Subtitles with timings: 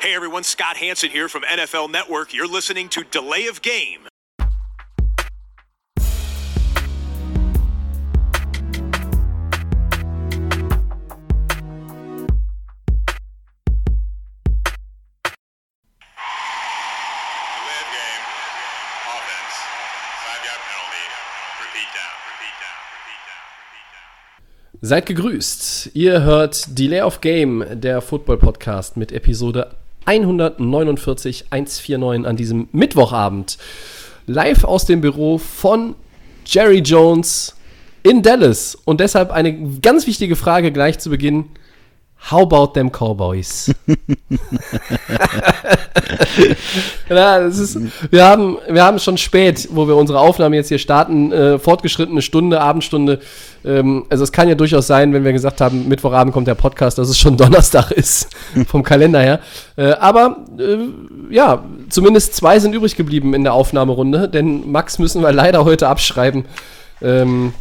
[0.00, 2.32] Hey everyone, Scott Hanson here from NFL Network.
[2.32, 4.08] You're listening to Delay of Game.
[17.60, 18.24] Delay of game.
[19.04, 19.56] Offense.
[20.24, 21.04] Five yard penalty.
[21.60, 22.14] Repeat down.
[22.32, 22.78] Repeat down.
[22.96, 23.20] Repeat
[23.92, 24.80] down.
[24.80, 25.90] Seid gegrüßt.
[25.92, 29.76] Ihr hört Delay of Game, der Football Podcast mit Episode
[30.10, 33.58] 149 149 an diesem Mittwochabend.
[34.26, 35.94] Live aus dem Büro von
[36.44, 37.54] Jerry Jones
[38.02, 38.76] in Dallas.
[38.84, 41.44] Und deshalb eine ganz wichtige Frage gleich zu Beginn.
[42.28, 43.74] How about them Cowboys?
[47.08, 47.78] ja, das ist,
[48.10, 52.20] wir, haben, wir haben schon spät, wo wir unsere Aufnahme jetzt hier starten, äh, fortgeschrittene
[52.20, 53.20] Stunde, Abendstunde.
[53.64, 56.98] Ähm, also es kann ja durchaus sein, wenn wir gesagt haben, Mittwochabend kommt der Podcast,
[56.98, 58.28] dass es schon Donnerstag ist,
[58.66, 59.40] vom Kalender her.
[59.76, 65.22] Äh, aber äh, ja, zumindest zwei sind übrig geblieben in der Aufnahmerunde, denn Max müssen
[65.22, 66.44] wir leider heute abschreiben.
[67.02, 67.54] Ähm,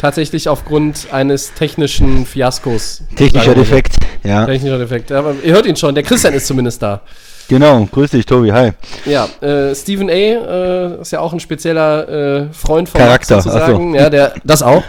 [0.00, 3.02] tatsächlich aufgrund eines technischen Fiaskos.
[3.16, 3.54] Technischer.
[3.54, 4.46] Defekt, ja.
[4.46, 5.12] Technischer Defekt.
[5.12, 7.02] Aber ihr hört ihn schon, der Christian ist zumindest da.
[7.48, 8.70] Genau, grüß dich, Tobi, hi.
[9.06, 10.12] Ja, äh, Stephen A.
[10.12, 13.92] Äh, ist ja auch ein spezieller äh, Freund von Charakter, Max sozusagen.
[13.92, 13.98] so.
[13.98, 14.84] Ja, der, das auch.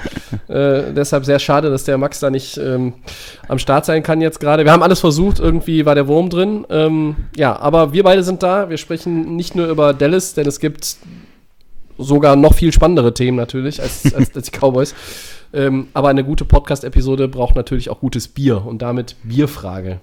[0.47, 2.93] äh, deshalb sehr schade, dass der Max da nicht ähm,
[3.47, 4.63] am Start sein kann jetzt gerade.
[4.63, 6.67] Wir haben alles versucht, irgendwie war der Wurm drin.
[6.69, 8.69] Ähm, ja, aber wir beide sind da.
[8.69, 10.97] Wir sprechen nicht nur über Dallas, denn es gibt
[12.01, 14.95] sogar noch viel spannendere Themen natürlich als, als, als die Cowboys.
[15.53, 19.99] Ähm, aber eine gute Podcast-Episode braucht natürlich auch gutes Bier und damit Bierfrage.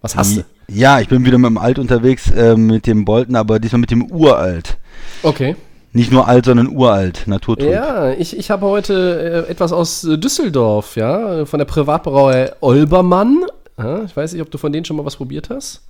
[0.00, 0.44] Was hast du?
[0.68, 3.90] Ja, ich bin wieder mit dem Alt unterwegs, äh, mit dem Bolton, aber diesmal mit
[3.90, 4.78] dem Uralt.
[5.22, 5.56] Okay.
[5.94, 7.70] Nicht nur alt, sondern uralt, naturtrüb.
[7.70, 13.44] Ja, ich, ich habe heute äh, etwas aus äh, Düsseldorf, ja, von der Privatbrauerei Olbermann.
[13.76, 15.82] Ja, ich weiß nicht, ob du von denen schon mal was probiert hast.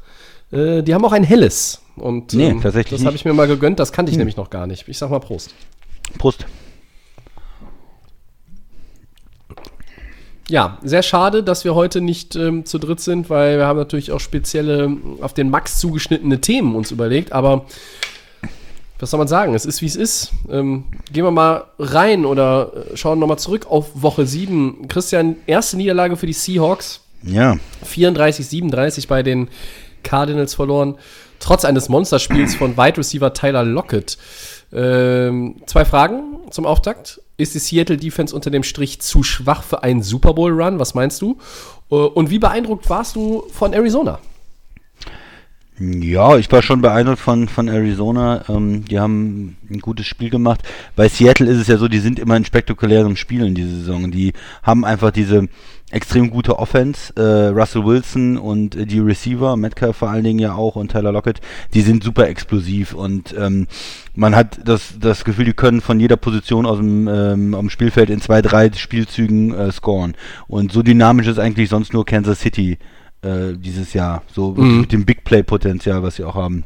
[0.53, 1.81] Äh, die haben auch ein helles.
[1.97, 4.67] Und Nee, tatsächlich das habe ich mir mal gegönnt, das kannte ich nämlich noch gar
[4.67, 4.89] nicht.
[4.89, 5.55] Ich sag mal Prost.
[6.19, 6.47] Prost.
[10.49, 14.13] Ja, sehr schade, dass wir heute nicht ähm, zu dritt sind, weil wir haben natürlich
[14.13, 17.65] auch spezielle auf den Max zugeschnittene Themen uns überlegt, aber
[18.99, 19.55] was soll man sagen?
[19.55, 20.33] Es ist wie es ist.
[20.51, 24.89] Ähm, gehen wir mal rein oder äh, schauen nochmal zurück auf Woche 7.
[24.89, 27.01] Christian, erste Niederlage für die Seahawks.
[27.23, 29.49] Ja, 34, 37 bei den
[30.03, 30.97] Cardinals verloren.
[31.39, 34.17] Trotz eines Monsterspiels von Wide Receiver Tyler Lockett.
[34.73, 37.21] Ähm, zwei Fragen zum Auftakt.
[37.37, 40.79] Ist die Seattle Defense unter dem Strich zu schwach für einen Super Bowl Run?
[40.79, 41.39] Was meinst du?
[41.91, 44.21] Äh, und wie beeindruckt warst du von Arizona?
[45.85, 48.45] Ja, ich war schon beeindruckt von, von Arizona.
[48.49, 50.61] Ähm, die haben ein gutes Spiel gemacht.
[50.95, 54.13] Bei Seattle ist es ja so, die sind immer in spektakulären Spielen diese Saison.
[54.13, 54.33] Die
[54.63, 55.49] haben einfach diese
[55.91, 57.13] extrem gute Offense.
[57.17, 61.11] Äh, Russell Wilson und äh, die Receiver, Metcalf vor allen Dingen ja auch und Tyler
[61.11, 61.41] Lockett,
[61.75, 63.67] die sind super explosiv und ähm,
[64.15, 68.09] man hat das, das Gefühl, die können von jeder Position aus dem, ähm, am Spielfeld
[68.09, 70.15] in zwei, drei Spielzügen äh, scoren.
[70.47, 72.79] Und so dynamisch ist eigentlich sonst nur Kansas City
[73.23, 74.23] äh, dieses Jahr.
[74.33, 74.81] So Mhm.
[74.83, 76.65] mit dem Big Play-Potenzial, was sie auch haben.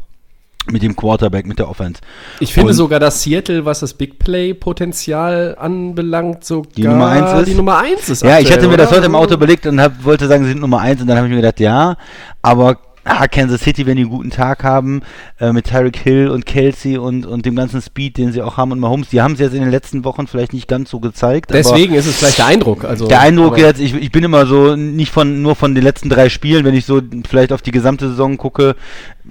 [0.69, 2.00] Mit dem Quarterback, mit der Offense.
[2.41, 7.41] Ich finde Und- sogar, dass Seattle, was das Big Play-Potenzial anbelangt, sogar Die Nummer eins
[7.41, 7.49] ist?
[7.49, 8.22] die Nummer 1 ist.
[8.25, 8.97] Ja, ich hatte mir das oder?
[8.97, 11.28] heute im Auto überlegt und hab, wollte sagen, sie sind Nummer eins und dann habe
[11.28, 11.97] ich mir gedacht, ja,
[12.43, 15.03] aber ah, Kansas City, wenn die einen guten Tag haben,
[15.41, 18.72] äh, mit Tyreek Hill und Kelsey und, und dem ganzen Speed, den sie auch haben
[18.72, 21.50] und Mahomes, die haben es jetzt in den letzten Wochen vielleicht nicht ganz so gezeigt.
[21.53, 22.84] Deswegen ist es vielleicht der Eindruck.
[22.84, 26.09] Also, Der Eindruck jetzt, ich, ich bin immer so nicht von nur von den letzten
[26.09, 28.77] drei Spielen, wenn ich so vielleicht auf die gesamte Saison gucke.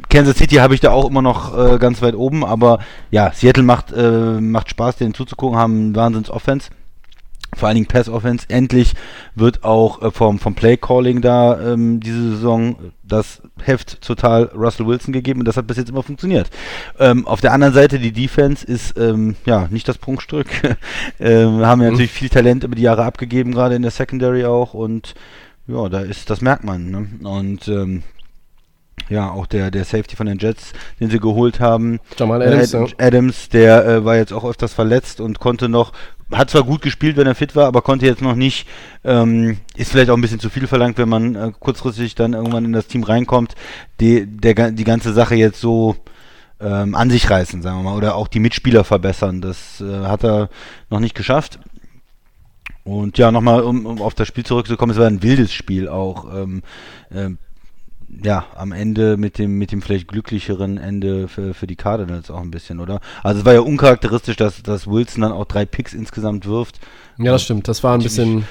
[0.09, 2.79] Kansas City habe ich da auch immer noch äh, ganz weit oben, aber
[3.11, 6.69] ja, Seattle macht äh, macht Spaß, denen zuzugucken, haben einen Wahnsinns Offense.
[7.53, 8.45] Vor allen Dingen Pass Offense.
[8.49, 8.93] Endlich
[9.35, 14.87] wird auch äh, vom, vom Play Calling da ähm, diese Saison das Heft total Russell
[14.87, 16.49] Wilson gegeben und das hat bis jetzt immer funktioniert.
[16.99, 20.47] Ähm, auf der anderen Seite, die Defense ist ähm, ja nicht das Prunkstück.
[21.19, 24.73] ähm, haben ja natürlich viel Talent über die Jahre abgegeben, gerade in der Secondary auch
[24.73, 25.13] und
[25.67, 26.91] ja, da ist, das merkt man.
[26.91, 27.07] Ne?
[27.27, 28.03] Und ähm,
[29.09, 32.85] ja, auch der, der Safety von den Jets, den sie geholt haben, Jamal Adams, ja.
[32.97, 35.93] Adams, der äh, war jetzt auch öfters verletzt und konnte noch,
[36.31, 38.67] hat zwar gut gespielt, wenn er fit war, aber konnte jetzt noch nicht,
[39.03, 42.65] ähm, ist vielleicht auch ein bisschen zu viel verlangt, wenn man äh, kurzfristig dann irgendwann
[42.65, 43.55] in das Team reinkommt,
[43.99, 45.95] die, der, die ganze Sache jetzt so
[46.59, 49.41] ähm, an sich reißen, sagen wir mal, oder auch die Mitspieler verbessern.
[49.41, 50.49] Das äh, hat er
[50.89, 51.59] noch nicht geschafft.
[52.83, 56.25] Und ja, nochmal, um, um auf das Spiel zurückzukommen, es war ein wildes Spiel auch.
[56.33, 56.61] Ähm,
[57.11, 57.39] ähm,
[58.23, 62.41] ja, am Ende mit dem, mit dem vielleicht glücklicheren Ende für, für die Cardinals auch
[62.41, 62.99] ein bisschen, oder?
[63.23, 66.79] Also es war ja uncharakteristisch, dass, dass Wilson dann auch drei Picks insgesamt wirft.
[67.17, 67.67] Ja, das stimmt.
[67.67, 68.45] Das war ein bisschen.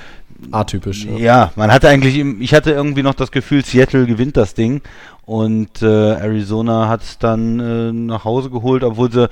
[0.50, 1.04] atypisch.
[1.04, 1.16] Ja.
[1.16, 4.82] Ja, man hatte eigentlich, ich hatte irgendwie noch das Gefühl, Seattle gewinnt das Ding
[5.24, 9.28] und äh, Arizona hat es dann äh, nach Hause geholt, obwohl sie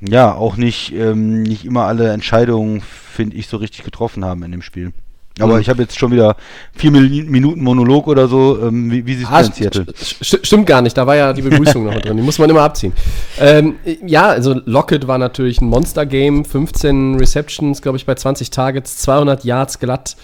[0.00, 4.52] ja auch nicht, ähm, nicht immer alle Entscheidungen, finde ich, so richtig getroffen haben in
[4.52, 4.92] dem Spiel.
[5.40, 5.60] Aber Mhm.
[5.60, 6.36] ich habe jetzt schon wieder
[6.74, 8.58] vier Minuten Monolog oder so.
[8.62, 9.84] Ähm, wie, wie siehst Ah, Seattle?
[9.84, 12.48] st- st- stimmt gar nicht, da war ja die Begrüßung noch drin, die muss man
[12.50, 12.92] immer abziehen.
[13.38, 13.76] Ähm,
[14.06, 19.44] ja, also Lockett war natürlich ein Monster-Game, 15 Receptions, glaube ich, bei 20 Targets, 200
[19.44, 20.16] Yards glatt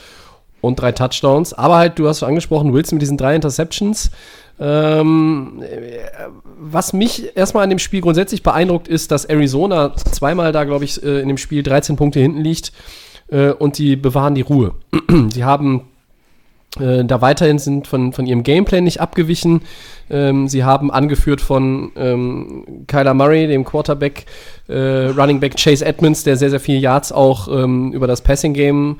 [0.60, 1.52] und drei Touchdowns.
[1.52, 4.10] Aber halt, du hast schon angesprochen, Wilson mit diesen drei Interceptions.
[4.58, 5.98] Ähm, äh,
[6.58, 11.02] was mich erstmal an dem Spiel grundsätzlich beeindruckt, ist, dass Arizona zweimal da, glaube ich,
[11.02, 12.72] äh, in dem Spiel 13 Punkte hinten liegt
[13.34, 14.74] äh, und die bewahren die Ruhe.
[15.32, 15.82] Sie haben
[16.78, 19.62] äh, da weiterhin sind von, von ihrem Gameplay nicht abgewichen.
[20.10, 24.26] Ähm, sie haben angeführt von ähm, Kyler Murray, dem Quarterback,
[24.68, 28.54] äh, Running Back Chase Edmonds, der sehr, sehr viele Yards auch ähm, über das Passing
[28.54, 28.96] Game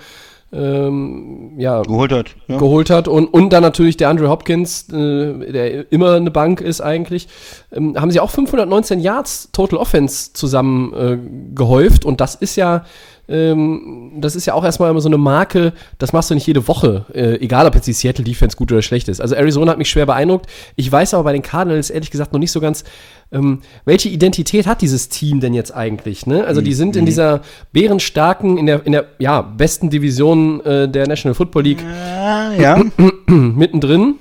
[0.55, 2.37] ähm, ja, Geholt hat.
[2.47, 2.59] Ja.
[2.59, 6.81] geholt hat und, und dann natürlich der Andrew Hopkins, äh, der immer eine Bank ist
[6.81, 7.29] eigentlich,
[7.73, 11.19] ähm, haben sie auch 519 Yards Total Offense zusammen äh,
[11.55, 12.85] gehäuft und das ist ja
[13.27, 16.69] ähm, das ist ja auch erstmal immer so eine Marke, das machst du nicht jede
[16.69, 19.21] Woche, äh, egal ob jetzt die Seattle Defense gut oder schlecht ist.
[19.21, 20.47] Also Arizona hat mich schwer beeindruckt.
[20.77, 22.85] Ich weiß aber bei den Cardinals ehrlich gesagt noch nicht so ganz,
[23.35, 26.27] ähm, welche Identität hat dieses Team denn jetzt eigentlich?
[26.27, 26.45] Ne?
[26.45, 27.43] Also die sind in dieser
[27.73, 32.83] bärenstarken, in der, in der ja, besten Division äh, der National Football League Ah, ja.
[33.27, 34.15] mittendrin.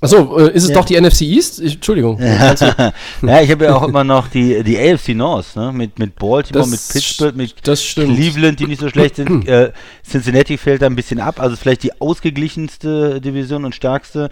[0.00, 0.76] Achso, äh, ist es Ja.
[0.76, 1.60] doch die NFC East?
[1.60, 2.18] Ich, Entschuldigung.
[3.22, 5.72] Ja, ich habe ja auch immer noch die, die AFC North, ne?
[5.72, 7.62] Mit, mit Baltimore, Das mit Pittsburgh, mit.
[7.64, 9.48] Cleveland, die nicht so schlecht sind.
[9.48, 9.72] äh,
[10.08, 11.40] Cincinnati fällt da ein bisschen ab.
[11.40, 14.30] Also vielleicht die ausgeglichenste Division und stärkste.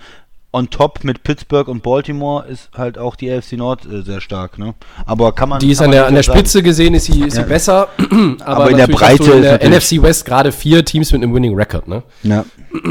[0.57, 4.59] On top mit Pittsburgh und Baltimore ist halt auch die AFC Nord äh, sehr stark,
[4.59, 4.75] ne?
[5.05, 5.59] Aber kann man.
[5.61, 6.23] die ist an der, an der.
[6.23, 7.47] Spitze gesehen, ist sie, ist sie Ja.
[7.47, 7.89] besser.
[8.41, 11.55] aber, Aber in der Breite in der NFC West gerade vier Teams mit einem Winning
[11.55, 11.87] Record.
[11.89, 12.03] Ne?
[12.23, 12.45] Ja.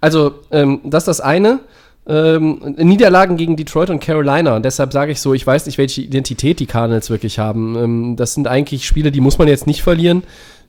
[0.00, 1.58] Also, ähm, das ist das eine.
[2.06, 4.54] Ähm, Niederlagen gegen Detroit und Carolina.
[4.54, 7.74] Und deshalb sage ich so, ich weiß nicht, welche Identität die Cardinals wirklich haben.
[7.76, 10.22] Ähm, das sind eigentlich Spiele, die muss man jetzt nicht verlieren.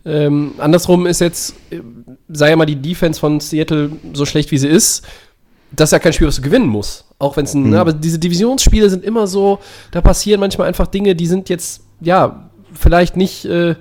[0.04, 1.82] Ähm, andersrum ist jetzt, äh,
[2.28, 5.06] sei ja mal die Defense von Seattle so schlecht, wie sie ist,
[5.72, 7.06] das ist ja kein Spiel, was du gewinnen musst.
[7.20, 9.60] Auch wenn es ein, ne, aber diese Divisionsspiele sind immer so,
[9.92, 13.76] da passieren manchmal einfach Dinge, die sind jetzt, ja, vielleicht nicht, äh,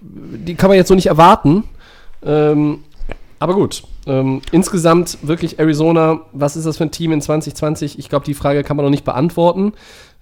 [0.00, 1.64] die kann man jetzt so nicht erwarten.
[2.24, 2.84] Ähm,
[3.40, 7.98] aber gut, ähm, insgesamt wirklich Arizona, was ist das für ein Team in 2020?
[7.98, 9.72] Ich glaube, die Frage kann man noch nicht beantworten.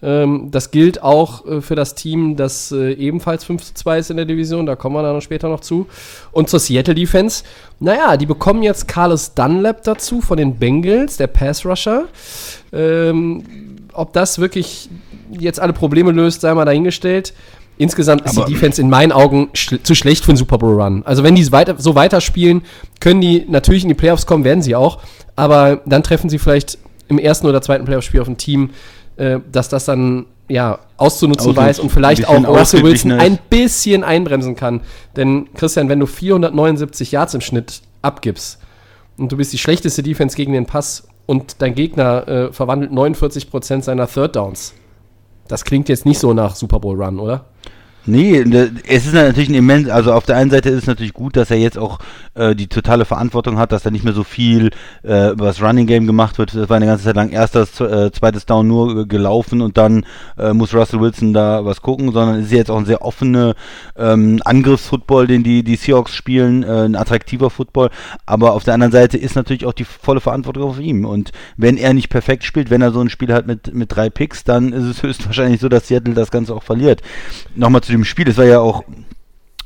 [0.00, 4.10] Ähm, das gilt auch äh, für das Team, das äh, ebenfalls 5 zu 2 ist
[4.10, 5.88] in der Division, da kommen wir dann später noch zu.
[6.30, 7.42] Und zur Seattle Defense,
[7.80, 12.04] naja, die bekommen jetzt Carlos Dunlap dazu von den Bengals, der Pass-Rusher.
[12.72, 13.42] Ähm,
[13.92, 14.88] ob das wirklich
[15.30, 17.34] jetzt alle Probleme löst, sei mal dahingestellt.
[17.78, 20.80] Insgesamt ist Aber- die Defense in meinen Augen schl zu schlecht für einen Super Bowl
[20.80, 21.02] Run.
[21.06, 22.62] Also wenn die weiter, so weiterspielen,
[23.00, 24.98] können die natürlich in die Playoffs kommen, werden sie auch.
[25.36, 28.70] Aber dann treffen sie vielleicht im ersten oder zweiten Playoff-Spiel auf ein Team,
[29.16, 34.56] äh, dass das dann ja auszunutzen weiß und vielleicht auch Russell Wilson ein bisschen einbremsen
[34.56, 34.80] kann.
[35.16, 38.58] Denn Christian, wenn du 479 Yards im Schnitt abgibst
[39.19, 43.82] und du bist die schlechteste Defense gegen den Pass und dein Gegner äh, verwandelt 49%
[43.82, 44.72] seiner Third Downs.
[45.46, 47.44] Das klingt jetzt nicht so nach Super Bowl Run, oder?
[48.08, 51.12] Nee, ne, es ist natürlich ein immens, also auf der einen Seite ist es natürlich
[51.12, 51.99] gut, dass er jetzt auch
[52.34, 54.70] äh, die totale Verantwortung hat, dass da nicht mehr so viel
[55.05, 56.55] äh, über das Running Game gemacht wird.
[56.55, 60.06] Das war eine ganze Zeit lang erstes, äh, zweites Down nur äh, gelaufen und dann
[60.38, 63.54] äh, muss Russell Wilson da was gucken, sondern es ist jetzt auch ein sehr offener
[63.97, 67.90] ähm, Angriffsfootball, den die, die Seahawks spielen, äh, ein attraktiver Football.
[68.25, 71.04] Aber auf der anderen Seite ist natürlich auch die volle Verantwortung auf ihm.
[71.04, 74.09] Und wenn er nicht perfekt spielt, wenn er so ein Spiel hat mit, mit drei
[74.09, 77.02] Picks, dann ist es höchstwahrscheinlich so, dass Seattle das Ganze auch verliert.
[77.54, 78.85] Nochmal zu dem Spiel, es war ja auch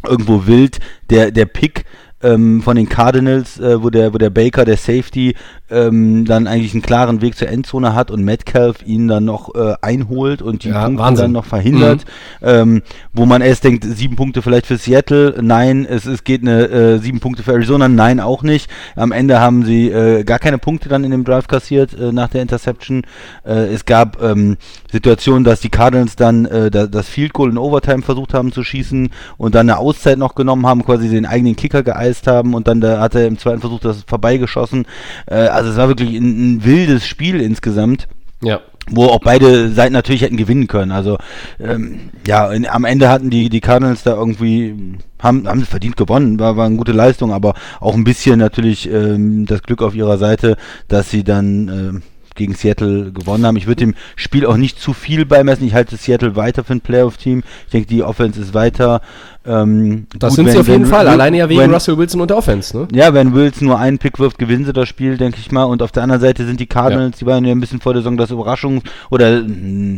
[0.05, 1.85] irgendwo wild, der, der Pick
[2.23, 5.35] ähm, von den Cardinals, äh, wo, der, wo der Baker, der Safety,
[5.71, 9.75] ähm, dann eigentlich einen klaren Weg zur Endzone hat und Metcalf ihn dann noch äh,
[9.81, 11.23] einholt und die Ja, Punkte Wahnsinn.
[11.25, 12.05] dann noch verhindert,
[12.43, 16.69] ähm, wo man erst denkt, sieben Punkte vielleicht für Seattle, nein, es, es geht eine
[16.69, 18.71] äh, sieben Punkte für Arizona, nein, auch nicht.
[18.97, 22.29] Am Ende haben sie äh, gar keine Punkte dann in dem Drive kassiert äh, nach
[22.29, 23.03] der Interception.
[23.45, 24.57] Äh, es gab ähm,
[24.91, 28.63] Situationen, dass die Cardinals dann äh, da, das Field Goal in Overtime versucht haben zu
[28.63, 32.69] schießen und dann eine Auszeit noch genommen haben, quasi den eigenen Kicker geeist haben und
[32.69, 34.87] dann da hat er im zweiten Versuch das vorbeigeschossen.
[35.27, 38.09] Äh, also es war wirklich ein, ein wildes Spiel insgesamt
[38.43, 38.61] Ja.
[38.91, 40.93] wo auch beide Seiten natürlich hätten gewinnen können.
[40.93, 41.19] Also
[41.61, 46.39] ähm, ja, in, am Ende hatten die, die Cardinals da irgendwie haben, haben verdient gewonnen,
[46.41, 50.19] war, war eine gute Leistung, aber auch ein bisschen natürlich ähm, das Glück auf ihrer
[50.19, 50.57] Seite,
[50.89, 52.03] dass sie dann ähm,
[52.35, 53.57] gegen Seattle gewonnen haben.
[53.57, 55.67] Ich würde dem Spiel auch nicht zu viel beimessen.
[55.67, 57.43] Ich halte Seattle weiter für ein Playoff-Team.
[57.67, 59.01] Ich denke, die Offense ist weiter.
[59.45, 61.09] Ähm, Das gut, sind wenn- sie auf jeden wenn- Fall.
[61.09, 62.87] Alleine ja wegen Russell Wilson und der Offense, ne?
[62.95, 65.65] ja, wenn Wilson nur einen Pick wirft, gewinnen sie das Spiel, denke ich mal.
[65.65, 68.03] Und auf der anderen Seite sind die Cardinals, die waren ja ein bisschen vor der
[68.03, 69.47] Saison das Überraschung, oder mh,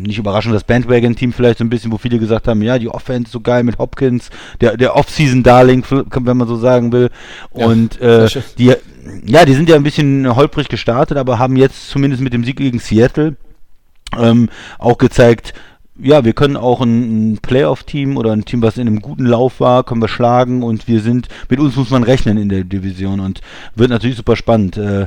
[0.07, 3.31] nicht Überraschung, das Bandwagon-Team vielleicht so ein bisschen, wo viele gesagt haben, ja, die Offense
[3.31, 4.31] so geil mit Hopkins,
[4.63, 7.11] der, der Off-Season-Darling, wenn man so sagen will.
[7.55, 8.27] Ja, Und äh,
[8.59, 8.73] die,
[9.25, 12.57] ja, die sind ja ein bisschen holprig gestartet, aber haben jetzt zumindest mit dem Sieg
[12.57, 13.37] gegen Seattle
[14.19, 15.55] ähm, auch gezeigt,
[15.97, 19.61] ja, wir können auch ein, ein Playoff-Team oder ein Team, was in einem guten Lauf
[19.61, 23.21] war, können wir schlagen und wir sind, mit uns muss man rechnen in der Division
[23.21, 23.41] und
[23.77, 24.77] wird natürlich super spannend.
[24.77, 25.07] Äh,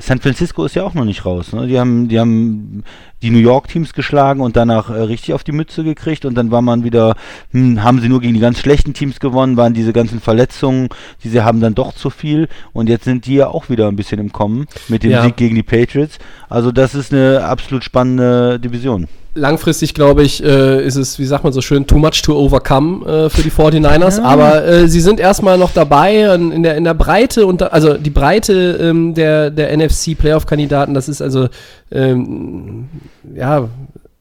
[0.00, 1.52] San Francisco ist ja auch noch nicht raus.
[1.52, 1.66] Ne?
[1.66, 2.84] Die haben, die haben
[3.20, 6.52] die New York Teams geschlagen und danach äh, richtig auf die Mütze gekriegt und dann
[6.52, 7.16] war man wieder,
[7.50, 10.88] hm, haben sie nur gegen die ganz schlechten Teams gewonnen, waren diese ganzen Verletzungen,
[11.24, 13.96] die sie haben dann doch zu viel und jetzt sind die ja auch wieder ein
[13.96, 15.24] bisschen im Kommen mit dem Ja.
[15.24, 16.18] Sieg gegen die Patriots.
[16.48, 19.08] Also das ist eine absolut spannende Division.
[19.38, 23.06] Langfristig, glaube ich, äh, ist es, wie sagt man so schön, too much to overcome
[23.06, 24.20] äh, für die 49ers.
[24.20, 27.94] Aber äh, sie sind erstmal noch dabei in, in, der, in der Breite, und also
[27.94, 31.48] die Breite ähm, der, der NFC-Playoff-Kandidaten, das ist also,
[31.90, 32.88] ähm,
[33.34, 33.68] ja,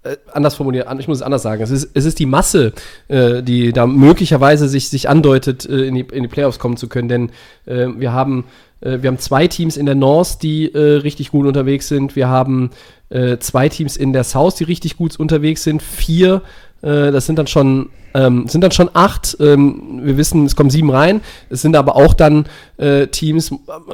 [0.07, 1.61] äh, anders formuliert, ich muss es anders sagen.
[1.61, 2.73] Es ist, es ist die Masse,
[3.07, 6.87] äh, die da möglicherweise sich, sich andeutet, äh, in, die, in die Playoffs kommen zu
[6.87, 7.07] können.
[7.07, 7.29] Denn
[7.65, 8.45] äh, wir haben
[8.79, 12.15] wir haben zwei Teams in der North, die äh, richtig gut unterwegs sind.
[12.15, 12.69] Wir haben
[13.09, 15.81] äh, zwei Teams in der South, die richtig gut unterwegs sind.
[15.81, 16.43] Vier,
[16.83, 19.38] äh, das sind dann schon ähm, sind dann schon acht.
[19.39, 21.21] Ähm, wir wissen, es kommen sieben rein.
[21.50, 22.45] Es sind aber auch dann
[22.77, 23.51] äh, Teams,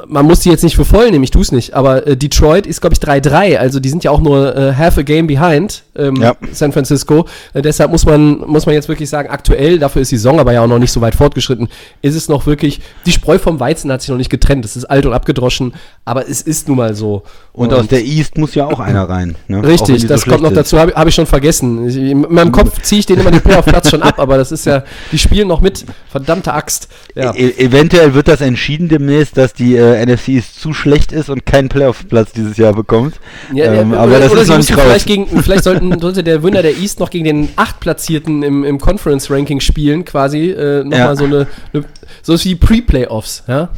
[0.08, 2.68] man muss die jetzt nicht für voll nehmen, ich tue es nicht, aber äh, Detroit
[2.68, 3.58] ist, glaube ich, 3-3.
[3.58, 6.36] Also die sind ja auch nur äh, half a game behind, ähm, Ja.
[6.51, 7.25] San Francisco.
[7.53, 10.53] Äh, deshalb muss man, muss man jetzt wirklich sagen, aktuell, dafür ist die Saison aber
[10.53, 11.68] ja auch noch nicht so weit fortgeschritten,
[12.01, 14.65] ist es noch wirklich, die Spreu vom Weizen hat sich noch nicht getrennt.
[14.65, 15.74] Es ist alt und abgedroschen,
[16.06, 17.24] aber es ist nun mal so.
[17.53, 19.36] Und, aus der East muss ja auch einer rein.
[19.48, 19.65] Ne?
[19.65, 20.58] Richtig, das so kommt noch ist.
[20.58, 21.88] dazu, habe hab ich schon vergessen.
[21.88, 24.65] Ich, in meinem Kopf ziehe ich den immer den Playoff-Platz schon ab, aber das ist
[24.65, 25.86] ja, die spielen noch mit.
[26.10, 26.89] Verdammte Axt.
[27.15, 27.34] Ja.
[27.34, 31.70] E eventuell wird das entschieden demnächst, dass die äh, NFC zu schlecht ist und keinen
[31.70, 33.15] Playoff-Platz dieses Jahr bekommt.
[33.53, 34.84] Ja, ähm, ja, aber das ist noch nicht raus.
[34.84, 38.79] vielleicht gegen, vielleicht sollten, sollte der Winner der East noch gegen den achtplatzierten im, im
[38.79, 41.86] Conference-Ranking spielen, quasi äh, nochmal so eine, eine
[42.22, 43.70] so ist wie Pre-Playoffs, ja.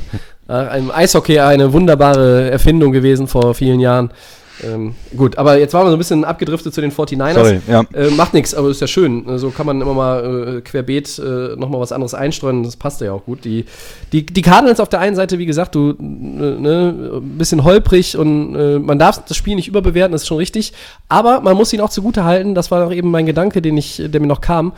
[0.48, 4.12] Äh, Im Eishockey eine wunderbare Erfindung gewesen vor vielen Jahren.
[4.64, 7.34] Ähm, gut, aber jetzt waren wir so ein bisschen abgedriftet zu den 49ers.
[7.34, 7.84] Sorry, ja.
[7.94, 9.26] Äh, macht nichts, aber ist ja schön.
[9.38, 12.64] So kann man immer mal äh, querbeet äh, nochmal was anderes einstreuen.
[12.64, 13.44] Das passt ja auch gut.
[13.46, 13.66] Die,
[14.12, 18.18] die, die Cardinals auf der einen Seite, wie gesagt, du, äh, ne, ein bisschen holprig
[18.18, 20.74] und äh, man darf das Spiel nicht überbewerten, das ist schon richtig.
[21.10, 22.56] Aber man muss ihn auch zugute halten.
[22.56, 24.74] Das war auch eben mein Gedanke, den ich, der mir noch kam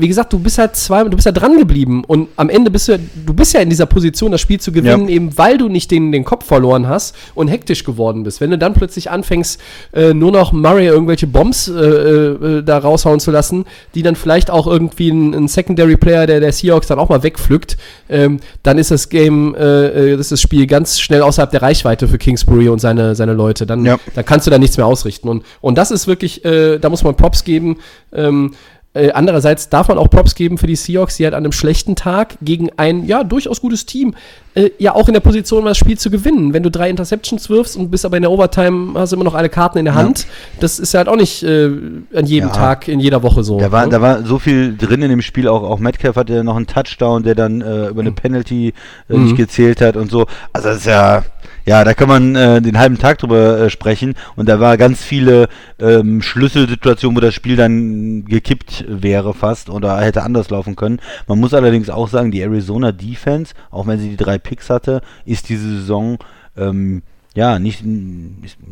[0.00, 2.86] wie gesagt, du bist halt zwei, du bist ja dran geblieben und am Ende bist
[2.86, 5.14] du, ja- du bist ja in dieser Position, das Spiel zu gewinnen, Ja.
[5.16, 8.40] eben weil du nicht den, den Kopf verloren hast und hektisch geworden bist.
[8.40, 9.60] Wenn du dann plötzlich anfängst,
[9.92, 13.64] äh, nur noch Murray irgendwelche Bombs äh, äh, da raushauen zu lassen,
[13.96, 17.24] die dann vielleicht auch irgendwie ein, ein Secondary Player der, der Seahawks dann auch mal
[17.24, 17.76] wegpflückt,
[18.08, 21.62] ähm, dann ist das Game, äh, äh, das ist das Spiel ganz schnell außerhalb der
[21.62, 23.66] Reichweite für Kingsbury und seine, seine Leute.
[23.66, 23.98] Dann, Ja.
[24.14, 25.28] dann kannst du da nichts mehr ausrichten.
[25.28, 27.78] Und, und das ist wirklich, äh, da muss man Props geben.
[28.12, 28.52] Ähm,
[28.98, 31.96] äh, andererseits darf man auch Props geben für die Seahawks, die halt an einem schlechten
[31.96, 34.14] Tag gegen ein ja durchaus gutes Team
[34.58, 36.52] äh, ja auch in der Position war, das Spiel zu gewinnen.
[36.52, 39.34] Wenn du drei Interceptions wirfst und bist aber in der Overtime, hast du immer noch
[39.34, 40.26] alle Karten in der Hand.
[40.60, 41.70] Das ist halt auch nicht äh,
[42.14, 42.54] an jedem Ja.
[42.54, 43.58] Tag, in jeder Woche so.
[43.60, 43.90] Da war, ne?
[43.92, 46.66] da war so viel drin in dem Spiel, auch, auch Metcalf hatte ja noch einen
[46.66, 48.68] Touchdown, der dann äh, über eine Penalty
[49.08, 49.24] äh, Mhm.
[49.24, 50.26] nicht gezählt hat und so.
[50.52, 51.22] Also das ist ja,
[51.64, 55.02] ja, da kann man äh, den halben Tag drüber äh, sprechen und da war ganz
[55.02, 55.48] viele
[55.78, 61.00] ähm, Schlüsselsituationen, wo das Spiel dann gekippt wäre fast oder hätte anders laufen können.
[61.26, 65.02] Man muss allerdings auch sagen, die Arizona Defense, auch wenn sie die drei Picks hatte,
[65.24, 66.18] ist diese Saison
[66.56, 67.02] ähm,
[67.34, 67.84] ja, nicht,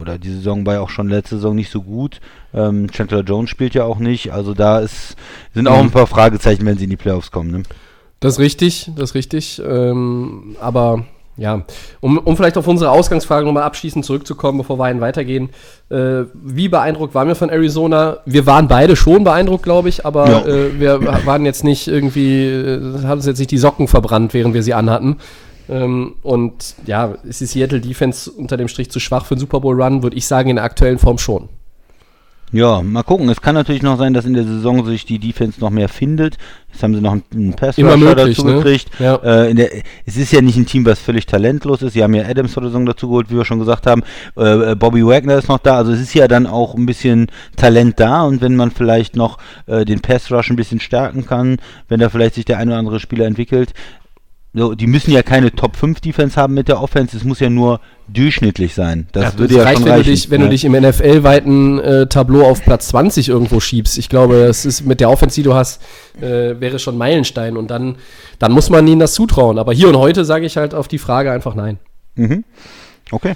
[0.00, 2.21] oder die Saison war ja auch schon letzte Saison nicht so gut.
[2.52, 4.33] Ähm, Chandler Jones spielt ja auch nicht.
[4.33, 5.14] Also da ist,
[5.54, 5.88] sind auch Mhm.
[5.88, 7.50] ein paar Fragezeichen, wenn sie in die Playoffs kommen.
[7.52, 7.62] Ne?
[8.18, 9.62] Das ist richtig, das ist richtig.
[9.64, 11.04] Ähm, aber
[11.37, 11.62] ja,
[12.00, 15.50] um, um vielleicht auf unsere Ausgangsfrage nochmal abschließend zurückzukommen, bevor wir einen weitergehen.
[15.90, 18.16] Äh, wie beeindruckt waren wir von Arizona?
[18.25, 20.47] Wir waren beide schon beeindruckt, glaube ich, aber Ja.
[20.47, 24.54] äh, wir waren jetzt nicht irgendwie, äh, haben uns jetzt nicht die Socken verbrannt, während
[24.54, 25.18] wir sie anhatten.
[25.68, 29.61] Ähm, und ja, ist die Seattle Defense unter dem Strich zu schwach für einen Super
[29.61, 31.49] Bowl Run, würde ich sagen, in der aktuellen Form schon.
[32.52, 33.28] Ja, mal gucken.
[33.28, 36.37] Es kann natürlich noch sein, dass in der Saison sich die Defense noch mehr findet.
[36.73, 38.54] Jetzt haben sie noch einen, pass dazu ne?
[38.54, 38.88] gekriegt.
[39.00, 39.16] Ja.
[39.16, 39.70] Äh, der,
[40.04, 41.94] es ist ja nicht ein Team, was völlig talentlos ist.
[41.94, 44.02] Sie haben ja Adams vor der Saison dazu geholt, wie wir schon gesagt haben.
[44.37, 45.76] Äh, äh, Bobby Wagner ist noch da.
[45.76, 48.23] Also es ist ja dann auch ein bisschen Talent da.
[48.23, 51.56] Und wenn man vielleicht noch äh, den Pass Rush ein bisschen stärken kann,
[51.88, 53.75] wenn da vielleicht sich der ein oder andere Spieler entwickelt,
[54.57, 57.51] so, die müssen ja keine Top 5 Defense haben mit der Offense, es muss ja
[57.51, 59.07] nur durchschnittlich sein.
[59.13, 60.05] Das Ja, würde das ja reicht, schon wenn, reichen.
[60.05, 60.47] du dich, wenn ne?
[60.47, 63.99] du dich im NFL-weiten äh, Tableau auf Platz 20 irgendwo schiebst.
[63.99, 65.83] Ich glaube, das ist mit der Offense, die du hast,
[66.21, 67.57] äh, wäre schon Meilenstein.
[67.57, 67.97] Und dann,
[68.39, 69.59] dann muss man ihnen das zutrauen.
[69.59, 71.79] Aber hier und heute sage ich halt auf die Frage einfach nein.
[72.15, 72.45] Mhm.
[73.11, 73.35] Okay.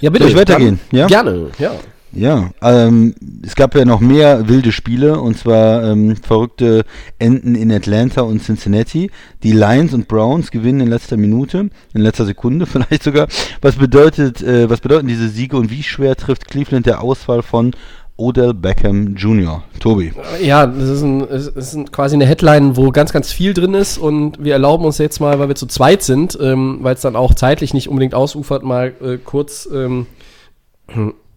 [0.00, 0.80] Ja, Soll ich weitergehen?
[0.90, 1.06] Dann, Ja?
[1.08, 1.72] Gerne, ja.
[2.12, 3.14] Ja, ähm,
[3.44, 6.84] es gab ja noch mehr wilde Spiele und zwar ähm, verrückte
[7.18, 9.10] Enden in Atlanta und Cincinnati.
[9.44, 13.28] Die Lions und Browns gewinnen in letzter Minute, in letzter Sekunde vielleicht sogar.
[13.60, 17.72] Was bedeutet, äh, was bedeuten diese Siege und wie schwer trifft Cleveland der Ausfall von
[18.16, 19.62] Odell Beckham Jr.?
[19.78, 20.12] Tobi.
[20.42, 23.98] Ja, das ist, ein, es ist quasi eine Headline, wo ganz, ganz viel drin ist
[23.98, 27.14] und wir erlauben uns jetzt mal, weil wir zu zweit sind, ähm, weil es dann
[27.14, 30.06] auch zeitlich nicht unbedingt ausufert, mal äh, kurz ähm,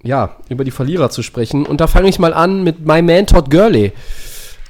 [0.04, 1.66] ja, über die Verlierer zu sprechen.
[1.66, 3.94] Und da fange ich mal an mit My Man Todd Gurley.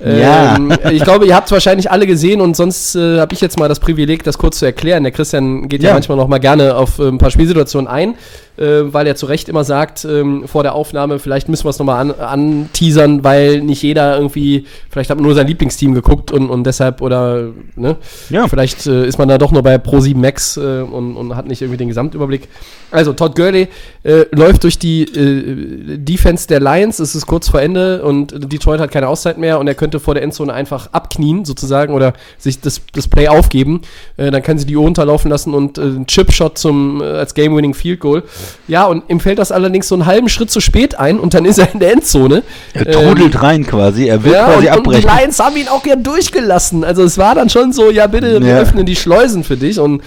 [0.05, 0.55] Ja.
[0.57, 3.57] Ähm, ich glaube, ihr habt es wahrscheinlich alle gesehen und sonst äh, habe ich jetzt
[3.57, 5.03] mal das Privileg, das kurz zu erklären.
[5.03, 5.93] Der Christian geht ja, Ja.
[5.93, 8.15] manchmal noch mal gerne auf äh, ein paar Spielsituationen ein,
[8.57, 11.79] äh, weil er zu Recht immer sagt, ähm, vor der Aufnahme, vielleicht müssen wir es
[11.79, 16.49] nochmal an, anteasern, weil nicht jeder irgendwie, vielleicht hat man nur sein Lieblingsteam geguckt und,
[16.49, 17.95] und deshalb oder, ne?
[18.29, 18.47] Ja.
[18.47, 21.61] Vielleicht äh, ist man da doch nur bei Pro7 Max äh, und, und hat nicht
[21.61, 22.47] irgendwie den Gesamtüberblick.
[22.91, 23.69] Also, Todd Gurley
[24.03, 28.79] äh, läuft durch die äh, Defense der Lions, es ist kurz vor Ende und Detroit
[28.79, 32.61] hat keine Auszeit mehr und er könnte vor der Endzone einfach abknien, sozusagen, oder sich
[32.61, 33.81] das, das Play aufgeben.
[34.17, 37.33] Äh, dann kann sie die Uhr runterlaufen lassen und äh, einen Chipshot zum, äh, als
[37.33, 38.23] Game-Winning Field Goal.
[38.67, 41.45] Ja, und ihm fällt das allerdings so einen halben Schritt zu spät ein und dann
[41.45, 42.43] ist er in der Endzone.
[42.73, 44.69] Er trudelt rein quasi, er will Ja, quasi und, und die
[45.01, 45.09] abbrechen.
[45.19, 46.83] Lions haben ihn auch gern durchgelassen.
[46.83, 48.59] Also es war dann schon so, ja bitte, wir Ja.
[48.59, 49.79] öffnen die Schleusen für dich.
[49.79, 50.01] Und,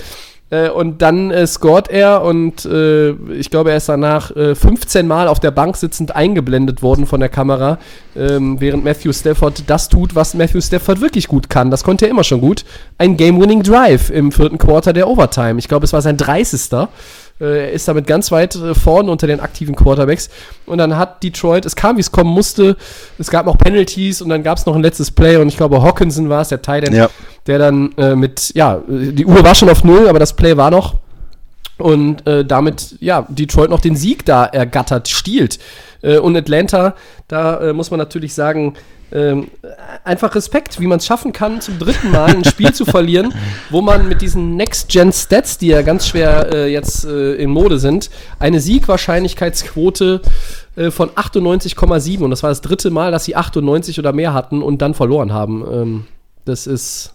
[0.50, 5.07] äh, und dann äh, scored er und äh, ich glaube, er ist danach äh, 15
[5.07, 7.79] Mal auf der Bank sitzend eingeblendet worden von der Kamera,
[8.15, 11.71] ähm, während Matthew Stafford das tut, was Matthew Stafford wirklich gut kann.
[11.71, 12.65] Das konnte er immer schon gut.
[12.99, 15.59] Ein Game-Winning Drive im vierten Quarter der Overtime.
[15.59, 16.88] Ich glaube, es war sein 30.
[17.40, 20.28] Äh, Er ist damit ganz weit äh, vorne unter den aktiven Quarterbacks.
[20.66, 22.76] Und dann hat Detroit, es kam, wie es kommen musste.
[23.19, 25.37] Es gab noch Penalties und dann gab es noch ein letztes Play.
[25.37, 27.09] Und ich glaube, Hawkinson war es, der Tight End, Ja.
[27.47, 30.71] der dann äh, mit, ja, die Uhr war schon auf Null, aber das Play war
[30.71, 30.97] noch.
[31.78, 35.59] Und äh, damit, ja, Detroit noch den Sieg da ergattert, stiehlt.
[36.00, 36.95] Äh, und Atlanta,
[37.28, 38.75] da äh, muss man natürlich sagen,
[39.12, 39.49] ähm,
[40.05, 43.33] einfach Respekt, wie man es schaffen kann, zum dritten Mal ein Spiel zu verlieren,
[43.71, 48.11] wo man mit diesen Next-Gen-Stats, die ja ganz schwer äh, jetzt äh, in Mode sind,
[48.38, 50.23] eine Siegwahrscheinlichkeitsquote
[50.77, 54.62] äh, von 98,7 und das war das dritte Mal, dass sie 98 oder mehr hatten
[54.62, 55.64] und dann verloren haben.
[55.71, 56.07] Ähm,
[56.45, 57.14] das ist,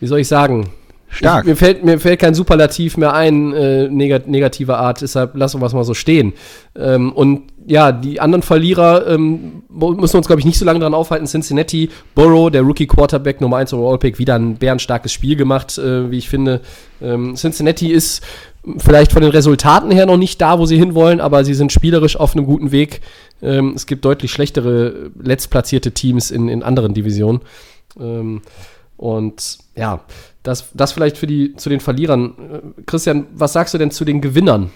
[0.00, 0.70] wie soll ich sagen,
[1.14, 1.44] Stark.
[1.44, 5.60] ich, mir, fällt, mir fällt kein Superlativ mehr ein, äh, negat negativer Art, deshalb lassen
[5.60, 6.32] wir es mal so stehen.
[6.76, 10.80] Ähm, und ja, die anderen Verlierer ähm, müssen wir uns, glaube ich, nicht so lange
[10.80, 11.26] dran aufhalten.
[11.26, 16.28] Cincinnati, Burrow, der Rookie-Quarterback Nummer 1 Overall-Pick, wieder ein bärenstarkes Spiel gemacht, äh, wie ich
[16.28, 16.60] finde.
[17.00, 18.22] Ähm, Cincinnati ist
[18.78, 22.16] vielleicht von den Resultaten her noch nicht da, wo sie hinwollen, aber sie sind spielerisch
[22.16, 23.00] auf einem guten Weg.
[23.42, 27.40] Ähm, es gibt deutlich schlechtere, letztplatzierte Teams in, in anderen Divisionen.
[28.00, 28.42] Ähm,
[28.96, 30.00] und ja,
[30.42, 32.74] das, das vielleicht für die, zu den Verlierern.
[32.86, 34.70] Christian, was sagst du denn zu den Gewinnern?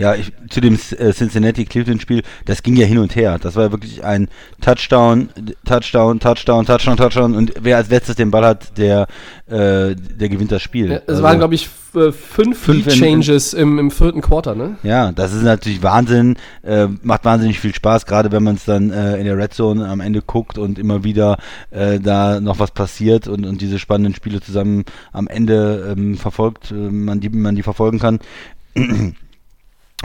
[0.00, 3.38] Ja, ich, zu dem äh, Cincinnati-Cleveland-Spiel, das ging ja hin und her.
[3.38, 4.28] Das war wirklich ein
[4.62, 5.28] Touchdown,
[5.66, 9.02] Touchdown, Touchdown, Touchdown, Touchdown und wer als letztes den Ball hat, der,
[9.46, 10.90] äh, der gewinnt das Spiel.
[10.90, 14.76] Ja, es Also, waren, glaube ich, äh, fünf, Fünf Lead-Changes im, im vierten Quarter, ne?
[14.82, 18.90] Ja, das ist natürlich Wahnsinn, äh, macht wahnsinnig viel Spaß, gerade wenn man es dann
[18.90, 21.36] äh, in der Red Zone am Ende guckt und immer wieder
[21.70, 26.72] äh, da noch was passiert und, und diese spannenden Spiele zusammen am Ende ähm, verfolgt,
[26.72, 28.20] man, die, man die verfolgen kann.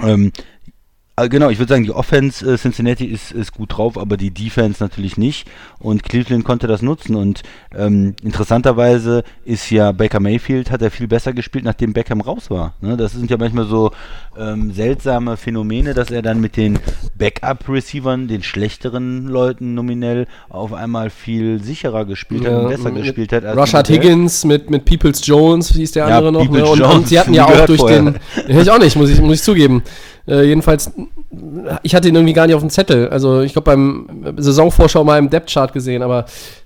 [0.01, 0.31] Ähm,
[1.17, 4.31] äh, Genau, ich würde sagen, die Offense äh, Cincinnati ist, ist gut drauf, aber die
[4.31, 5.47] Defense natürlich nicht.
[5.79, 7.15] Und Cleveland konnte das nutzen.
[7.15, 7.43] Und
[7.75, 12.73] ähm, interessanterweise ist ja Baker Mayfield, hat er viel besser gespielt, nachdem Beckham raus war.
[12.81, 12.97] Ne?
[12.97, 13.91] Das sind ja manchmal so
[14.37, 16.79] ähm, seltsame Phänomene, dass er dann mit den
[17.17, 23.45] Backup-Receivern, den schlechteren Leuten nominell, auf einmal viel sicherer gespielt hat und besser gespielt hat.
[23.45, 23.89] als Rashad.
[23.89, 26.39] Higgins mit, mit Peoples Jones, hieß der Ja, andere noch.
[26.41, 26.69] Peoples Ne?
[26.69, 28.01] Und, und sie hatten ja auch durch vorher.
[28.01, 28.15] den.
[28.47, 29.83] Ja, ich auch nicht, muss ich, muss ich zugeben.
[30.27, 30.91] Äh, jedenfalls,
[31.83, 33.09] ich hatte ihn irgendwie gar nicht auf dem Zettel.
[33.09, 36.25] Also ich glaube beim Saisonvorschau mal im Depth-Chart gesehen, aber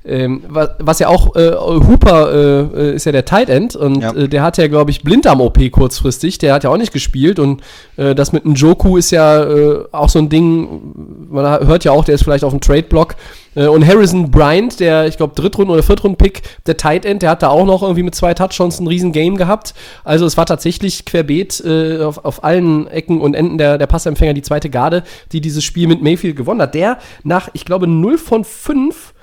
[0.10, 4.12] ähm, was, was ja auch, äh, Hooper äh, ist ja der Tight End und Ja.
[4.14, 7.62] äh, der hatte ja, glaube ich, Blinddarm-OP kurzfristig, der hat ja auch nicht gespielt und
[7.98, 11.92] äh, das mit einem Joku ist ja äh, auch so ein Ding, man hört ja
[11.92, 13.16] auch, der ist vielleicht auf dem Trade-Block
[13.56, 17.44] äh, und Harrison Bryant, der, ich glaube, Drittrunden- oder Viertrunden-Pick, der Tight End, der hat
[17.44, 19.74] da auch noch irgendwie mit zwei Touchdowns ein riesen Game gehabt.
[20.04, 24.34] Also es war tatsächlich querbeet äh, auf, auf allen Ecken und Enden der, der Passempfänger
[24.34, 26.74] die zweite Garde, die dieses Spiel mit Mayfield gewonnen hat.
[26.76, 29.14] Der nach, ich glaube, 0 von 5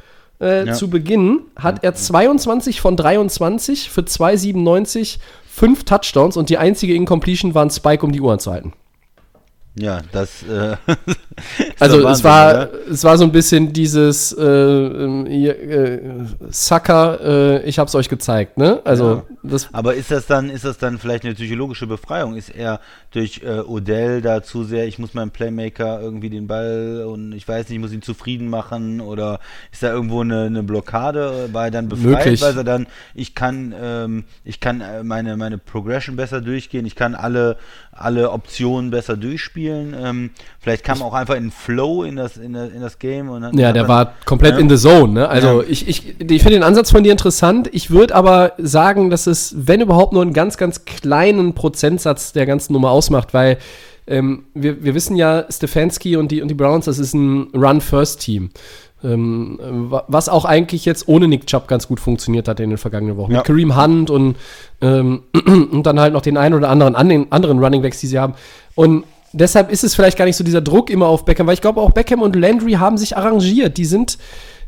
[0.40, 0.72] äh, Ja.
[0.74, 5.18] zu Beginn hat er 22 von 23 für 2,97,
[5.48, 8.72] fünf Touchdowns und die einzige Incompletion war ein Spike, um die Uhr zu halten.
[9.78, 10.42] Ja, das.
[10.42, 10.76] Äh,
[11.58, 12.70] ist Also doch es Wahnsinn, war, oder?
[12.90, 15.98] es war so ein bisschen dieses äh, ähm, äh,
[16.50, 17.20] Sucker,
[17.62, 18.80] äh, ich hab's euch gezeigt, ne?
[18.84, 19.22] Also Ja.
[19.42, 22.36] das Aber ist das dann, ist das dann vielleicht eine psychologische Befreiung?
[22.36, 27.04] Ist er durch äh, Odell da zu sehr, ich muss meinem Playmaker irgendwie den Ball
[27.06, 29.40] und ich weiß nicht, ich muss ihn zufrieden machen oder
[29.72, 31.50] ist da irgendwo eine, eine Blockade?
[31.52, 32.40] War er dann befreit, Möglich.
[32.40, 36.94] weil er dann, ich kann, ähm, ich kann äh, meine, meine Progression besser durchgehen, ich
[36.94, 37.58] kann alle,
[37.98, 39.94] alle Optionen besser durchspielen.
[39.98, 40.30] Ähm,
[40.60, 43.56] vielleicht kam auch einfach in Flow in das, in das, in das Game und dann
[43.58, 44.58] Ja, der war komplett Ja.
[44.60, 45.12] in the zone.
[45.12, 45.28] Ne?
[45.28, 45.68] Also Ja.
[45.68, 47.68] ich, ich, ich finde den Ansatz von dir interessant.
[47.72, 52.46] Ich würde aber sagen, dass es, wenn überhaupt, nur einen ganz, ganz kleinen Prozentsatz der
[52.46, 53.58] ganzen Nummer ausmacht, weil
[54.08, 58.50] ähm, wir, wir wissen ja, Stefanski und die, und die Browns, das ist ein Run-First-Team.
[59.06, 59.58] Ähm,
[59.90, 63.16] wa- was auch eigentlich jetzt ohne Nick Chubb ganz gut funktioniert hat in den vergangenen
[63.16, 63.30] Wochen.
[63.32, 63.38] Ja.
[63.38, 64.36] Mit Kareem Hunt und,
[64.80, 68.06] ähm, und dann halt noch den einen oder anderen an den anderen Running Backs, die
[68.08, 68.34] sie haben.
[68.74, 71.60] Und deshalb ist es vielleicht gar nicht so dieser Druck immer auf Beckham, weil ich
[71.60, 73.76] glaube auch Beckham und Landry haben sich arrangiert.
[73.76, 74.18] Die sind,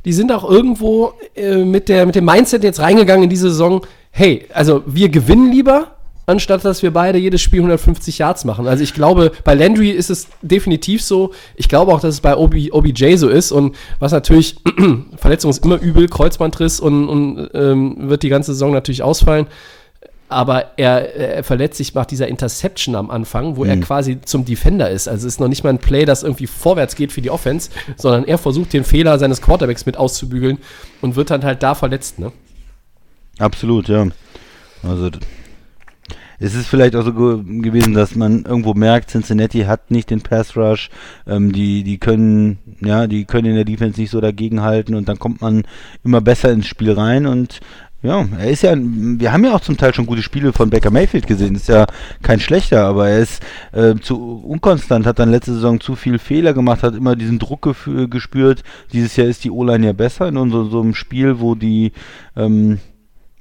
[0.05, 3.81] die sind auch irgendwo äh, mit, der, mit dem Mindset jetzt reingegangen in diese Saison.
[4.11, 5.98] Hey, also wir gewinnen lieber,
[6.29, 8.69] anstatt dass wir beide jedes Spiel 150 Yards machen.
[8.69, 11.33] Also ich glaube, bei Landry ist es definitiv so.
[11.57, 13.51] Ich glaube auch, dass es bei OB, OBJ so ist.
[13.51, 14.57] Und was natürlich,
[15.17, 19.47] Verletzung ist immer übel, Kreuzbandriss und, und ähm, wird die ganze Saison natürlich ausfallen.
[20.29, 24.91] Aber er, er verletzt sich nach dieser Interception am Anfang, wo er quasi zum Defender
[24.91, 25.09] ist.
[25.09, 27.71] Also es ist noch nicht mal ein Play, das irgendwie vorwärts geht für die Offense,
[27.97, 30.59] sondern er versucht den Fehler seines Quarterbacks mit auszubügeln
[31.01, 32.19] und wird dann halt da verletzt.
[32.19, 32.33] Ne?
[33.39, 34.07] Absolut, ja.
[34.83, 35.11] Also
[36.39, 40.21] es ist vielleicht auch so ge gewesen, dass man irgendwo merkt, Cincinnati hat nicht den
[40.21, 40.91] Pass Rush,
[41.27, 45.19] ähm, die die können ja, die können in der Defense nicht so dagegenhalten und dann
[45.19, 45.65] kommt man
[46.05, 47.61] immer besser ins Spiel rein und
[48.01, 50.93] ja, er ist ja, wir haben ja auch zum Teil schon gute Spiele von Baker
[50.93, 51.85] Mayfield gesehen, ist ja
[52.23, 56.55] kein schlechter, aber er ist äh, zu unkonstant, hat dann letzte Saison zu viel Fehler
[56.55, 57.69] gemacht, hat immer diesen Druck
[58.09, 58.63] gespürt.
[58.93, 61.91] Dieses Jahr ist die O-Line ja besser in unserem so einem Spiel, wo die
[62.37, 62.79] ähm,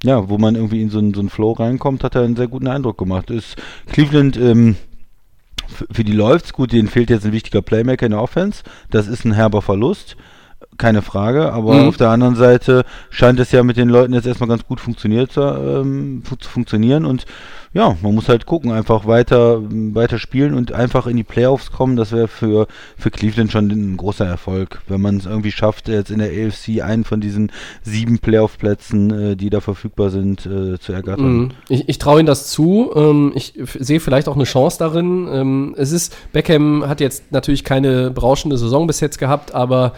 [0.04, 2.48] ja, wo man irgendwie in so einen, so einen Flow reinkommt, hat er einen sehr
[2.48, 3.30] guten Eindruck gemacht.
[3.30, 3.56] Ist
[3.86, 4.76] Cleveland ähm,
[5.90, 8.62] für die läuft's gut, denen fehlt jetzt ein wichtiger Playmaker in der Offense.
[8.90, 10.16] Das ist ein herber Verlust,
[10.78, 11.52] keine Frage.
[11.52, 11.88] Aber Mhm.
[11.88, 15.32] auf der anderen Seite scheint es ja mit den Leuten jetzt erstmal ganz gut funktioniert
[15.32, 17.26] zu, ähm, zu funktionieren und
[17.74, 21.96] ja, man muss halt gucken, einfach weiter, weiter spielen und einfach in die Playoffs kommen.
[21.96, 26.10] Das wäre für, für Cleveland schon ein großer Erfolg, wenn man es irgendwie schafft, jetzt
[26.10, 30.94] in der AFC einen von diesen sieben Playoff-Plätzen, äh, die da verfügbar sind, äh, zu
[30.94, 31.38] ergattern.
[31.38, 31.50] Mhm.
[31.68, 32.90] Ich, ich traue ihm das zu.
[32.96, 35.28] Ähm, ich sehe vielleicht auch eine Chance darin.
[35.30, 39.92] Ähm, es ist, Beckham hat jetzt natürlich keine berauschende Saison bis jetzt gehabt, aber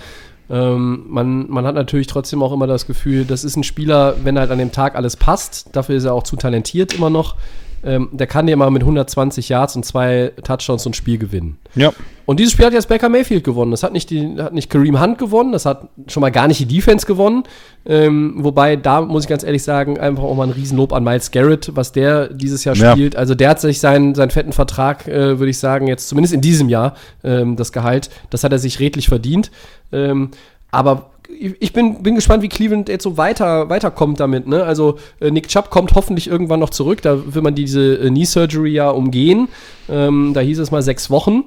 [0.50, 4.38] ähm, man, man hat natürlich trotzdem auch immer das Gefühl, das ist ein Spieler, wenn
[4.38, 7.36] halt an dem Tag alles passt, dafür ist er auch zu talentiert immer noch,
[7.84, 11.58] ähm, der kann dir mal mit 120 Yards und zwei Touchdowns so ein Spiel gewinnen.
[11.74, 11.92] Ja.
[12.26, 13.70] Und dieses Spiel hat jetzt Baker Mayfield gewonnen.
[13.72, 16.60] Das hat nicht, die, hat nicht Kareem Hunt gewonnen, das hat schon mal gar nicht
[16.60, 17.42] die Defense gewonnen.
[17.86, 21.30] Ähm, wobei, da muss ich ganz ehrlich sagen, einfach auch mal ein Riesenlob an Miles
[21.30, 22.92] Garrett, was der dieses Jahr Ja.
[22.92, 23.16] spielt.
[23.16, 26.40] Also der hat sich seinen, seinen fetten Vertrag, äh, würde ich sagen, jetzt zumindest in
[26.40, 29.50] diesem Jahr, ähm, das Gehalt, das hat er sich redlich verdient.
[29.92, 30.30] Ähm,
[30.70, 34.46] aber ich bin, bin gespannt, wie Cleveland jetzt so weiter, weiterkommt damit.
[34.46, 34.62] Ne?
[34.62, 37.02] Also äh, Nick Chubb kommt hoffentlich irgendwann noch zurück.
[37.02, 39.48] Da will man diese äh, Knee Surgery ja umgehen.
[39.88, 41.44] Ähm, da hieß es mal sechs Wochen.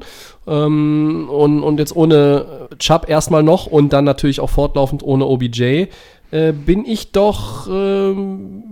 [0.47, 5.87] Ähm, und, und jetzt ohne Chubb erstmal noch und dann natürlich auch fortlaufend ohne OBJ.
[6.31, 8.63] Äh, bin ich doch, ähm,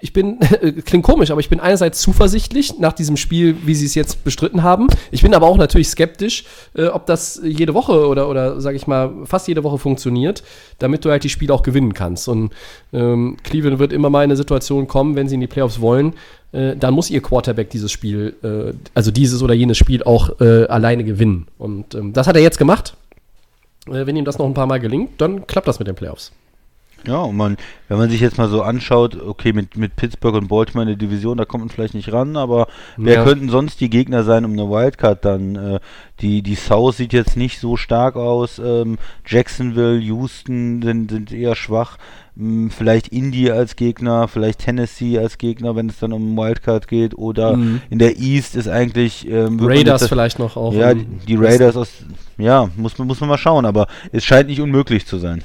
[0.00, 0.38] ich bin,
[0.84, 4.62] klingt komisch, aber ich bin einerseits zuversichtlich nach diesem Spiel, wie sie es jetzt bestritten
[4.62, 4.88] haben.
[5.10, 8.86] Ich bin aber auch natürlich skeptisch, äh, ob das jede Woche oder, oder sage ich
[8.86, 10.42] mal, fast jede Woche funktioniert,
[10.78, 12.28] damit du halt die Spiele auch gewinnen kannst.
[12.28, 12.52] Und
[12.92, 16.14] ähm, Cleveland wird immer mal in eine Situation kommen, wenn sie in die Playoffs wollen,
[16.52, 20.66] äh, dann muss ihr Quarterback dieses Spiel, äh, also dieses oder jenes Spiel auch äh,
[20.66, 21.46] alleine gewinnen.
[21.58, 22.96] Und ähm, das hat er jetzt gemacht.
[23.86, 26.32] Äh, wenn ihm das noch ein paar Mal gelingt, dann klappt das mit den Playoffs.
[27.06, 27.56] Ja, und man,
[27.88, 31.08] wenn man sich jetzt mal so anschaut, okay, mit, mit Pittsburgh und Baltimore in der
[31.08, 32.66] Division, da kommt man vielleicht nicht ran, aber
[32.98, 33.24] wer Ja.
[33.24, 35.56] könnten sonst die Gegner sein um eine Wildcard dann?
[35.56, 35.80] Äh,
[36.20, 41.54] die, die South sieht jetzt nicht so stark aus, ähm, Jacksonville, Houston sind, sind eher
[41.56, 41.96] schwach,
[42.36, 47.18] Hm, vielleicht Indy als Gegner, vielleicht Tennessee als Gegner, wenn es dann um Wildcard geht,
[47.18, 47.80] oder Mhm.
[47.90, 50.72] in der East ist eigentlich ähm, Raiders jetzt- vielleicht noch auch.
[50.72, 51.90] Ja, die, die Raiders aus,
[52.38, 55.42] ja, muss, man- muss man mal schauen, aber es scheint nicht unmöglich zu sein.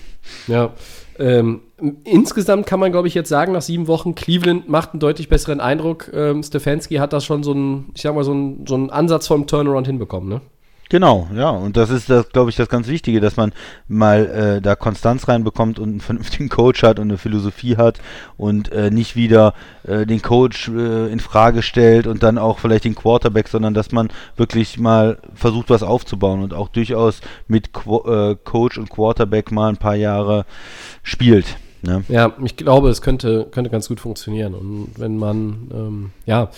[0.47, 0.73] Ja.
[1.17, 1.61] Ähm,
[2.03, 5.59] insgesamt kann man, glaube ich, jetzt sagen, nach sieben Wochen, Cleveland macht einen deutlich besseren
[5.59, 6.11] Eindruck.
[6.13, 9.27] Ähm, Stefanski hat da schon so einen, ich sag mal, so einen, so einen Ansatz
[9.27, 10.41] vom Turnaround hinbekommen, ne?
[10.89, 13.53] Genau, ja, und das ist das, glaube ich, das ganz Wichtige, dass man
[13.87, 14.25] mal
[14.57, 17.99] äh, da Konstanz reinbekommt und einen vernünftigen Coach hat und eine Philosophie hat
[18.37, 22.85] und äh, nicht wieder äh, den Coach äh, in Frage stellt und dann auch vielleicht
[22.85, 28.01] den Quarterback, sondern dass man wirklich mal versucht, was aufzubauen und auch durchaus mit Qu
[28.07, 30.45] äh, Coach und Quarterback mal ein paar Jahre
[31.01, 31.57] spielt.
[31.85, 32.03] Ne?
[32.07, 34.53] Ja, ich glaube, es könnte, könnte ganz gut funktionieren.
[34.53, 36.49] Und wenn man, ähm, ja,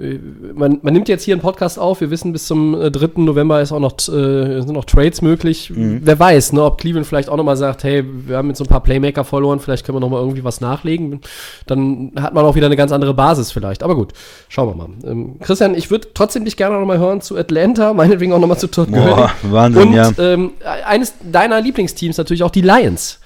[0.00, 0.18] äh,
[0.54, 2.00] man, man nimmt jetzt hier einen Podcast auf.
[2.00, 3.22] Wir wissen, bis zum äh, 3.
[3.22, 5.70] November ist auch noch, äh, sind noch Trades möglich.
[5.70, 6.00] Mhm.
[6.02, 8.68] Wer weiß, ne, ob Cleveland vielleicht auch nochmal sagt, hey, wir haben jetzt so ein
[8.68, 11.20] paar Playmaker verloren, vielleicht können wir nochmal irgendwie was nachlegen.
[11.66, 13.82] Dann hat man auch wieder eine ganz andere Basis vielleicht.
[13.82, 14.12] Aber gut,
[14.48, 14.88] schauen wir mal.
[15.04, 18.68] Ähm, Christian, ich würde trotzdem dich gerne nochmal hören zu Atlanta, meinetwegen auch nochmal zu
[18.68, 18.90] Todd.
[18.90, 20.10] Boah, Wahnsinn, Und ja.
[20.18, 20.52] ähm,
[20.86, 23.19] eines deiner Lieblingsteams natürlich auch die Lions.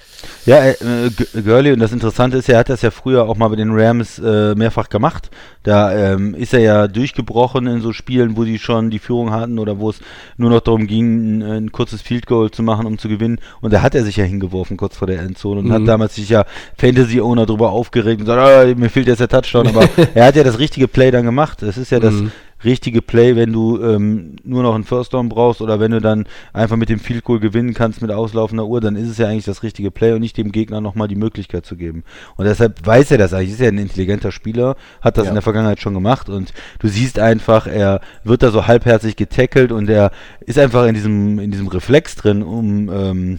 [0.47, 0.75] Ja, äh,
[1.43, 4.19] Gurley, und das Interessante ist, er hat das ja früher auch mal bei den Rams
[4.19, 5.31] äh, mehrfach gemacht.
[5.63, 9.59] Da ähm, ist er ja durchgebrochen in so Spielen, wo die schon die Führung hatten
[9.59, 10.01] oder wo es
[10.37, 13.39] nur noch darum ging, ein, ein kurzes Field Goal zu machen, um zu gewinnen.
[13.61, 15.73] Und da hat er sich ja hingeworfen kurz vor der Endzone und Mhm.
[15.73, 16.45] hat damals sich ja
[16.79, 19.69] Fantasy-Owner drüber aufgeregt und gesagt, ah, mir fehlt jetzt der Touchdown.
[19.69, 21.63] Aber er hat ja das richtige Play dann gemacht.
[21.63, 22.33] Das ist ja das Mhm.
[22.65, 26.27] Richtige Play, wenn du ähm, nur noch einen First Down brauchst oder wenn du dann
[26.53, 29.45] einfach mit dem Field Goal gewinnen kannst mit auslaufender Uhr, dann ist es ja eigentlich
[29.45, 32.05] das richtige Play und nicht dem Gegner nochmal die Möglichkeit zu geben.
[32.37, 35.31] Und deshalb weiß er das eigentlich, ist ja ein intelligenter Spieler, hat das Ja.
[35.31, 39.73] in der Vergangenheit schon gemacht und du siehst einfach, er wird da so halbherzig getackelt
[39.73, 43.39] und er ist einfach in diesem, in diesem Reflex drin, um ähm,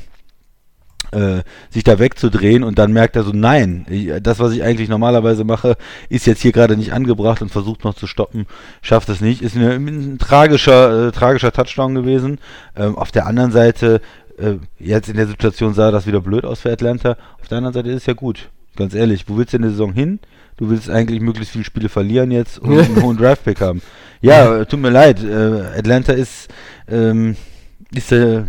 [1.15, 4.89] äh, sich da wegzudrehen und dann merkt er so, nein, ich, das, was ich eigentlich
[4.89, 5.77] normalerweise mache,
[6.09, 8.45] ist jetzt hier gerade nicht angebracht und versucht noch zu stoppen,
[8.81, 9.41] schafft es nicht.
[9.41, 12.39] Ist eine, ein tragischer, äh, tragischer Touchdown gewesen.
[12.75, 14.01] Ähm, auf der anderen Seite,
[14.37, 17.17] äh, jetzt in der Situation sah das wieder blöd aus für Atlanta.
[17.39, 18.49] Auf der anderen Seite ist es ja gut.
[18.75, 20.19] Ganz ehrlich, wo willst du in der Saison hin?
[20.57, 23.81] Du willst eigentlich möglichst viele Spiele verlieren jetzt und einen hohen Draftpick haben.
[24.21, 25.23] Ja, äh, tut mir leid.
[25.23, 26.49] Äh, Atlanta ist,
[26.89, 27.35] ähm,
[27.93, 28.43] ist äh,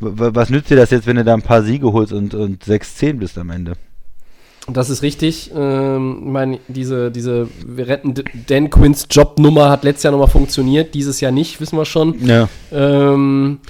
[0.00, 3.14] was nützt dir das jetzt, wenn du da ein paar Siege holst und, und 6-10
[3.14, 3.72] bist am Ende?
[4.70, 5.50] Das ist richtig.
[5.56, 8.14] Ähm, meine, diese, diese Wir retten
[8.46, 12.26] Dan Quinns Jobnummer hat letztes Jahr nochmal funktioniert, dieses Jahr nicht, wissen wir schon.
[12.26, 12.48] Ja.
[12.70, 13.60] Ähm,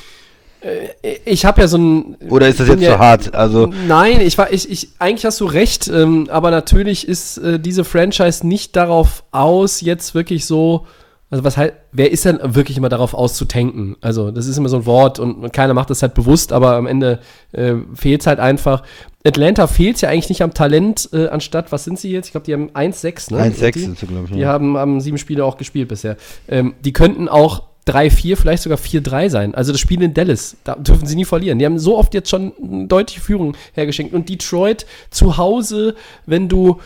[0.61, 2.17] äh, ich habe ja so ein.
[2.29, 3.35] Oder ist das jetzt zu hart?
[3.35, 7.61] Also, Nein, ich war, ich, ich, eigentlich hast du recht, ähm, aber natürlich ist äh,
[7.61, 10.87] diese Franchise nicht darauf aus, jetzt wirklich so,
[11.31, 13.97] also was halt, wer ist denn wirklich immer darauf aus zu tanken?
[14.01, 16.87] Also, das ist immer so ein Wort und keiner macht das halt bewusst, aber am
[16.87, 17.21] Ende
[17.53, 18.83] äh, fehlt es halt einfach.
[19.25, 22.27] Atlanta fehlt ja eigentlich nicht am Talent, äh, anstatt, was sind sie jetzt?
[22.27, 23.43] Ich glaube, die haben 1-6, ne?
[23.43, 23.79] 1-6 Die?
[23.81, 24.33] sind sie, glaube ich.
[24.33, 24.49] Die ja.
[24.49, 26.17] haben, haben sieben Spiele auch gespielt bisher.
[26.49, 29.55] Ähm, die könnten auch 3-4, vielleicht sogar 4-3 sein.
[29.55, 31.59] Also das Spiel in Dallas, da dürfen sie nie verlieren.
[31.59, 34.15] Die haben so oft jetzt schon eine deutliche Führung hergeschenkt.
[34.15, 36.81] Und Detroit zu Hause, wenn du,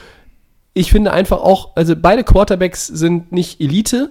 [0.75, 4.11] ich finde einfach auch, also beide Quarterbacks sind nicht Elite,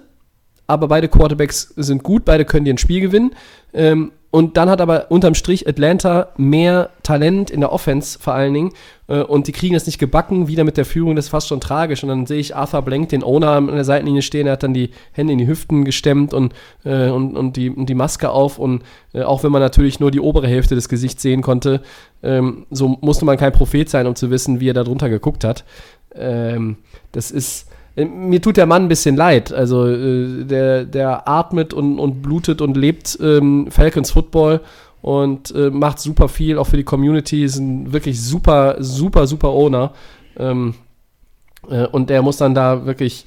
[0.66, 3.32] aber beide Quarterbacks sind gut, beide können dir ein Spiel gewinnen.
[3.74, 8.54] Ähm, und dann hat aber unterm Strich Atlanta mehr Talent in der Offense vor allen
[8.54, 8.72] Dingen.
[9.06, 11.60] Äh, und die kriegen das nicht gebacken, wieder mit der Führung, das ist fast schon
[11.60, 12.02] tragisch.
[12.02, 14.72] Und dann sehe ich Arthur Blank, den Owner, an der Seitenlinie stehen, er hat dann
[14.72, 18.58] die Hände in die Hüften gestemmt und, äh, und, und, die, und die Maske auf.
[18.58, 21.82] Und äh, auch wenn man natürlich nur die obere Hälfte des Gesichts sehen konnte,
[22.22, 25.44] ähm, so musste man kein Prophet sein, um zu wissen, wie er da drunter geguckt
[25.44, 25.64] hat.
[26.14, 26.78] Ähm,
[27.12, 29.52] das ist mir tut der Mann ein bisschen leid.
[29.52, 34.60] Also äh, der, der atmet und, und blutet und lebt ähm, Falcons Football
[35.02, 39.48] und äh, macht super viel, auch für die Community, ist ein wirklich super, super, super
[39.48, 39.92] Owner.
[40.38, 40.74] Ähm,
[41.68, 43.26] äh, und der muss dann da wirklich,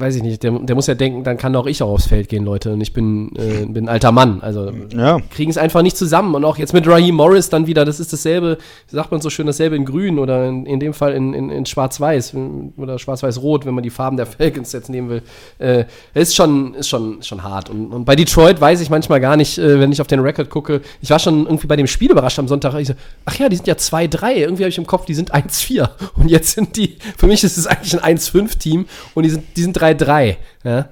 [0.00, 2.28] weiß ich nicht, der, der muss ja denken, dann kann auch ich auch aufs Feld
[2.28, 2.72] gehen, Leute.
[2.72, 4.40] Und ich bin, äh, bin ein alter Mann.
[4.40, 5.18] Also ja.
[5.30, 6.34] kriegen es einfach nicht zusammen.
[6.34, 9.46] Und auch jetzt mit Raheem Morris dann wieder, das ist dasselbe, sagt man so schön,
[9.46, 12.34] dasselbe in grün oder in, in dem Fall in, in, in schwarz-weiß
[12.76, 15.22] oder schwarz-weiß-rot, wenn man die Farben der Falcons jetzt nehmen will.
[15.58, 15.84] Äh,
[16.14, 17.70] ist schon, ist schon, schon hart.
[17.70, 20.50] Und, und bei Detroit weiß ich manchmal gar nicht, äh, wenn ich auf den Rekord
[20.50, 22.74] gucke, ich war schon irgendwie bei dem Spiel überrascht am Sonntag.
[22.78, 24.32] Ich so, ach ja, die sind ja 2-3.
[24.34, 25.88] Irgendwie habe ich im Kopf, die sind 1-4.
[26.16, 29.62] Und jetzt sind die, für mich ist es eigentlich ein 1-5-Team und die sind, die
[29.62, 30.36] sind 3-3.
[30.64, 30.88] Ja?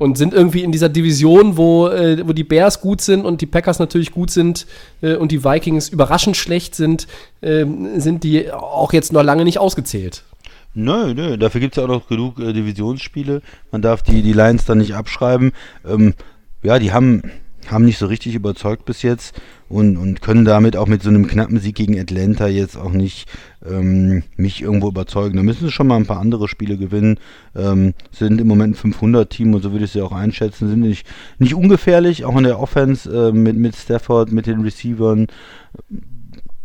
[0.00, 3.46] und sind irgendwie in dieser Division, wo, äh, wo die Bears gut sind und die
[3.46, 4.66] Packers natürlich gut sind
[5.02, 7.06] äh, und die Vikings überraschend schlecht sind,
[7.42, 10.24] ähm, sind die auch jetzt noch lange nicht ausgezählt.
[10.72, 13.42] Nö, nö, dafür gibt es ja auch noch genug äh, Divisionsspiele.
[13.72, 15.52] Man darf die, die Lions dann nicht abschreiben.
[15.86, 16.14] Ähm,
[16.62, 17.22] ja, die haben,
[17.70, 19.34] haben nicht so richtig überzeugt bis jetzt
[19.70, 23.28] und, und können damit auch mit so einem knappen Sieg gegen Atlanta jetzt auch nicht
[23.64, 25.36] ähm, mich irgendwo überzeugen.
[25.36, 27.18] Da müssen sie schon mal ein paar andere Spiele gewinnen.
[27.54, 30.68] Ähm, sind im Moment ein 500-Team und so würde ich sie auch einschätzen.
[30.68, 31.06] Sind nicht,
[31.38, 35.28] nicht ungefährlich, auch in der Offense äh, mit, mit Stafford, mit den Receivern.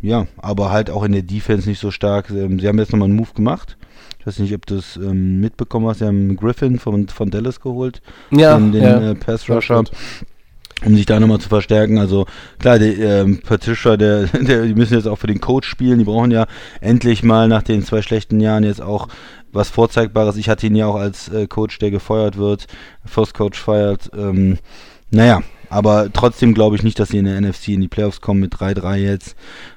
[0.01, 2.31] Ja, aber halt auch in der Defense nicht so stark.
[2.31, 3.77] Ähm, sie haben jetzt nochmal einen Move gemacht.
[4.19, 5.99] Ich weiß nicht, ob du das ähm, mitbekommen hast.
[5.99, 8.01] Sie haben Griffin von, von Dallas geholt.
[8.31, 9.11] Ja, den, den ja.
[9.11, 9.83] äh, Pass Rusher.
[10.83, 11.97] Um sich da nochmal zu verstärken.
[11.97, 12.25] Also
[12.59, 15.99] klar, die, ähm, Patricia, der, der, die müssen jetzt auch für den Coach spielen.
[15.99, 16.47] Die brauchen ja
[16.81, 19.07] endlich mal nach den zwei schlechten Jahren jetzt auch
[19.51, 20.37] was Vorzeigbares.
[20.37, 22.67] Ich hatte ihn ja auch als äh, Coach, der gefeuert wird,
[23.05, 24.11] First Coach feiert.
[24.13, 24.57] Ähm,
[25.11, 28.41] naja, aber trotzdem glaube ich nicht, dass sie in der NFC in die Playoffs kommen
[28.41, 29.35] mit 3-3 jetzt,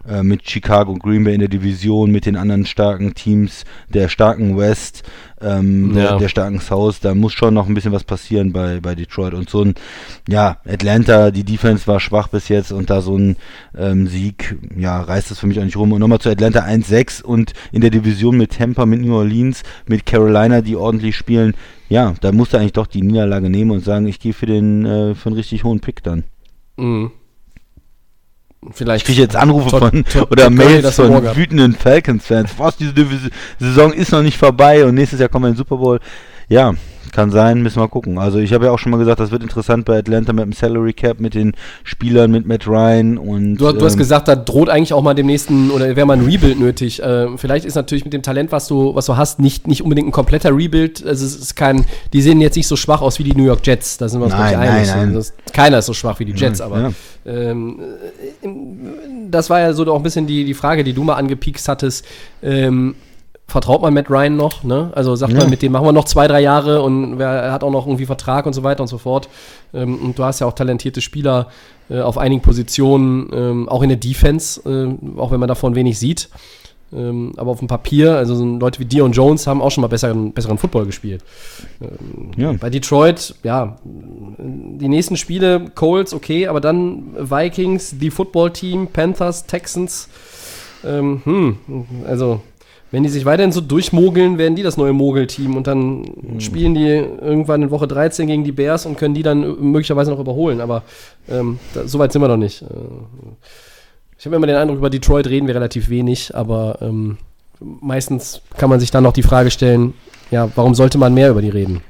[0.09, 4.57] äh, mit Chicago, Green Bay in der Division, mit den anderen starken Teams der starken
[4.57, 5.03] West,
[5.41, 6.17] ähm, Ja.
[6.17, 7.01] der, starken South.
[7.01, 9.35] Da muss schon noch ein bisschen was passieren bei, bei Detroit.
[9.35, 9.75] Und so ein,
[10.29, 13.37] ja, Atlanta, die Defense war schwach bis jetzt und da so ein
[13.77, 15.93] ähm, Sieg, ja, reißt es für mich auch nicht rum.
[15.93, 20.07] Und nochmal zu Atlanta 1-6 und in der Division mit Tampa, mit New Orleans, mit
[20.07, 21.55] Carolina, die ordentlich spielen.
[21.89, 24.85] Ja, da musst du eigentlich doch die Niederlage nehmen und sagen, ich gehe für den
[24.85, 26.25] äh, für einen richtig hohen Pick dann.
[26.77, 27.11] Mhm.
[28.73, 32.51] Vielleicht Ich kriege jetzt Anrufe Todd- von Todd- oder Todd Mails von wütenden Falcons-Fans.
[32.59, 32.93] Was, diese
[33.59, 36.01] Saison ist noch nicht vorbei und nächstes Jahr kommen wir in den Super Bowl.
[36.49, 36.75] Ja,
[37.13, 38.19] kann sein, müssen wir gucken.
[38.19, 40.53] Also ich habe ja auch schon mal gesagt, das wird interessant bei Atlanta mit dem
[40.53, 41.53] Salary Cap, mit den
[41.85, 45.15] Spielern, mit Matt Ryan und Du, du hast ähm, gesagt, da droht eigentlich auch mal
[45.15, 47.03] dem nächsten oder wäre mal ein Rebuild nötig.
[47.03, 50.09] Äh, vielleicht ist natürlich mit dem Talent, was du, was du hast, nicht, nicht unbedingt
[50.09, 51.05] ein kompletter Rebuild.
[51.05, 53.67] Also es ist kein, die sehen jetzt nicht so schwach aus wie die New York
[53.67, 53.99] Jets.
[53.99, 54.89] Da sind wir uns Nein, einig.
[54.89, 55.25] nein, nein.
[55.53, 56.93] Keiner ist so schwach wie die Jets, aber ja.
[57.27, 57.81] ähm,
[58.43, 58.49] äh,
[59.31, 62.05] das war ja so auch ein bisschen die, die Frage, die du mal angepiekst hattest.
[62.43, 62.95] Ähm,
[63.49, 64.63] vertraut man Matt Ryan noch?
[64.63, 64.91] Ne?
[64.95, 65.41] Also sagt Ja.
[65.41, 67.87] man, mit dem machen wir noch zwei, drei Jahre und wer, er hat auch noch
[67.87, 69.29] irgendwie Vertrag und so weiter und so fort.
[69.75, 71.49] Ähm, und du hast ja auch talentierte Spieler
[71.91, 75.99] äh, auf einigen Positionen, ähm, auch in der Defense, äh, auch wenn man davon wenig
[75.99, 76.29] sieht.
[76.93, 79.89] Ähm, aber auf dem Papier, also so Leute wie Dion Jones haben auch schon mal
[79.89, 81.23] besseren, besseren Football gespielt.
[82.37, 82.53] ja.
[82.53, 90.09] Bei Detroit, ja, die nächsten Spiele, Colts, okay, aber dann Vikings, die Football-Team, Panthers, Texans.
[90.85, 91.57] Ähm, hm,
[92.07, 92.41] also,
[92.91, 96.05] wenn die sich weiterhin so durchmogeln, werden die das neue Mogelteam und dann
[96.39, 100.21] spielen die irgendwann in Woche 13 gegen die Bears und können die dann möglicherweise noch
[100.21, 100.61] überholen.
[100.61, 100.83] Aber
[101.29, 102.63] ähm, da, so weit sind wir noch nicht.
[102.63, 102.67] Äh,
[104.19, 107.19] Ich habe immer den Eindruck, über Detroit reden wir relativ wenig, aber ähm,
[107.61, 109.95] meistens kann man sich dann noch die Frage stellen,
[110.31, 111.83] ja, warum sollte man mehr über die reden?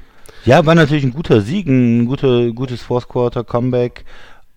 [0.45, 4.05] Ja, war natürlich ein guter Sieg, ein guter, gutes Fourth Quarter Comeback.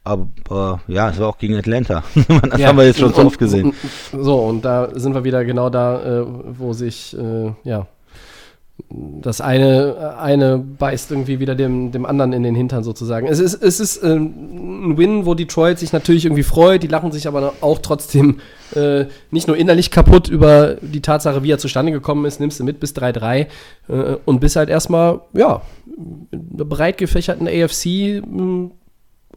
[0.04, 2.02] Aber ja, es war auch gegen Atlanta.
[2.50, 3.72] das Ja, haben wir jetzt schon so und- oft gesehen.
[4.12, 6.26] und- So, und da sind wir wieder genau da, äh,
[6.58, 7.86] wo sich, äh, ja,
[8.90, 13.28] das eine, eine beißt irgendwie wieder dem, dem anderen in den Hintern sozusagen.
[13.28, 17.12] Es ist, es ist ähm, ein Win, wo Detroit sich natürlich irgendwie freut, die lachen
[17.12, 18.40] sich aber auch trotzdem
[18.74, 22.64] äh, nicht nur innerlich kaputt über die Tatsache, wie er zustande gekommen ist, nimmst du
[22.64, 23.46] mit bis 3-3
[23.88, 25.60] äh, und bist halt erstmal, ja,
[26.32, 28.70] in einer breit gefächerten AFC mh,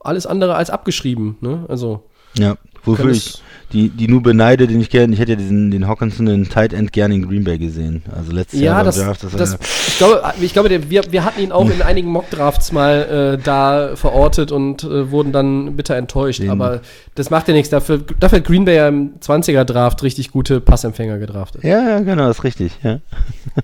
[0.06, 1.38] alles andere als abgeschrieben.
[1.42, 1.66] Ne?
[1.68, 2.04] Also,
[2.38, 3.42] Ja, wofür ich
[3.76, 6.74] die, die nur beneide, den ich gerne, ich hätte ja diesen, den Hawkinson, den Tight
[6.74, 8.02] End gerne in Green Bay gesehen.
[8.18, 11.42] Also letztes Ja, Jahr das, Draft, das, ja- ich glaube, ich glaube wir, wir hatten
[11.42, 16.40] ihn auch in einigen Mockdrafts mal äh, da verortet und äh, wurden dann bitter enttäuscht.
[16.42, 16.82] Den- Aber
[17.16, 17.70] das macht ja nichts.
[17.70, 21.64] Dafür, dafür hat Green Bay ja im 20er-Draft richtig gute Passempfänger gedraftet.
[21.64, 22.72] ja, ja, genau, ist richtig.
[22.84, 23.00] Ja.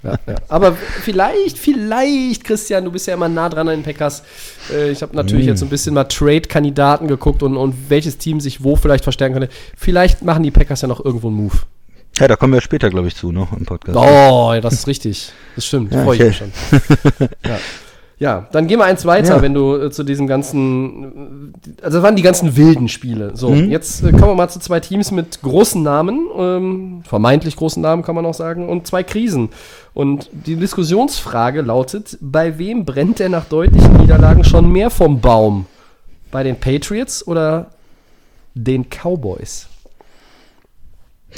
[0.04, 0.36] Ja, ja.
[0.50, 4.24] Aber vielleicht, vielleicht, Christian, du bist ja immer nah dran an den Packers.
[4.74, 5.50] Äh, ich habe natürlich Mm.
[5.50, 9.34] jetzt so ein bisschen mal Trade-Kandidaten geguckt und, und welches Team sich wo vielleicht verstärken
[9.36, 9.50] könnte.
[9.78, 11.56] Vielleicht machen die Packers ja noch irgendwo einen Move.
[12.20, 13.98] ja, da kommen wir später, glaube ich, zu, noch im Podcast.
[13.98, 15.32] Oh, ja, das ist richtig.
[15.56, 15.94] Das stimmt.
[15.94, 16.52] Ja, Freue ich mich schon.
[17.46, 17.58] ja.
[18.20, 19.42] ja, dann gehen wir eins weiter, Ja.
[19.42, 21.54] wenn du äh, zu diesem ganzen.
[21.80, 23.32] äh, Also, das waren die ganzen wilden Spiele.
[23.36, 23.72] So, Mhm.
[23.72, 28.04] jetzt äh, kommen wir mal zu zwei Teams mit großen Namen, ähm, vermeintlich großen Namen,
[28.04, 29.50] kann man auch sagen, und zwei Krisen.
[29.94, 35.66] Und die Diskussionsfrage lautet: Bei wem brennt der nach deutlichen Niederlagen schon mehr vom Baum?
[36.32, 37.72] Bei den Patriots oder
[38.54, 39.68] den Cowboys?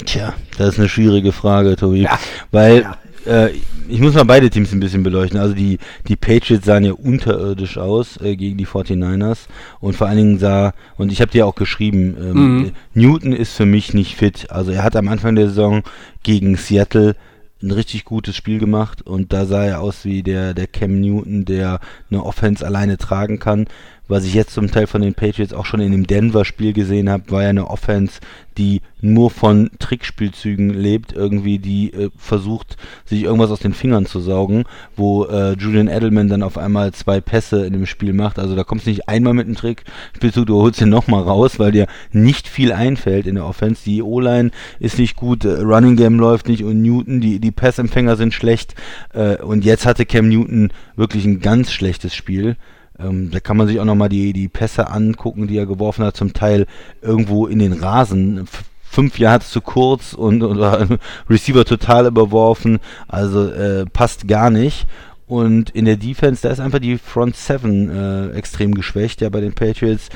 [0.04, 2.02] Tja, das ist eine schwierige Frage, Tobi.
[2.02, 2.18] Ja.
[2.50, 2.98] Weil Ja.
[3.26, 3.52] Äh,
[3.88, 5.38] ich muss mal beide Teams ein bisschen beleuchten.
[5.38, 5.78] Also die,
[6.08, 9.46] die Patriots sahen ja unterirdisch aus äh, gegen die 49ers
[9.80, 12.72] und vor allen Dingen sah, und ich habe dir auch geschrieben, ähm, Mhm.
[12.94, 14.50] Newton ist für mich nicht fit.
[14.50, 15.82] Also er hat am Anfang der Saison
[16.22, 17.14] gegen Seattle
[17.62, 21.44] ein richtig gutes Spiel gemacht und da sah er aus wie der, der Cam Newton,
[21.46, 21.80] der
[22.10, 23.66] eine Offense alleine tragen kann.
[24.06, 27.30] Was ich jetzt zum Teil von den Patriots auch schon in dem Denver-Spiel gesehen habe,
[27.30, 28.20] war ja eine Offense,
[28.58, 34.20] die nur von Trickspielzügen lebt, irgendwie, die äh, versucht, sich irgendwas aus den Fingern zu
[34.20, 34.64] saugen,
[34.94, 38.38] wo äh, Julian Edelman dann auf einmal zwei Pässe in dem Spiel macht.
[38.38, 41.72] Also da kommst du nicht einmal mit einem Trickspielzug, du holst den nochmal raus, weil
[41.72, 43.84] dir nicht viel einfällt in der Offense.
[43.84, 48.16] Die O-Line ist nicht gut, äh, Running Game läuft nicht und Newton, die, die Passempfänger
[48.16, 48.74] sind schlecht.
[49.14, 52.56] Äh, und jetzt hatte Cam Newton wirklich ein ganz schlechtes Spiel.
[52.98, 56.16] Ähm, da kann man sich auch nochmal die, die Pässe angucken, die er geworfen hat,
[56.16, 56.66] zum Teil
[57.02, 58.46] irgendwo in den Rasen.
[58.84, 60.86] Fünf Yards zu kurz und oder
[61.28, 62.78] Receiver total überworfen.
[63.08, 64.86] Also äh, passt gar nicht.
[65.26, 69.40] Und in der Defense, da ist einfach die Front Seven äh, extrem geschwächt, ja, bei
[69.40, 70.08] den Patriots.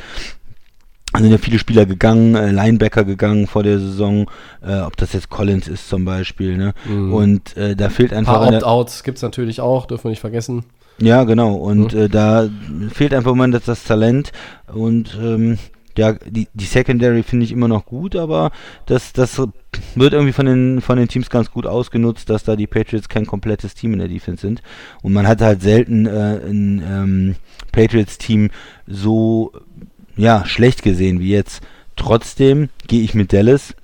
[1.12, 4.30] Da sind ja viele Spieler gegangen, äh, Linebacker gegangen vor der Saison,
[4.62, 6.74] äh, ob das jetzt Collins ist zum Beispiel, ne?
[6.84, 7.14] Mhm.
[7.14, 8.34] Und äh, da fehlt Ein einfach.
[8.34, 10.64] paar in der- Opt-outs gibt es natürlich auch, dürfen wir nicht vergessen.
[10.98, 11.54] Ja, genau.
[11.54, 12.00] Und Mhm.
[12.00, 12.48] äh, da
[12.92, 14.32] fehlt einfach Moment das, das Talent.
[14.72, 15.58] Und ähm,
[15.96, 18.52] ja, die, die Secondary finde ich immer noch gut, aber
[18.86, 19.36] das, das
[19.96, 23.26] wird irgendwie von den, von den Teams ganz gut ausgenutzt, dass da die Patriots kein
[23.26, 24.62] komplettes Team in der Defense sind.
[25.02, 27.34] Und man hat halt selten äh, ein ähm,
[27.72, 28.50] Patriots-Team
[28.86, 29.52] so
[30.16, 31.62] ja, schlecht gesehen wie jetzt.
[31.96, 33.74] Trotzdem gehe ich mit Dallas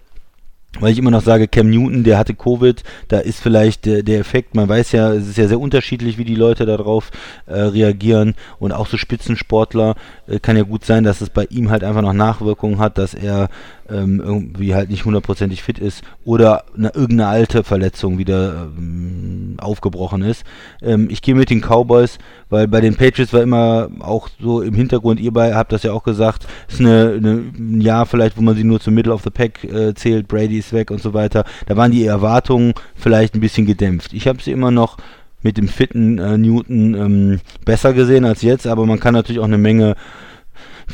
[0.81, 4.21] weil ich immer noch sage, Cam Newton, der hatte Covid, da ist vielleicht der, der
[4.21, 7.11] Effekt, man weiß ja, es ist ja sehr unterschiedlich, wie die Leute darauf
[7.47, 9.95] äh, reagieren und auch so Spitzensportler
[10.27, 13.15] äh, kann ja gut sein, dass es bei ihm halt einfach noch Nachwirkungen hat, dass
[13.15, 13.49] er
[13.89, 20.23] ähm, irgendwie halt nicht hundertprozentig fit ist oder eine, irgendeine alte Verletzung wieder ähm, aufgebrochen
[20.23, 20.45] ist.
[20.83, 22.19] Ähm, ich gehe mit den Cowboys,
[22.49, 25.93] weil bei den Patriots war immer auch so im Hintergrund, ihr bei habt das ja
[25.93, 29.23] auch gesagt, ist eine, eine, ein Jahr vielleicht, wo man sie nur zum Middle of
[29.23, 31.45] the Pack äh, zählt, Brady ist weg und so weiter.
[31.67, 34.13] Da waren die Erwartungen vielleicht ein bisschen gedämpft.
[34.13, 34.97] Ich habe sie immer noch
[35.43, 39.45] mit dem fitten äh, Newton ähm, besser gesehen als jetzt, aber man kann natürlich auch
[39.45, 39.95] eine Menge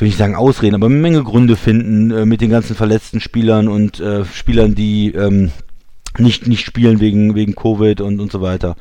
[0.01, 4.01] ich sagen Ausreden, aber eine Menge Gründe finden äh, mit den ganzen verletzten Spielern und
[4.01, 5.51] äh, Spielern, die ähm,
[6.18, 8.77] nicht, nicht spielen wegen, wegen Covid und, und so weiter.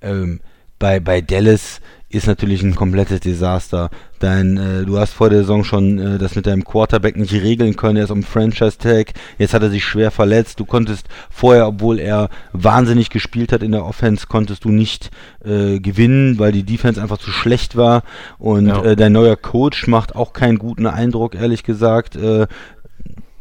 [0.00, 0.40] Ähm,
[0.78, 1.80] bei, bei Dallas
[2.10, 3.88] ist natürlich ein komplettes Desaster.
[4.18, 7.76] Dein, äh, du hast vor der Saison schon äh, das mit deinem Quarterback nicht regeln
[7.76, 7.96] können.
[7.96, 9.12] Er ist am Franchise-Tag.
[9.38, 10.58] Jetzt hat er sich schwer verletzt.
[10.58, 15.10] Du konntest vorher, obwohl er wahnsinnig gespielt hat in der Offense, konntest du nicht
[15.44, 18.02] äh, gewinnen, weil die Defense einfach zu schlecht war.
[18.38, 18.82] Und Ja.
[18.82, 22.18] äh, dein neuer Coach macht auch keinen guten Eindruck, ehrlich gesagt.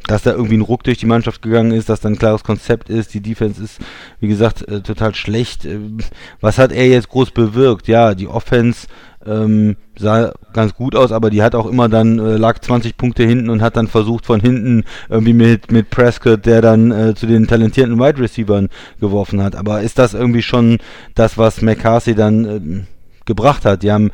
[0.08, 2.90] Dass da irgendwie ein Ruck durch die Mannschaft gegangen ist, dass da ein klares Konzept
[2.90, 3.14] ist.
[3.14, 3.80] Die Defense ist,
[4.20, 5.66] wie gesagt, äh, total schlecht.
[5.66, 5.98] Ähm,
[6.42, 7.88] was hat er jetzt groß bewirkt?
[7.88, 8.88] Ja, die Offense
[9.26, 13.24] ähm, sah ganz gut aus, aber die hat auch immer dann, äh, lag 20 Punkte
[13.24, 17.28] hinten und hat dann versucht von hinten irgendwie mit, mit Prescott, der dann äh, zu
[17.28, 18.70] den talentierten Wide Receivern
[19.00, 19.56] geworfen hat.
[19.56, 20.78] Aber ist das irgendwie schon
[21.16, 22.88] das, was McCarthy dann ähm,
[23.26, 23.84] gebracht hat?
[23.84, 24.12] Die haben,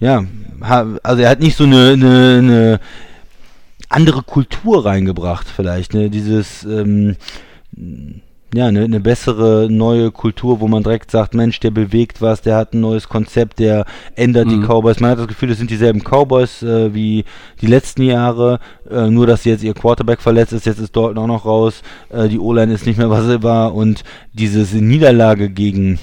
[0.00, 0.24] ja,
[0.62, 2.80] ha, also er hat nicht so eine, eine, eine
[3.94, 6.10] andere Kultur reingebracht, vielleicht, ne?
[6.10, 7.16] Dieses, ähm,
[8.54, 12.56] ja, eine, eine bessere neue Kultur, wo man direkt sagt, Mensch, der bewegt was, der
[12.56, 13.84] hat ein neues Konzept, der
[14.14, 14.66] ändert die Mhm.
[14.66, 15.00] Cowboys.
[15.00, 17.24] Man hat das Gefühl, es sind dieselben Cowboys äh, wie
[17.60, 21.26] die letzten Jahre, äh, nur dass jetzt ihr Quarterback verletzt ist, jetzt ist Dalton auch
[21.26, 25.98] noch raus, äh, die O-Line ist nicht mehr, was sie war und diese Niederlage gegen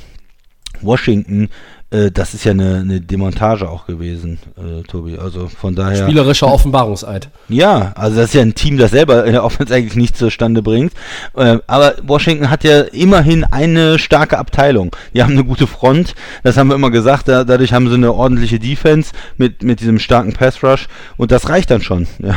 [0.82, 1.48] Washington,
[1.92, 5.18] äh, das ist ja eine, eine Demontage auch gewesen, äh, Tobi.
[5.18, 6.04] Also von daher.
[6.04, 7.30] Spielerischer Offenbarungseid.
[7.50, 10.62] Ja, also das ist ja ein Team, das selber in der Offense eigentlich nichts zustande
[10.62, 10.94] bringt.
[11.36, 14.96] Äh, aber Washington hat ja immerhin eine starke Abteilung.
[15.14, 17.28] Die haben eine gute Front, das haben wir immer gesagt.
[17.28, 20.88] Da, dadurch haben sie eine ordentliche Defense mit, mit diesem starken Pass Rush
[21.18, 22.08] und das reicht dann schon.
[22.22, 22.36] Ja,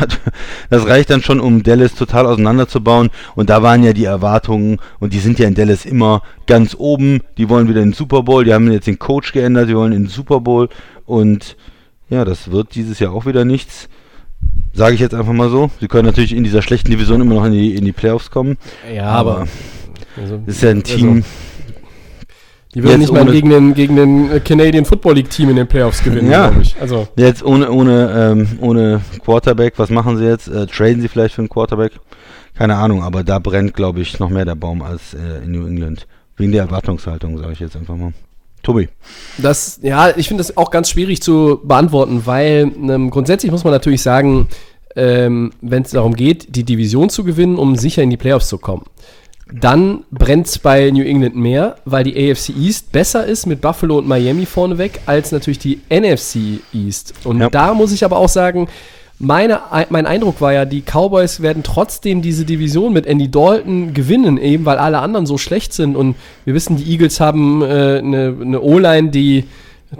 [0.70, 3.10] das reicht dann schon, um Dallas total auseinanderzubauen.
[3.34, 7.20] Und da waren ja die Erwartungen und die sind ja in Dallas immer ganz oben.
[7.36, 8.44] Die wollen wieder den Super Bowl.
[8.44, 9.43] Die haben jetzt den Coach geändert.
[9.66, 10.68] Die wollen in den Super Bowl
[11.06, 11.56] und
[12.08, 13.88] ja, das wird dieses Jahr auch wieder nichts.
[14.72, 15.70] Sage ich jetzt einfach mal so.
[15.80, 18.56] Sie können natürlich in dieser schlechten Division immer noch in die, in die Playoffs kommen.
[18.94, 19.48] Ja, aber aber.
[20.20, 21.24] Also, ist ja ein Team.
[22.74, 25.66] die würden nicht mal gegen den, gegen den äh, Canadian Football League Team in den
[25.66, 26.48] Playoffs gewinnen, Ja.
[26.48, 26.76] glaube ich.
[26.80, 30.48] Also, Jetzt ohne, ohne, ähm, ohne Quarterback, was machen sie jetzt?
[30.48, 31.92] Äh, traden sie vielleicht für einen Quarterback?
[32.54, 35.66] Keine Ahnung, aber da brennt, glaube ich, noch mehr der Baum als äh, in New
[35.66, 36.06] England.
[36.36, 38.12] Wegen der Erwartungshaltung, sage ich jetzt einfach mal.
[38.64, 38.88] Tobi.
[39.38, 43.72] Das, ja, ich finde das auch ganz schwierig zu beantworten, weil ähm, grundsätzlich muss man
[43.72, 44.48] natürlich sagen,
[44.96, 48.58] ähm, wenn es darum geht, die Division zu gewinnen, um sicher in die Playoffs zu
[48.58, 48.84] kommen,
[49.52, 53.98] dann brennt es bei New England mehr, weil die AFC East besser ist mit Buffalo
[53.98, 57.14] und Miami vorneweg als natürlich die NFC East.
[57.24, 57.50] Und Ja.
[57.50, 58.68] da muss ich aber auch sagen,
[59.18, 59.60] meine,
[59.90, 64.64] mein Eindruck war ja, die Cowboys werden trotzdem diese Division mit Andy Dalton gewinnen, eben
[64.64, 65.96] weil alle anderen so schlecht sind.
[65.96, 69.44] Und wir wissen, die Eagles haben äh, eine, eine O-Line, die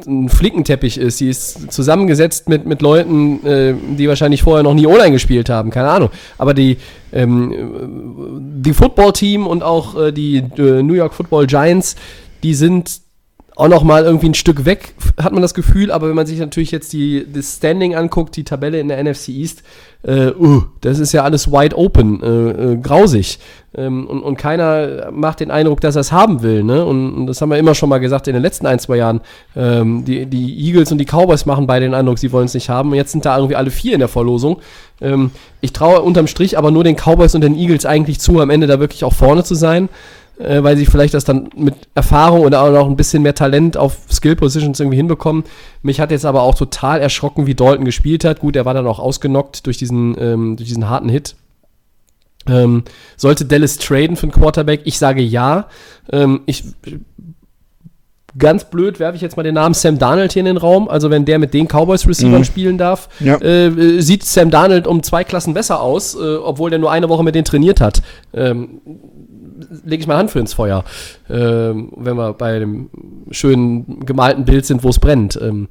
[0.06, 1.20] ein Flickenteppich ist.
[1.20, 5.70] Die ist zusammengesetzt mit, mit Leuten, äh, die wahrscheinlich vorher noch nie O-Line gespielt haben,
[5.70, 6.10] keine Ahnung.
[6.38, 6.78] Aber die,
[7.12, 7.52] ähm,
[8.62, 11.96] die Football-Team und auch äh, die äh, New York Football Giants,
[12.42, 13.03] die sind
[13.56, 15.92] auch noch mal irgendwie ein Stück weg, hat man das Gefühl.
[15.92, 19.28] Aber wenn man sich natürlich jetzt die, das Standing anguckt, die Tabelle in der NFC
[19.28, 19.62] East,
[20.02, 23.38] äh, uh, das ist ja alles wide open, äh, äh, grausig.
[23.76, 26.64] Ähm, und, und keiner macht den Eindruck, dass er es haben will.
[26.64, 26.84] Ne?
[26.84, 29.20] Und, und das haben wir immer schon mal gesagt in den letzten ein, zwei Jahren.
[29.56, 32.68] Ähm, die, die Eagles und die Cowboys machen beide den Eindruck, sie wollen es nicht
[32.68, 32.90] haben.
[32.90, 34.58] Und jetzt sind da irgendwie alle vier in der Verlosung.
[35.00, 35.30] Ähm,
[35.60, 38.66] ich traue unterm Strich aber nur den Cowboys und den Eagles eigentlich zu, am Ende
[38.66, 39.88] da wirklich auch vorne zu sein.
[40.38, 43.76] Äh, weil sie vielleicht das dann mit Erfahrung oder auch noch ein bisschen mehr Talent
[43.76, 45.44] auf Skill Positions irgendwie hinbekommen.
[45.82, 48.40] Mich hat jetzt aber auch total erschrocken, wie Dalton gespielt hat.
[48.40, 51.36] Gut, er war dann auch ausgenockt durch diesen, ähm, durch diesen harten Hit.
[52.46, 52.84] Ähm,
[53.16, 54.82] sollte Dallas traden für einen Quarterback?
[54.84, 55.66] Ich sage ja.
[56.12, 56.64] Ähm, ich
[58.36, 60.88] ganz blöd werfe ich jetzt mal den Namen Sam Darnold hier in den Raum.
[60.88, 62.44] Also wenn der mit den Cowboys Receivern Mhm.
[62.44, 63.40] spielen darf, Ja.
[63.40, 67.22] äh, sieht Sam Darnold um zwei Klassen besser aus, äh, obwohl der nur eine Woche
[67.22, 68.02] mit denen trainiert hat.
[68.32, 68.80] Ähm,
[69.84, 70.84] lege ich mal Hand für ins Feuer,
[71.28, 72.90] ähm, wenn wir bei dem
[73.30, 75.38] schönen gemalten Bild sind, wo es brennt.
[75.40, 75.68] Ähm,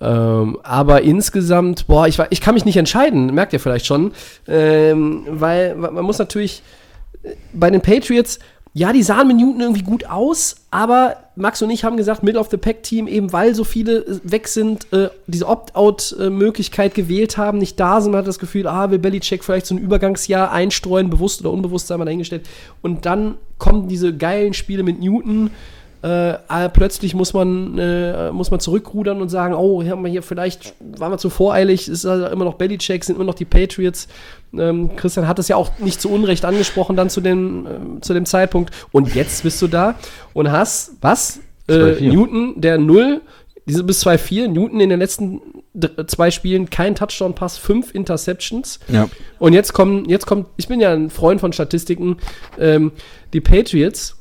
[0.00, 4.12] ähm, aber insgesamt, boah, ich, ich kann mich nicht entscheiden, merkt ihr vielleicht schon,
[4.46, 6.62] ähm, weil man muss natürlich
[7.22, 8.38] äh, bei den Patriots,
[8.74, 12.50] ja, die sahen Minuten irgendwie gut aus, aber Max und ich haben gesagt, Middle of
[12.50, 17.58] the Pack Team, eben weil so viele äh, weg sind, äh, diese Opt-out-Möglichkeit gewählt haben,
[17.58, 21.10] nicht da sind, man hat das Gefühl, ah, will Belichick vielleicht so ein Übergangsjahr einstreuen,
[21.10, 22.48] bewusst oder unbewusst, sei mal dahingestellt.
[22.82, 25.50] Und dann kommen diese geilen Spiele mit Newton,
[26.02, 30.10] äh, aber plötzlich muss man, äh, muss man zurückrudern und sagen, oh, hier haben wir
[30.10, 33.44] hier vielleicht, waren wir zu voreilig, ist also immer noch Belichick, sind immer noch die
[33.44, 34.06] Patriots.
[34.56, 38.14] Ähm, Christian hat es ja auch nicht zu Unrecht angesprochen dann zu dem, äh, zu
[38.14, 38.72] dem Zeitpunkt.
[38.92, 39.96] Und jetzt bist du da
[40.34, 41.40] und hast, was?
[41.68, 42.12] Äh, 2-4.
[42.12, 43.20] Newton, der Null,
[43.66, 45.40] diese bis 2-4, Newton in den letzten
[46.06, 48.80] zwei Spielen kein Touchdown-Pass, fünf Interceptions.
[48.88, 49.08] Ja.
[49.38, 52.16] Und jetzt kommen, jetzt kommt, ich bin ja ein Freund von Statistiken,
[52.58, 52.92] ähm,
[53.32, 54.17] die Patriots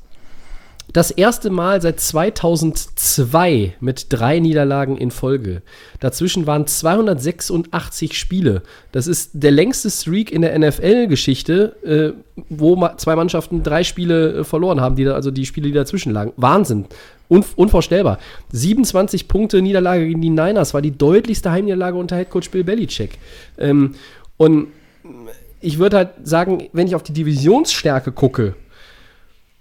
[0.93, 5.61] das erste Mal seit 2002 mit drei Niederlagen in Folge.
[5.99, 8.63] Dazwischen waren 286 Spiele.
[8.93, 14.39] Das ist der längste Streak in der NFL-Geschichte, äh, wo ma zwei Mannschaften drei Spiele
[14.39, 16.31] äh, verloren haben, die da, also die Spiele, die dazwischen lagen.
[16.37, 16.85] Wahnsinn.
[17.29, 18.19] Un unvorstellbar.
[18.53, 23.17] 27 Punkte Niederlage gegen die Niners war die deutlichste Heimniederlage unter Headcoach Bill Belichick.
[23.57, 23.95] Ähm,
[24.37, 24.67] und
[25.59, 28.55] ich würde halt sagen, wenn ich auf die Divisionsstärke gucke,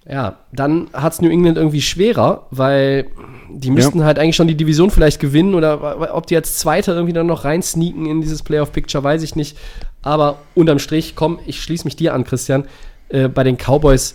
[0.09, 3.09] ja, dann hat es New England irgendwie schwerer, weil
[3.51, 7.13] die müssten halt eigentlich schon die Division vielleicht gewinnen oder ob die als Zweiter irgendwie
[7.13, 9.57] dann noch reinsneaken in dieses Playoff-Picture, weiß ich nicht.
[10.03, 12.67] Aber unterm Strich, komm, ich schließe mich dir an, Christian,
[13.09, 14.15] äh, bei den Cowboys,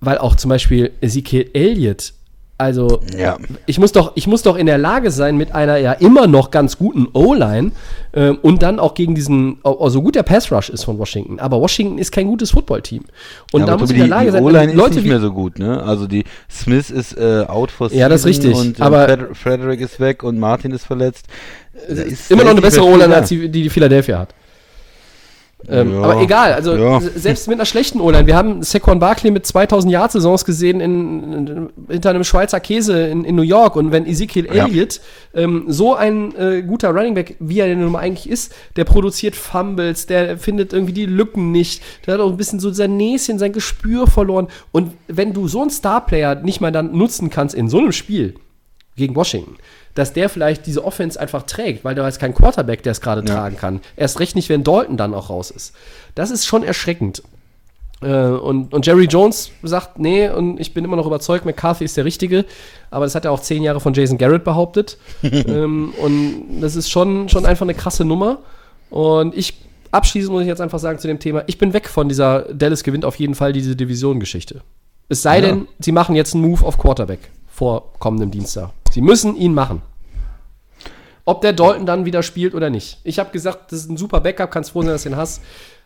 [0.00, 2.12] weil auch zum Beispiel Ezekiel Elliott,
[2.58, 3.38] also Ja.
[3.66, 6.50] ich muss doch, ich muss doch in der Lage sein, mit einer ja immer noch
[6.50, 7.70] ganz guten O-Line
[8.12, 11.98] ähm, und dann auch gegen diesen, so gut der Pass-Rush ist von Washington, aber Washington
[11.98, 13.04] ist kein gutes Footballteam.
[13.52, 15.06] Und Ja, da aber muss ich in der Lage die, sein, O-Line ist Leute nicht
[15.06, 15.82] mehr so gut, ne?
[15.82, 19.36] Also die Smith ist äh, out for Ja, das ist season richtig, Und, aber- und
[19.36, 21.26] Fred Frederick ist weg und Martin ist verletzt.
[21.88, 24.34] Ist- immer noch eine bessere O-Line, als die die Philadelphia hat.
[25.66, 27.00] Ähm, Ja, aber egal, also ja.
[27.00, 28.26] selbst mit einer schlechten O-Line.
[28.26, 33.24] Wir haben Saquon Barkley mit 2000 Yard-Saisons gesehen in, in, hinter einem Schweizer Käse in,
[33.24, 33.74] in New York.
[33.74, 34.66] Und wenn Ezekiel Ja.
[34.66, 35.00] Elliott
[35.34, 38.84] ähm, so ein äh, guter Running Back, wie er denn nun mal eigentlich ist, der
[38.84, 42.96] produziert Fumbles, der findet irgendwie die Lücken nicht, der hat auch ein bisschen so sein
[42.96, 44.46] Näschen, sein Gespür verloren.
[44.70, 48.34] Und wenn du so einen Star-Player nicht mal dann nutzen kannst in so einem Spiel,
[48.98, 49.56] gegen Washington,
[49.98, 53.20] dass der vielleicht diese Offense einfach trägt, weil da ist kein Quarterback, der es gerade
[53.26, 53.34] Ja.
[53.34, 53.80] tragen kann.
[53.96, 55.74] Erst recht nicht, wenn Dalton dann auch raus ist.
[56.14, 57.22] Das ist schon erschreckend.
[58.00, 61.96] Äh, und, und Jerry Jones sagt, nee, und ich bin immer noch überzeugt, McCarthy ist
[61.96, 62.44] der Richtige,
[62.92, 64.98] aber das hat er auch zehn Jahre von Jason Garrett behauptet.
[65.24, 68.38] ähm, und das ist schon, schon einfach eine krasse Nummer.
[68.90, 69.54] Und ich,
[69.90, 72.84] abschließend muss ich jetzt einfach sagen zu dem Thema, ich bin weg von dieser Dallas
[72.84, 74.60] gewinnt auf jeden Fall diese Division-Geschichte.
[75.08, 75.46] Es sei Ja.
[75.46, 77.18] denn, sie machen jetzt einen Move auf Quarterback
[77.58, 78.70] vor kommendem Dienstag.
[78.92, 79.82] Sie müssen ihn machen.
[81.24, 83.00] Ob der Dalton dann wieder spielt oder nicht.
[83.02, 85.42] Ich habe gesagt, das ist ein super Backup, kannst froh sein, dass du ihn hast.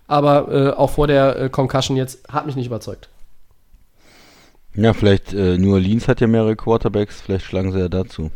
[0.07, 3.09] Aber äh, auch vor der äh, Concussion jetzt hat mich nicht überzeugt.
[4.75, 8.31] Ja, vielleicht äh, New Orleans hat ja mehrere Quarterbacks, vielleicht schlagen sie ja dazu.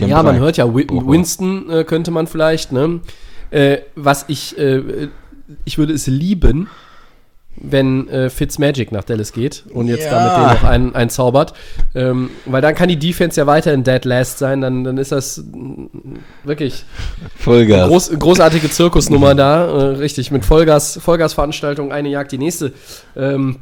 [0.00, 0.88] Die Ja, man hört ja, Woche.
[0.88, 3.00] Winston äh, könnte man vielleicht, ne?
[3.50, 5.08] Äh, was ich, äh,
[5.64, 6.68] ich würde es lieben,
[7.56, 10.10] wenn äh, Fitzmagic nach Dallas geht und jetzt Ja.
[10.10, 11.54] da mit denen noch einen, einen zaubert.
[11.94, 15.12] Ähm, weil dann kann die Defense ja weiter in Dead Last sein, dann, dann ist
[15.12, 15.86] das mm,
[16.42, 16.84] wirklich
[17.36, 17.88] Vollgas.
[17.88, 22.72] Groß, großartige Zirkusnummer da, äh, richtig, mit Vollgas, Vollgasveranstaltung, eine jagt die nächste.
[23.16, 23.56] Ähm,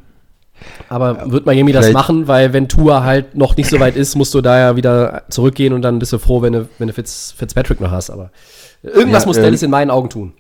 [0.88, 4.14] aber wird Miami das vielleicht- machen, weil wenn Tour halt noch nicht so weit ist,
[4.14, 6.94] musst du da ja wieder zurückgehen und dann bist du froh, wenn du, wenn du
[6.94, 8.10] Fitz, Fitzpatrick noch hast.
[8.10, 8.30] Aber
[8.82, 10.32] irgendwas Ja, muss ähm, Dallas in meinen Augen tun.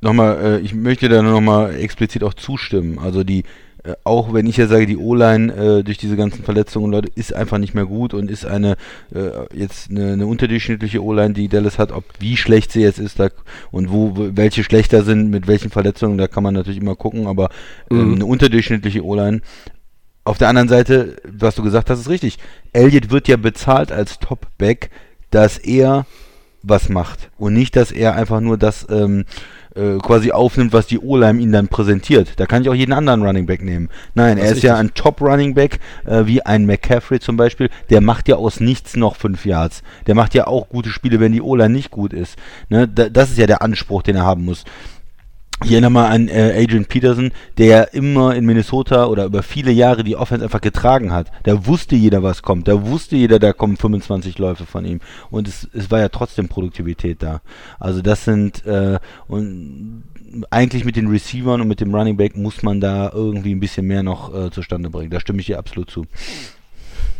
[0.00, 2.98] Nochmal, äh, ich möchte da nochmal explizit auch zustimmen.
[2.98, 3.44] Also die,
[3.84, 7.34] äh, auch wenn ich ja sage, die O-Line äh, durch diese ganzen Verletzungen, Leute, ist
[7.34, 8.76] einfach nicht mehr gut und ist eine
[9.14, 13.20] äh, jetzt eine, eine unterdurchschnittliche O-Line, die Dallas hat, ob wie schlecht sie jetzt ist
[13.20, 13.28] da,
[13.70, 17.50] und wo welche schlechter sind, mit welchen Verletzungen, da kann man natürlich immer gucken, aber
[17.90, 18.14] ähm, Mhm.
[18.14, 19.40] eine unterdurchschnittliche O-Line.
[20.24, 22.38] Auf der anderen Seite, was du gesagt hast, ist richtig.
[22.72, 24.90] Elliott wird ja bezahlt als Top-Back,
[25.30, 26.06] dass er
[26.62, 29.24] was macht und nicht, dass er einfach nur das ähm,
[29.74, 32.32] äh, quasi aufnimmt, was die O-Line ihm dann präsentiert.
[32.36, 33.88] Da kann ich auch jeden anderen Running Back nehmen.
[34.14, 37.70] Nein, Das er ist ist ja ein Top-Running Back, äh, wie ein McCaffrey zum Beispiel.
[37.88, 39.82] Der macht ja aus nichts noch fünf Yards.
[40.06, 42.36] Der macht ja auch gute Spiele, wenn die O-Line nicht gut ist.
[42.68, 42.88] Ne?
[42.88, 44.64] Da, das ist ja der Anspruch, den er haben muss.
[45.62, 50.04] Ich erinnere mal an äh, Adrian Peterson, der immer in Minnesota oder über viele Jahre
[50.04, 51.30] die Offense einfach getragen hat.
[51.42, 52.66] Da wusste jeder, was kommt.
[52.66, 55.00] Da wusste jeder, da kommen 25 Läufe von ihm.
[55.30, 57.42] Und es, es war ja trotzdem Produktivität da.
[57.78, 58.98] Also das sind äh,
[59.28, 60.04] und
[60.50, 63.86] eigentlich mit den Receivern und mit dem Running Back muss man da irgendwie ein bisschen
[63.86, 65.10] mehr noch äh, zustande bringen.
[65.10, 66.06] Da stimme ich dir absolut zu.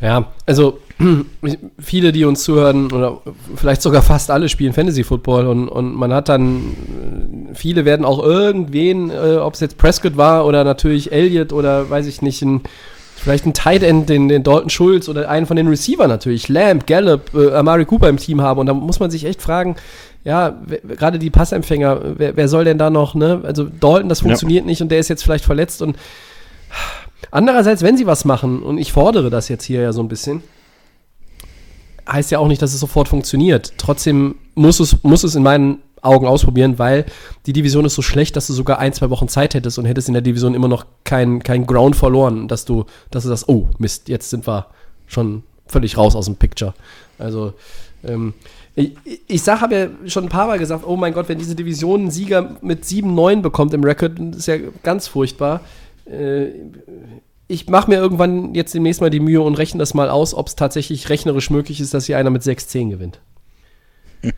[0.01, 0.79] Ja, also
[1.79, 3.19] viele, die uns zuhören, oder
[3.55, 8.07] vielleicht sogar fast alle spielen Fantasy Football und, und man hat dann, äh, viele werden
[8.07, 12.41] auch irgendwen, äh, ob es jetzt Prescott war oder natürlich Elliott oder weiß ich nicht,
[12.43, 12.63] ein,
[13.17, 16.87] vielleicht ein Tight End, den, den Dalton Schulz oder einen von den Receiver natürlich, Lamb,
[16.87, 19.77] Gallup, äh, Amari Cooper im Team haben und da muss man sich echt fragen,
[20.25, 20.55] ja,
[20.87, 23.41] gerade die Passempfänger, wer, wer soll denn da noch, ne?
[23.43, 25.97] Also Dalton, das funktioniert nicht und der ist jetzt vielleicht verletzt und
[27.31, 30.43] Andererseits, wenn sie was machen, und ich fordere das jetzt hier ja so ein bisschen,
[32.09, 33.73] heißt ja auch nicht, dass es sofort funktioniert.
[33.79, 37.05] Trotzdem muss es, muss es in meinen Augen ausprobieren, weil
[37.47, 40.09] die Division ist so schlecht, dass du sogar ein, zwei Wochen Zeit hättest und hättest
[40.09, 43.69] in der Division immer noch kein, kein Ground verloren, dass du, dass du sagst, oh
[43.79, 44.67] Mist, jetzt sind wir
[45.07, 46.75] schon völlig raus aus dem Picture.
[47.19, 47.53] Also,
[48.03, 48.35] ähm,
[48.75, 48.93] ich,
[49.27, 52.01] ich sag, habe ja schon ein paar Mal gesagt, oh mein Gott, wenn diese Division
[52.01, 55.61] einen Sieger mit 7-9 bekommt im Record, ist ja ganz furchtbar.
[56.07, 56.51] Äh,
[57.49, 60.47] ich mache mir irgendwann jetzt demnächst mal die Mühe und rechne das mal aus, ob
[60.47, 63.21] es tatsächlich rechnerisch möglich ist, dass hier einer mit 6-10 gewinnt.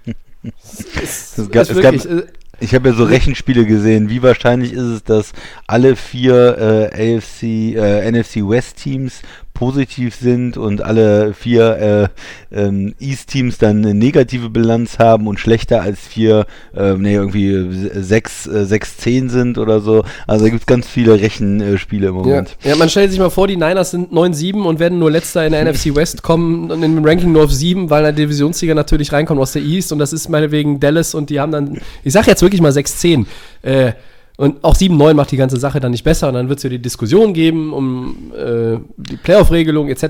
[1.03, 2.27] es, Es es gab- äh,
[2.63, 4.09] Ich habe ja so Rechenspiele gesehen.
[4.09, 5.33] Wie wahrscheinlich ist es, dass
[5.67, 7.43] alle vier äh, AFC,
[7.77, 9.23] äh, NFC West Teams
[9.55, 12.11] positiv sind und alle vier
[12.53, 17.15] äh, ähm, East Teams dann eine negative Bilanz haben und schlechter als vier, äh, nee,
[17.15, 20.05] irgendwie sechs, äh, sechs, zehn sind oder so.
[20.27, 22.21] Also da gibt es ganz viele Rechenspiele im ja.
[22.23, 22.57] Moment.
[22.65, 25.53] ja, man stellt sich mal vor, die Niners sind 9-7 und werden nur letzter in
[25.53, 29.41] der NFC West, kommen in dem Ranking nur auf 7, weil der Divisionssieger natürlich reinkommt
[29.41, 32.43] aus der East und das ist meinetwegen Dallas und die haben dann, ich sag jetzt
[32.43, 33.26] wirklich mal 6-10.
[33.62, 33.92] Äh,
[34.36, 36.70] und auch 7-9 macht die ganze Sache dann nicht besser und dann wird es ja
[36.70, 40.03] die Diskussion geben um äh, die Playoff-Regelung etc.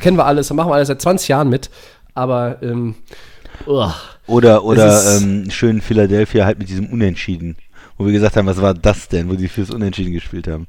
[0.00, 1.68] Kennen wir alles, machen wir alles seit 20 Jahren mit.
[2.14, 2.94] Aber ähm,
[3.66, 3.94] uah.
[4.26, 7.56] Oder, oder ähm, schön Philadelphia halt mit diesem Unentschieden.
[7.98, 10.66] Wo wir gesagt haben, was war das denn, wo die fürs Unentschieden gespielt haben.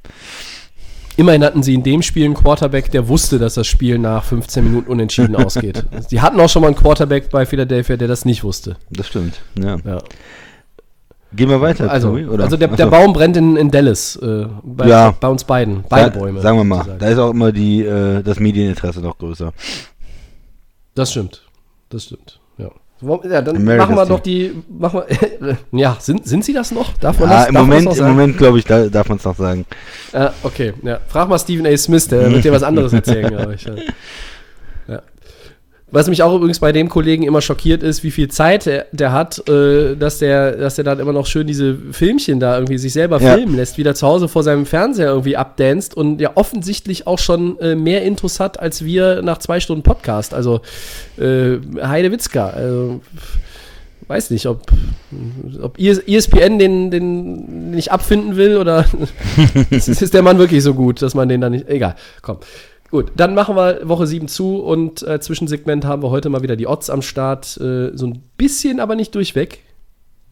[1.17, 4.63] immerhin hatten sie in dem Spiel einen Quarterback, der wusste, dass das Spiel nach 15
[4.63, 5.85] Minuten unentschieden ausgeht.
[6.07, 8.77] Sie hatten auch schon mal einen Quarterback bei Philadelphia, der das nicht wusste.
[8.89, 9.77] Das stimmt, ja.
[9.85, 9.99] Ja.
[11.35, 12.45] Gehen wir weiter, Also, Tobi, oder?
[12.45, 12.85] also der, der.
[12.87, 15.13] Baum brennt in, in Dallas, äh, bei, Ja.
[15.19, 15.83] bei uns beiden.
[15.89, 16.41] Beide da, Bäume.
[16.41, 16.99] Sagen wir mal, sozusagen.
[16.99, 19.51] da ist auch immer die, äh, das Medieninteresse noch größer.
[20.95, 21.43] Das stimmt.
[21.89, 22.39] Das stimmt.
[22.57, 22.69] Ja.
[23.29, 24.53] Ja, dann America's machen wir doch die.
[24.69, 25.01] Machen
[25.39, 26.93] wir, ja, sind, sind sie das noch?
[26.97, 28.07] Darf man Ja, das im darf das Moment, noch im?
[28.07, 29.65] Moment glaube ich, da, darf man es noch sagen.
[30.13, 30.99] Ah, okay, ja.
[31.07, 31.77] Frag mal Stephen A.
[31.77, 33.63] Smith, der wird dir was anderes erzählen, glaube ich.
[33.65, 33.73] Ja.
[35.89, 39.13] Was mich auch übrigens bei dem Kollegen immer schockiert ist, wie viel Zeit der, der
[39.13, 42.91] hat, äh, dass der, dass der dann immer noch schön diese Filmchen da irgendwie sich
[42.91, 43.35] selber Ja.
[43.35, 47.57] filmen lässt, wieder zu Hause vor seinem Fernseher irgendwie abdanzt und ja offensichtlich auch schon
[47.61, 50.33] äh, mehr Intus hat als wir nach zwei Stunden Podcast.
[50.33, 50.59] Also
[51.17, 52.49] äh, Heide Witzka.
[52.49, 52.99] Also,
[54.09, 54.63] weiß nicht, ob,
[55.61, 58.85] ob ES ESPN den, den nicht abfinden will oder
[59.69, 61.69] ist, ist der Mann wirklich so gut, dass man den dann nicht.
[61.69, 62.37] Egal, komm.
[62.89, 66.55] Gut, dann machen wir Woche 7 zu und äh, Zwischensegment haben wir heute mal wieder
[66.55, 67.57] die Odds am Start.
[67.57, 69.59] Äh, so ein bisschen, aber nicht durchweg.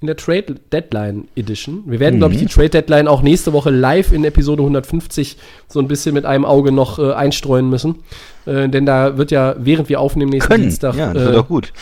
[0.01, 1.83] In der Trade Deadline Edition.
[1.85, 5.37] Wir werden, glaube ich, die Trade Deadline auch nächste Woche live in Episode 150
[5.69, 8.03] so ein bisschen mit einem Auge noch äh, einstreuen müssen.
[8.45, 10.95] Äh, denn da wird ja, während wir aufnehmen nächsten Können, Dienstag.
[10.95, 11.73] ja, das äh, wird auch gut.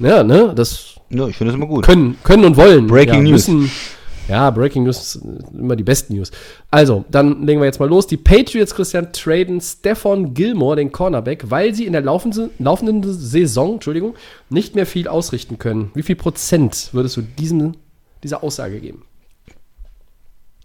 [0.00, 1.86] ja, ne, das Ja, ich finde das immer gut.
[1.86, 2.88] können, können und wollen.
[2.88, 3.48] Breaking ja, News.
[3.48, 3.70] Müssen,
[4.28, 6.30] ja, Breaking News sind immer die besten News.
[6.70, 8.06] Also, dann legen wir jetzt mal los.
[8.06, 13.74] Die Patriots, Christian, traden Stefan Gilmore, den Cornerback, weil sie in der laufenden, laufenden Saison,
[13.74, 14.14] Entschuldigung,
[14.48, 15.90] nicht mehr viel ausrichten können.
[15.94, 17.74] Wie viel Prozent würdest du diesem,
[18.22, 19.04] dieser Aussage geben?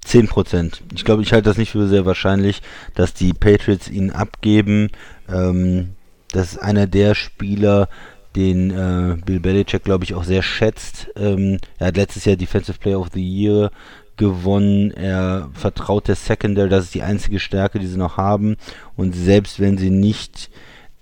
[0.06, 0.82] 10 Prozent.
[0.96, 2.62] Ich glaube, ich halte das nicht für sehr wahrscheinlich,
[2.96, 4.90] dass die Patriots ihn abgeben.
[5.32, 5.90] Ähm,
[6.32, 7.90] das ist einer der Spieler,
[8.36, 11.10] den äh, Bill Belichick, glaube ich, auch sehr schätzt.
[11.16, 13.72] Ähm, er hat letztes Jahr Defensive Player of the Year
[14.18, 14.92] gewonnen.
[14.92, 18.58] Er vertraut der Secondary, das ist die einzige Stärke, die sie noch haben.
[18.96, 20.52] Und selbst wenn sie nicht,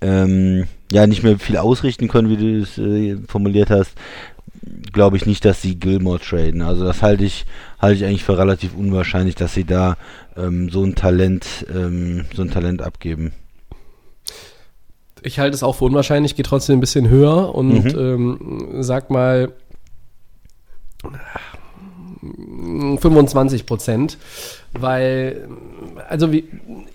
[0.01, 3.93] ähm, ja, nicht mehr viel ausrichten können, wie du es äh, formuliert hast,
[4.93, 6.61] glaube ich nicht, dass sie Gilmore traden.
[6.61, 7.45] Also das halte ich,
[7.80, 9.97] halte ich eigentlich für relativ unwahrscheinlich, dass sie da
[10.36, 13.34] ähm, so ein Talent, ähm, so ein Talent abgeben.
[15.28, 17.99] Ich halte es auch für unwahrscheinlich, gehe trotzdem ein bisschen höher und Mhm.
[17.99, 19.51] ähm, sag mal
[22.21, 24.17] 25 Prozent,
[24.73, 25.47] weil,
[26.09, 26.45] also wie,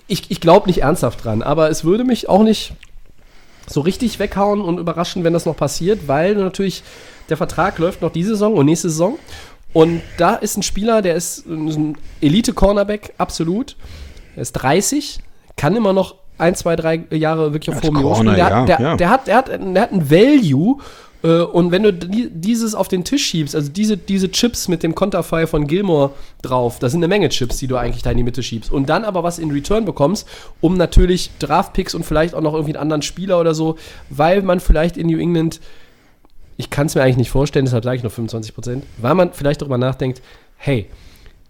[0.06, 2.72] ich, ich glaube nicht ernsthaft dran, aber es würde mich auch nicht
[3.66, 6.82] so richtig weghauen und überraschen, wenn das noch passiert, weil natürlich
[7.28, 9.18] der Vertrag läuft noch diese Saison und nächste Saison.
[9.72, 13.76] Und da ist ein Spieler, der ist ein Elite-Cornerback, absolut.
[14.36, 15.20] Er ist 30,
[15.56, 18.34] kann immer noch ein, zwei, drei Jahre wirklich auf hohem Niveau spielen.
[18.34, 18.96] Der, ja, hat, der, ja.
[18.96, 20.78] der, hat, der, hat, der hat ein Value.
[21.22, 24.82] äh, Und wenn du die, dieses auf den Tisch schiebst, also diese, diese Chips mit
[24.82, 26.10] dem Konterfei von Gilmore
[26.42, 28.70] drauf, das sind eine Menge Chips, die du eigentlich da in die Mitte schiebst.
[28.70, 30.28] Und dann aber was in Return bekommst,
[30.60, 33.76] um natürlich Draftpicks und vielleicht auch noch irgendwie einen anderen Spieler oder so,
[34.10, 35.60] weil man vielleicht in New England
[36.58, 39.32] ich kann es mir eigentlich nicht vorstellen, deshalb sage ich noch 25 Prozent, weil man
[39.32, 40.22] vielleicht darüber nachdenkt,
[40.56, 40.86] hey,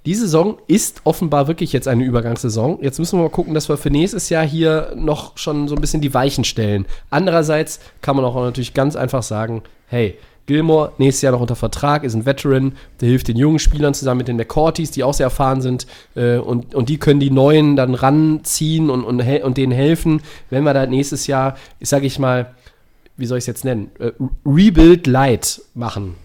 [0.05, 2.79] die Saison ist offenbar wirklich jetzt eine Übergangssaison.
[2.83, 5.81] Jetzt müssen wir mal gucken, dass wir für nächstes Jahr hier noch schon so ein
[5.81, 6.87] bisschen die Weichen stellen.
[7.11, 12.03] Andererseits kann man auch natürlich ganz einfach sagen, hey, Gilmore nächstes Jahr noch unter Vertrag,
[12.03, 15.27] ist ein Veteran, der hilft den jungen Spielern zusammen mit den McCourtys, die auch sehr
[15.27, 15.87] erfahren sind
[16.17, 20.65] äh, und, und die können die Neuen dann ranziehen und, und, und denen helfen, wenn
[20.65, 22.55] wir da nächstes Jahr, sage ich mal,
[23.17, 24.11] wie soll ich es jetzt nennen, äh,
[24.45, 26.17] Rebuild Light machen.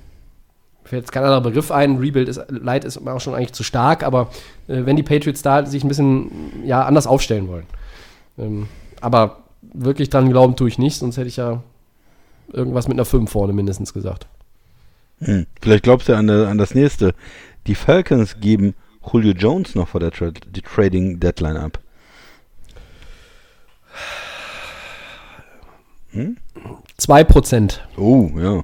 [0.88, 1.98] Fällt jetzt kein anderer Begriff ein.
[1.98, 4.30] Rebuild ist, Light ist auch schon eigentlich zu stark, aber
[4.68, 6.32] äh, wenn die Patriots da sich ein bisschen
[6.66, 7.66] ja, anders aufstellen wollen.
[8.38, 8.68] Ähm,
[9.02, 11.62] aber wirklich dran glauben tue ich nicht, sonst hätte ich ja
[12.52, 14.28] irgendwas mit einer 5 vorne mindestens gesagt.
[15.20, 15.46] Hm.
[15.62, 17.14] Vielleicht glaubst du an, an das nächste.
[17.66, 18.74] Die Falcons geben
[19.12, 20.32] Julio Jones noch vor der Tra
[20.76, 21.80] Trading Deadline ab.
[27.00, 27.80] 2%.
[27.98, 28.64] Oh, ja.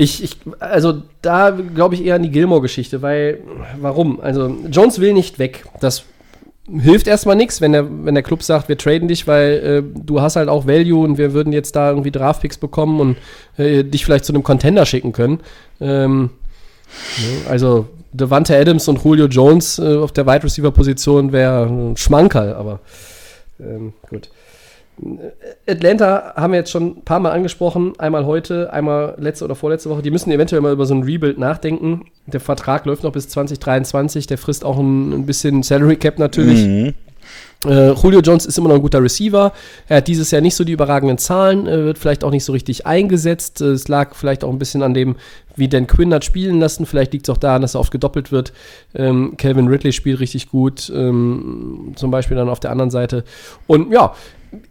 [0.00, 3.40] Ich, ich, also da glaube ich eher an die Gilmore-Geschichte, weil,
[3.80, 4.20] warum?
[4.20, 5.64] Also, Jones will nicht weg.
[5.80, 6.04] Das
[6.70, 10.20] hilft erstmal nichts, wenn der, wenn der Club sagt, wir traden dich, weil äh, du
[10.20, 13.16] hast halt auch Value und wir würden jetzt da irgendwie Draftpicks bekommen und
[13.56, 15.40] äh, dich vielleicht zu einem Contender schicken können.
[15.80, 16.30] Ähm,
[17.16, 22.54] ne, also, Devante Adams und Julio Jones äh, auf der Wide Receiver-Position wäre ein Schmankerl,
[22.54, 22.78] aber
[23.58, 24.30] ähm, gut.
[25.68, 27.92] Atlanta haben wir jetzt schon ein paar Mal angesprochen.
[27.98, 30.02] Einmal heute, einmal letzte oder vorletzte Woche.
[30.02, 32.06] Die müssen eventuell mal über so ein Rebuild nachdenken.
[32.26, 34.26] Der Vertrag läuft noch bis 2023.
[34.26, 36.66] Der frisst auch ein, ein bisschen Salary Cap natürlich.
[36.66, 36.94] Mhm.
[37.66, 39.52] Äh, Julio Jones ist immer noch ein guter Receiver.
[39.88, 42.52] Er hat dieses Jahr nicht so die überragenden Zahlen, äh, wird vielleicht auch nicht so
[42.52, 43.60] richtig eingesetzt.
[43.60, 45.16] Äh, es lag vielleicht auch ein bisschen an dem,
[45.56, 46.86] wie Dan Quinn hat spielen lassen.
[46.86, 48.52] Vielleicht liegt es auch daran, dass er oft gedoppelt wird.
[48.94, 53.24] Ähm, Calvin Ridley spielt richtig gut, ähm, zum Beispiel dann auf der anderen Seite.
[53.66, 54.14] Und ja,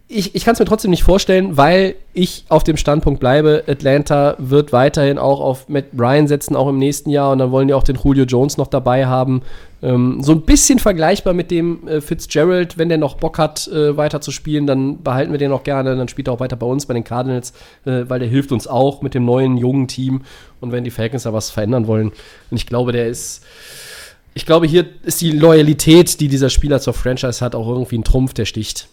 [0.08, 4.34] ich, ich kann es mir trotzdem nicht vorstellen, weil ich auf dem Standpunkt bleibe, Atlanta
[4.38, 7.30] wird weiterhin auch auf Matt Ryan setzen, auch im nächsten Jahr.
[7.30, 9.42] Und dann wollen die auch den Julio Jones noch dabei haben.
[9.82, 13.96] Ähm, so ein bisschen vergleichbar mit dem äh, Fitzgerald, wenn der noch Bock hat, äh,
[13.96, 15.94] weiter zu spielen, dann behalten wir den auch gerne.
[15.94, 17.52] Dann spielt er auch weiter bei uns, bei den Cardinals,
[17.84, 20.22] äh, weil der hilft uns auch mit dem neuen, jungen Team.
[20.60, 22.08] Und wenn die Falcons da was verändern wollen,
[22.50, 23.44] und ich glaube, der ist.
[24.34, 28.04] Ich glaube, hier ist die Loyalität, die dieser Spieler zur Franchise hat, auch irgendwie ein
[28.04, 28.88] Trumpf, der sticht.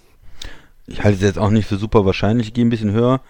[0.88, 2.48] Ich halte es jetzt auch nicht für super wahrscheinlich.
[2.48, 3.22] Ich gehe ein bisschen höher.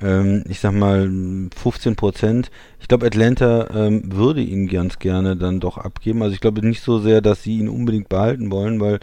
[0.00, 1.08] Ähm, ich sag mal
[1.54, 2.50] 15 Prozent.
[2.80, 6.22] Ich glaube, Atlanta ähm, würde ihn ganz gerne dann doch abgeben.
[6.22, 9.00] Also ich glaube nicht so sehr, dass sie ihn unbedingt behalten wollen, weil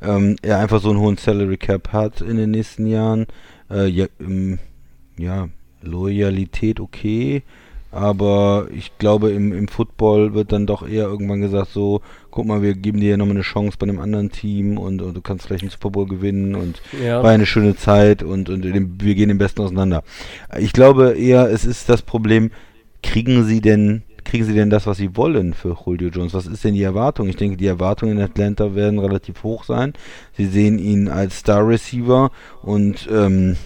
[0.00, 3.26] ähm, er einfach so einen hohen Salary Cap hat in den nächsten Jahren.
[3.70, 4.58] Äh, ja, ähm,
[5.16, 5.48] ja,
[5.82, 7.42] Loyalität okay.
[7.92, 12.62] Aber ich glaube, im, im Football wird dann doch eher irgendwann gesagt, so, guck mal,
[12.62, 15.46] wir geben dir ja nochmal eine Chance bei einem anderen Team und, und du kannst
[15.46, 17.22] vielleicht einen Super Bowl gewinnen und Ja.
[17.22, 20.02] war eine schöne Zeit und, und dem, wir gehen im Besten auseinander.
[20.58, 22.50] Ich glaube eher, es ist das Problem,
[23.02, 26.32] kriegen sie denn, kriegen sie denn das, was sie wollen für Julio Jones?
[26.32, 27.28] Was ist denn die Erwartung?
[27.28, 29.92] Ich denke, die Erwartungen in Atlanta werden relativ hoch sein.
[30.34, 32.30] Sie sehen ihn als Star Receiver
[32.62, 33.56] und ähm,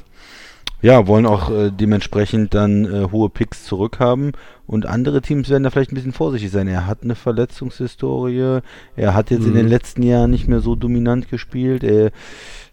[0.82, 4.32] ja, wollen auch äh, dementsprechend dann äh, hohe Picks zurückhaben.
[4.66, 6.68] Und andere Teams werden da vielleicht ein bisschen vorsichtig sein.
[6.68, 8.60] Er hat eine Verletzungshistorie.
[8.96, 11.84] Er hat jetzt in den letzten Jahren nicht mehr so dominant gespielt.
[11.84, 12.10] Er,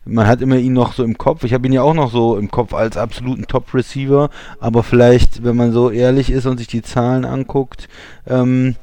[0.06, 1.44] man hat immer ihn noch so im Kopf.
[1.44, 4.30] Ich habe ihn ja auch noch so im Kopf als absoluten Top-Receiver.
[4.60, 7.88] Aber vielleicht, wenn man so ehrlich ist und sich die Zahlen anguckt,
[8.28, 8.76] ähm,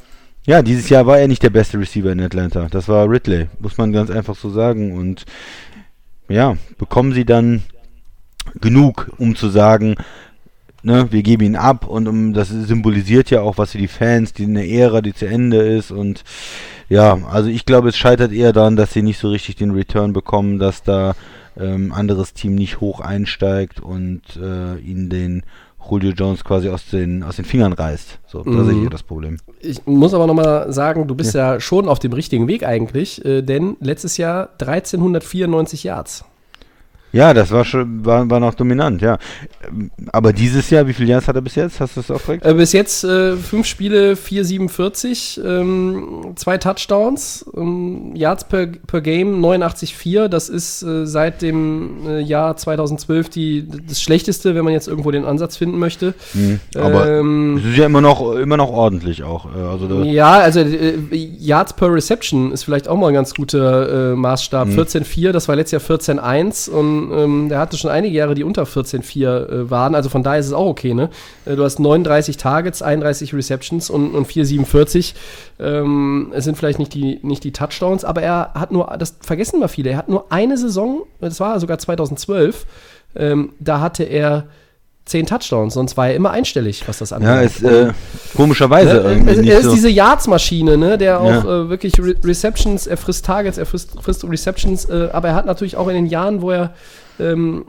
[0.46, 2.68] ja, dieses Jahr war er nicht der beste Receiver in Atlanta.
[2.70, 4.96] Das war Ridley, muss man ganz einfach so sagen.
[4.96, 5.26] Und
[6.28, 7.64] ja, bekommen sie dann
[8.60, 9.96] genug, um zu sagen,
[10.82, 14.32] ne, wir geben ihn ab und um, das symbolisiert ja auch was für die Fans,
[14.32, 16.24] die eine Ära, die zu Ende ist und
[16.88, 20.12] ja, also ich glaube, es scheitert eher daran, dass sie nicht so richtig den Return
[20.12, 21.14] bekommen, dass da
[21.56, 25.42] ähm, anderes Team nicht hoch einsteigt und äh, ihnen den
[25.88, 28.18] Julio Jones quasi aus den, aus den Fingern reißt.
[28.26, 28.84] So, das ist Mhm.
[28.84, 29.38] eher das Problem.
[29.60, 31.60] Ich muss aber nochmal sagen, du bist ja.
[31.60, 36.24] schon auf dem richtigen Weg eigentlich, äh, denn letztes Jahr 1394 Yards.
[37.12, 39.18] Ja, das war schon, war, war noch dominant, ja.
[40.12, 41.80] Aber dieses Jahr, wie viele Yards hat er bis jetzt?
[41.80, 42.44] Hast du das auch korrekt?
[42.46, 49.44] Äh, bis jetzt äh, fünf Spiele, 4,47, ähm, zwei Touchdowns, ähm, Yards per, per Game
[49.44, 50.28] 89,4.
[50.28, 55.10] Das ist äh, seit dem äh, Jahr 2012 die, das Schlechteste, wenn man jetzt irgendwo
[55.10, 56.14] den Ansatz finden möchte.
[56.34, 56.60] Mhm.
[56.76, 59.46] Aber Ähm, es ist ja immer noch, immer noch ordentlich auch.
[59.46, 64.14] äh, Also Ja, also äh, Yards per Reception ist vielleicht auch mal ein ganz guter
[64.14, 64.68] Maßstab.
[64.68, 68.64] 14,4, das war letztes Jahr 14,1 und ähm, der hatte schon einige Jahre, die unter
[68.64, 69.94] 14,4 äh, waren.
[69.94, 71.10] Also von daher ist es auch okay, ne?
[71.44, 75.14] Äh, du hast 39 Targets, 31 Receptions und, und 4,47.
[75.58, 79.60] Ähm, es sind vielleicht nicht die, nicht die Touchdowns, aber er hat nur, das vergessen
[79.60, 82.66] mal viele, er hat nur eine Saison, das war sogar 2012,
[83.16, 84.46] ähm, da hatte er
[85.06, 87.28] 10 Touchdowns, sonst war er immer einstellig, was das angeht.
[87.28, 87.92] ja, ist äh,
[88.36, 89.00] komischerweise Ne?
[89.14, 89.72] irgendwie Er, er ist so.
[89.74, 90.98] diese Yards-Maschine, ne?
[90.98, 91.62] der auch Ja.
[91.62, 95.46] äh, wirklich Re Receptions, er frisst Targets, er frisst, frisst Receptions, äh, aber er hat
[95.46, 96.74] natürlich auch in den Jahren, wo er,
[97.18, 97.64] ähm,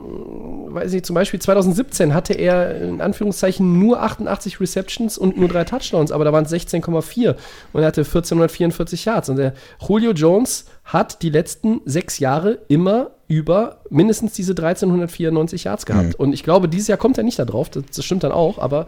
[0.70, 5.64] weiß nicht, zum Beispiel 2017 hatte er in Anführungszeichen nur 88 Receptions und nur drei
[5.64, 7.34] Touchdowns, aber da waren es 16,4
[7.72, 9.28] und er hatte 1444 Yards.
[9.30, 9.54] Und der
[9.86, 16.08] Julio Jones hat die letzten sechs Jahre immer über mindestens diese 1394 Yards gehabt.
[16.08, 16.14] Mhm.
[16.18, 18.58] Und ich glaube, dieses Jahr kommt er nicht da drauf, das, das stimmt dann auch,
[18.58, 18.86] aber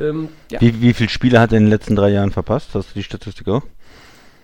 [0.00, 0.60] ähm, ja.
[0.60, 2.70] Wie, wie viele Spiele hat er in den letzten drei Jahren verpasst?
[2.74, 3.62] Hast du die Statistik auch?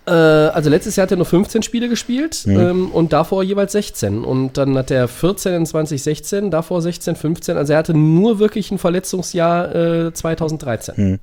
[0.07, 2.59] Äh, also letztes Jahr hat er nur 15 Spiele gespielt Mhm.
[2.59, 4.23] ähm, und davor jeweils 16.
[4.23, 7.57] Und dann hat er 14 in 2016, davor 16, 15.
[7.57, 9.75] Also er hatte nur wirklich ein Verletzungsjahr
[10.07, 10.95] äh, 2013.
[10.95, 11.19] Hm.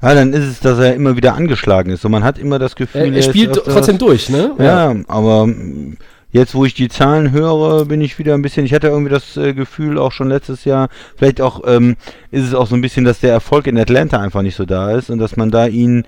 [0.00, 2.04] Ja, dann ist es, dass er immer wieder angeschlagen ist.
[2.04, 4.52] Und man hat immer das Gefühl, Er, er spielt trotzdem durch, ne?
[4.58, 5.96] Ja, aber mm,
[6.32, 8.64] jetzt, wo ich die Zahlen höre, bin ich wieder ein bisschen.
[8.64, 11.96] Ich hatte irgendwie das äh, Gefühl, auch schon letztes Jahr, vielleicht auch ähm,
[12.30, 14.92] ist es auch so ein bisschen, dass der Erfolg in Atlanta einfach nicht so da
[14.92, 16.04] ist und dass man da ihn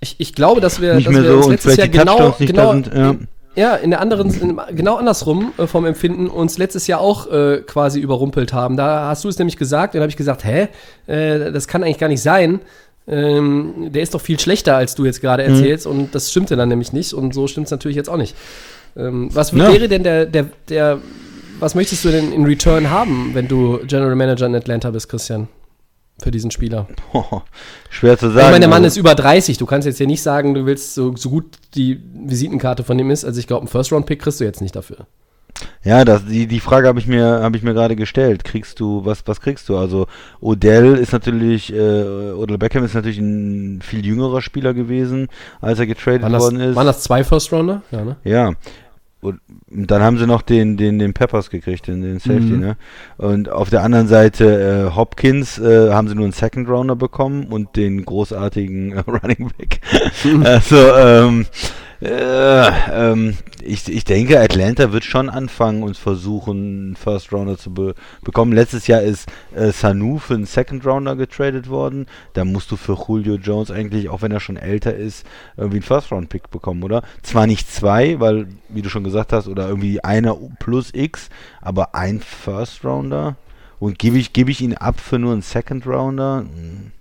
[0.00, 2.72] Ich, ich glaube, dass wir, nicht dass mehr wir so letztes Jahr genau, genau da
[2.72, 2.94] sind.
[2.94, 3.14] Ja.
[3.58, 7.62] Ja, in der anderen, in, genau andersrum äh, vom Empfinden uns letztes Jahr auch äh,
[7.66, 8.76] quasi überrumpelt haben.
[8.76, 10.68] Da hast du es nämlich gesagt, dann habe ich gesagt, hä,
[11.06, 12.60] äh, das kann eigentlich gar nicht sein.
[13.08, 15.54] Ähm, der ist doch viel schlechter, als du jetzt gerade Mhm.
[15.54, 15.86] erzählst.
[15.86, 17.14] Und das stimmte dann nämlich nicht.
[17.14, 18.34] Und so stimmt es natürlich jetzt auch nicht.
[18.96, 19.72] Ähm, was Ja.
[19.72, 20.98] wäre denn der, der, der,
[21.58, 25.48] was möchtest du denn in Return haben, wenn du General Manager in Atlanta bist, Christian?
[26.22, 26.86] Für diesen Spieler.
[27.90, 28.38] schwer zu sagen.
[28.38, 29.58] Ich meine, der Mann also- ist über 30.
[29.58, 31.44] Du kannst jetzt hier nicht sagen, du willst so, so gut
[31.74, 33.24] die Visitenkarte von ihm ist.
[33.26, 35.06] Also ich glaube, einen First-Round-Pick kriegst du jetzt nicht dafür.
[35.84, 38.44] Ja, das, die, die Frage habe ich mir, ich mir gerade gestellt.
[38.44, 39.76] Kriegst du, was, was kriegst du?
[39.76, 40.06] Also
[40.40, 45.28] Odell ist natürlich, äh, Odell Beckham ist natürlich ein viel jüngerer Spieler gewesen,
[45.60, 46.76] als er getradet das, worden ist.
[46.76, 47.82] waren das zwei First-Rounder?
[47.90, 48.16] Ja, ne?
[48.24, 48.52] Ja.
[49.26, 52.60] Und dann haben sie noch den, den, den Peppers gekriegt, den, den Safety, Mhm.
[52.60, 52.76] ne?
[53.16, 57.46] Und auf der anderen Seite äh, Hopkins äh, haben sie nur einen Second Rounder bekommen
[57.46, 59.80] und den großartigen äh, Running Back.
[60.44, 61.46] also, ähm,
[62.00, 67.72] äh, ähm, ich, ich denke, Atlanta wird schon anfangen und versuchen, einen First Rounder zu
[67.72, 68.52] be bekommen.
[68.52, 72.06] Letztes Jahr ist äh, Sanu für einen Second Rounder getradet worden.
[72.34, 75.26] Da musst du für Julio Jones eigentlich, auch wenn er schon älter ist,
[75.56, 77.02] irgendwie einen First Round Pick bekommen, oder?
[77.22, 81.30] Zwar nicht zwei, weil, wie du schon gesagt hast, oder irgendwie einer plus X,
[81.60, 83.36] aber ein First Rounder.
[83.78, 86.40] Und gebe ich, gebe ich ihn ab für nur einen Second Rounder?
[86.40, 86.92] Hm.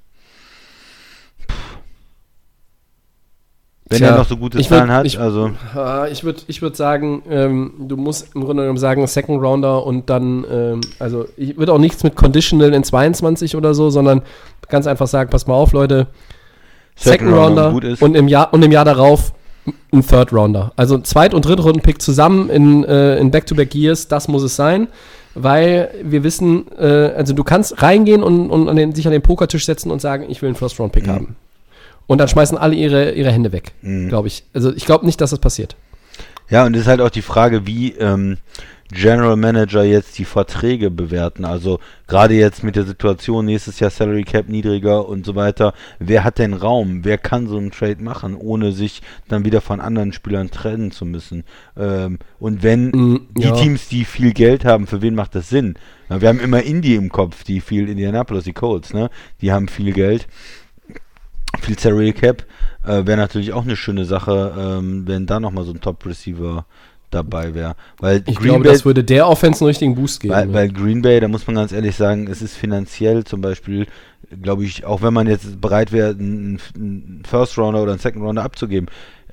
[3.88, 5.52] Wenn Tja, er noch so gute ich würd- Zahlen hat, ich- also.
[5.76, 9.86] Ah, Ich würde ich würd sagen, ähm, du musst im Grunde genommen sagen, Second Rounder
[9.86, 14.24] und dann, ähm, also ich würde auch nichts mit Conditional in 22 oder so, sondern
[14.70, 16.08] ganz einfach sagen, pass mal auf, Leute,
[16.96, 18.02] Second, Rounder gut ist.
[18.02, 19.34] und im Jahr und im Jahr darauf
[19.94, 20.72] ein Third Rounder.
[20.76, 24.88] Also Zweit- und Drittrunden-Pick zusammen in, äh, in Back-to-Back Years, das muss es sein.
[25.38, 29.22] Weil wir wissen, äh, also du kannst reingehen und, und an den, sich an den
[29.22, 31.12] Pokertisch setzen und sagen, ich will einen First-Round-Pick Mhm.
[31.12, 31.36] haben.
[32.08, 34.10] Und dann schmeißen alle ihre, ihre Hände weg, Mhm.
[34.10, 34.44] glaube ich.
[34.54, 35.76] Also ich glaube nicht, dass das passiert.
[36.50, 38.38] Ja, und es ist halt auch die Frage, wie ähm,
[38.92, 41.44] General Manager jetzt die Verträge bewerten.
[41.44, 45.74] Also gerade jetzt mit der Situation, nächstes Jahr Salary Cap niedriger und so weiter.
[45.98, 47.00] Wer hat denn Raum?
[47.04, 51.04] Wer kann so einen Trade machen, ohne sich dann wieder von anderen Spielern trennen zu
[51.06, 51.46] müssen?
[51.76, 53.56] Ähm, und wenn Mm, die ja.
[53.56, 55.74] Teams, die viel Geld haben, für wen macht das Sinn?
[56.10, 59.10] Wir haben immer Indy im Kopf, die viel Indianapolis, die Colts, ne?
[59.42, 60.28] Die haben viel Geld
[61.66, 62.46] viel Salary Cap.
[62.84, 66.66] Äh, wäre natürlich auch eine schöne Sache, ähm, wenn da nochmal so ein Top-Receiver
[67.12, 67.76] dabei wäre.
[68.00, 70.34] Weil Ich Green glaube, Bay, das würde der Offense einen richtigen Boost geben.
[70.34, 70.54] weil, ja.
[70.54, 73.88] weil Green Bay, da muss man ganz ehrlich sagen, es ist finanziell zum Beispiel,
[74.42, 78.24] glaube ich, auch wenn man jetzt bereit wäre, einen, einen First Rounder oder einen Second
[78.24, 78.88] Rounder abzugeben,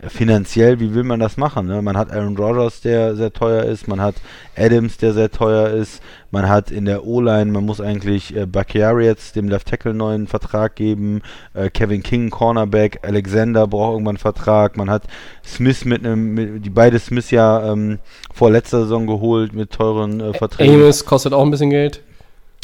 [0.09, 1.66] finanziell, wie will man das machen?
[1.66, 1.80] Ne?
[1.80, 4.16] Man hat Aaron Rodgers, der sehr teuer ist, man hat
[4.57, 9.05] Adams, der sehr teuer ist, man hat in der O-Line, man muss eigentlich äh, Bakhtiari
[9.05, 11.22] jetzt dem Left Tackle neuen Vertrag geben,
[11.55, 15.05] äh, Kevin King, Cornerback, Alexander braucht irgendwann einen Vertrag, man hat
[15.46, 17.98] Smith mit einem, die beide Smiths ja ähm,
[18.34, 20.74] vor letzter Saison geholt mit teuren äh, Verträgen.
[20.74, 22.03] Amos kostet auch ein bisschen Geld.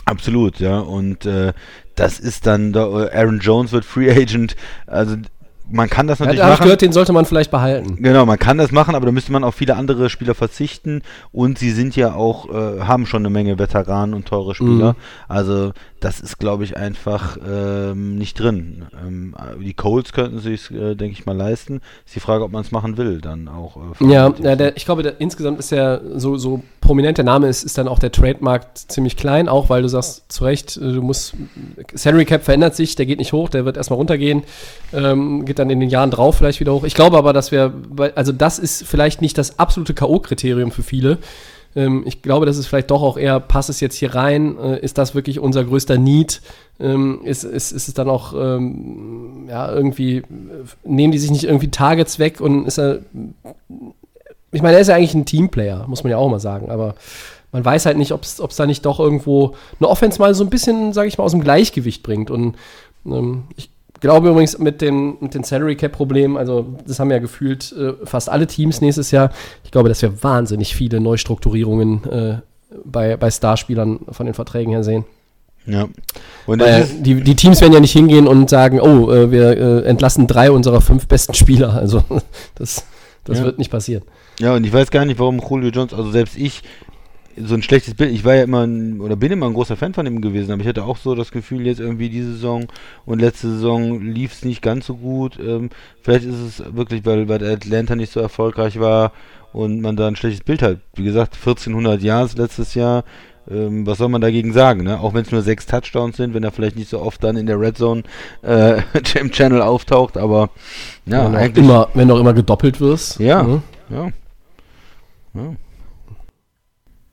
[0.07, 1.53] Absolut, ja, und äh,
[1.95, 5.17] das ist dann, da, Aaron Jones wird Free Agent, also
[5.71, 6.65] man kann das natürlich ja, da machen.
[6.65, 7.97] gehört, den sollte man vielleicht behalten.
[8.01, 11.03] Genau, man kann das machen, aber da müsste man auf viele andere Spieler verzichten
[11.33, 14.93] und sie sind ja auch, äh, haben schon eine Menge Veteranen und teure Spieler.
[14.93, 14.97] Mhm.
[15.29, 18.87] Also das ist, glaube ich, einfach ähm, nicht drin.
[19.05, 21.81] Ähm, die Colts könnten sich, äh, denke ich mal, leisten.
[22.07, 23.77] Ist die Frage, ob man es machen will, dann auch.
[24.01, 27.49] Äh, Ja, ja der, ich glaube, der, insgesamt ist ja so, so prominent der Name
[27.49, 30.93] ist, ist dann auch der Trademark ziemlich klein, auch weil du sagst, zu Recht, äh,
[30.93, 31.35] du musst,
[31.95, 34.45] Salary Cap verändert sich, der geht nicht hoch, der wird erstmal runtergehen,
[34.93, 36.85] ähm, dann in den Jahren drauf vielleicht wieder hoch.
[36.85, 37.73] Ich glaube aber, dass wir,
[38.15, 41.19] also das ist vielleicht nicht das absolute K.O.-Kriterium für viele.
[41.77, 44.81] Ähm, ich glaube, das ist vielleicht doch auch eher, passt es jetzt hier rein, äh,
[44.81, 46.41] ist das wirklich unser größter Need?
[46.81, 50.25] Ähm, ist, ist, ist es dann auch, ähm, ja, irgendwie, äh,
[50.85, 53.01] nehmen die sich nicht irgendwie Targets weg und ist er,
[54.53, 56.95] ich meine, er ist ja eigentlich ein Teamplayer, muss man ja auch mal sagen, aber
[57.53, 60.51] man weiß halt nicht, ob es da nicht doch irgendwo eine Offense mal so ein
[60.51, 62.31] bisschen, sage ich mal, aus dem Gleichgewicht bringt.
[62.31, 62.57] Und
[63.07, 63.71] ähm, ich
[64.01, 67.95] glaube übrigens mit den, mit den Salary Cap Problemen, also das haben ja gefühlt äh,
[68.05, 69.31] fast alle Teams nächstes Jahr.
[69.65, 72.39] Ich glaube, dass wir wahnsinnig viele Neustrukturierungen äh,
[72.85, 75.05] bei, bei Starspielern von den Verträgen her sehen.
[75.67, 75.87] Ja.
[76.47, 79.83] Und Weil die, die Teams werden ja nicht hingehen und sagen, oh, äh, wir äh,
[79.85, 81.75] entlassen drei unserer fünf besten Spieler.
[81.75, 82.03] Also
[82.55, 82.85] das,
[83.25, 83.45] das Ja.
[83.45, 84.03] wird nicht passieren.
[84.41, 86.63] Ja, und ich weiß gar nicht, warum Julio Jones, also selbst ich,
[87.43, 89.95] so ein schlechtes Bild, ich war ja immer, ein, oder bin immer ein großer Fan
[89.95, 92.67] von ihm gewesen, aber ich hatte auch so das Gefühl, jetzt irgendwie diese Saison
[93.07, 95.39] und letzte Saison lief es nicht ganz so gut.
[95.39, 95.71] Ähm,
[96.03, 99.13] vielleicht ist es wirklich, weil, weil Atlanta nicht so erfolgreich war
[99.53, 100.79] und man da ein schlechtes Bild hat.
[100.95, 103.05] Wie gesagt, 1400 Yards letztes Jahr,
[103.51, 105.01] ähm, was soll man dagegen sagen, ne?
[105.01, 107.47] Auch wenn es nur sechs Touchdowns sind, wenn er vielleicht nicht so oft dann in
[107.47, 108.03] der Red Zone
[108.43, 108.83] äh,
[109.19, 110.51] im Channel auftaucht, aber
[111.07, 111.65] ja, auch eigentlich.
[111.65, 113.19] immer, wenn du auch immer gedoppelt wirst.
[113.21, 113.43] Ja.
[113.43, 113.63] Ne?
[113.91, 114.09] Ja.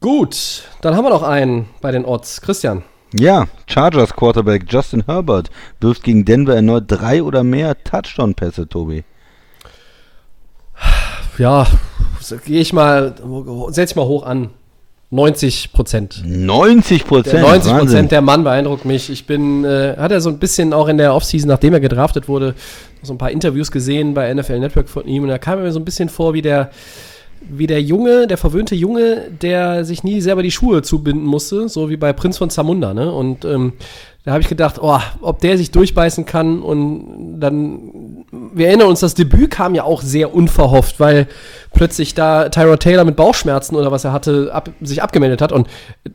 [0.05, 2.39] Gut, dann haben wir noch einen bei den Odds.
[2.39, 2.83] Christian.
[3.19, 5.49] Ja, Chargers Quarterback Justin Herbert
[5.81, 9.03] wirft gegen Denver erneut drei oder mehr Touchdown-Pässe, Tobi.
[11.39, 11.65] Ja,
[12.45, 13.15] gehe ich mal,
[13.69, 14.51] setz ich mal hoch an.
[15.09, 16.21] 90 Prozent.
[16.23, 17.41] 90 Prozent.
[17.41, 19.09] 90 Prozent der Mann beeindruckt mich.
[19.09, 22.27] Ich bin, äh, hat er so ein bisschen auch in der Offseason, nachdem er gedraftet
[22.27, 22.53] wurde,
[23.01, 25.71] so ein paar Interviews gesehen bei NFL Network von ihm und da kam er mir
[25.71, 26.69] so ein bisschen vor wie der,
[27.49, 31.89] wie der Junge, der verwöhnte Junge, der sich nie selber die Schuhe zubinden musste, so
[31.89, 33.11] wie bei Prinz von Zamunda, ne?
[33.11, 33.73] Und ähm,
[34.25, 38.99] da habe ich gedacht, oh, ob der sich durchbeißen kann und dann, wir erinnern uns,
[38.99, 41.27] das Debüt kam ja auch sehr unverhofft, weil
[41.73, 45.67] plötzlich da Tyrod Taylor mit Bauchschmerzen oder was er hatte, ab, sich abgemeldet hat und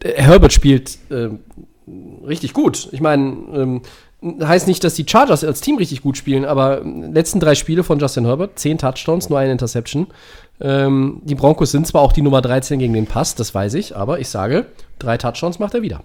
[0.02, 1.28] äh, Herbert spielt äh,
[2.26, 2.88] richtig gut.
[2.90, 3.82] Ich meine, ähm,
[4.22, 7.98] heißt nicht, dass die Chargers als Team richtig gut spielen, aber letzten drei Spiele von
[7.98, 10.08] Justin Herbert, zehn Touchdowns, nur eine Interception.
[10.61, 13.96] Ähm, die Broncos sind zwar auch die Nummer 13 gegen den Pass, das weiß ich,
[13.96, 14.66] aber ich sage,
[14.98, 16.02] drei Touchdowns macht er wieder.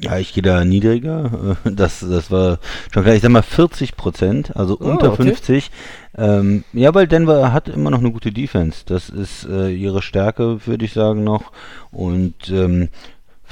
[0.00, 1.56] Ja, ich gehe da niedriger.
[1.64, 2.58] Das, das war
[2.92, 3.14] schon klar.
[3.14, 5.24] Ich sag mal 40 Prozent, also Ah, unter okay.
[5.24, 5.70] 50.
[6.16, 8.82] Ähm, ja, weil Denver hat immer noch eine gute Defense.
[8.86, 11.52] Das ist äh, ihre Stärke, würde ich sagen, noch.
[11.90, 12.88] Und ähm,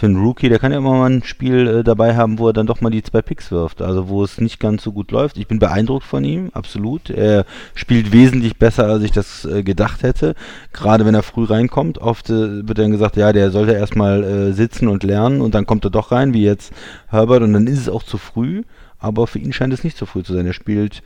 [0.02, 2.52] für einen Rookie, der kann ja immer mal ein Spiel äh, dabei haben, wo er
[2.52, 3.80] dann doch mal die zwei Picks wirft.
[3.80, 5.38] Also wo es nicht ganz so gut läuft.
[5.38, 7.08] Ich bin beeindruckt von ihm, absolut.
[7.08, 7.46] Er
[7.76, 10.34] spielt wesentlich besser, als ich das äh, gedacht hätte.
[10.72, 11.98] Gerade wenn er früh reinkommt.
[11.98, 15.66] Oft äh, wird dann gesagt, ja, der sollte erstmal äh, sitzen und lernen und dann
[15.66, 16.72] kommt er doch rein, wie jetzt
[17.06, 17.44] Herbert.
[17.44, 18.64] Und dann ist es auch zu früh.
[18.98, 20.46] Aber für ihn scheint es nicht zu früh zu sein.
[20.46, 21.04] Er spielt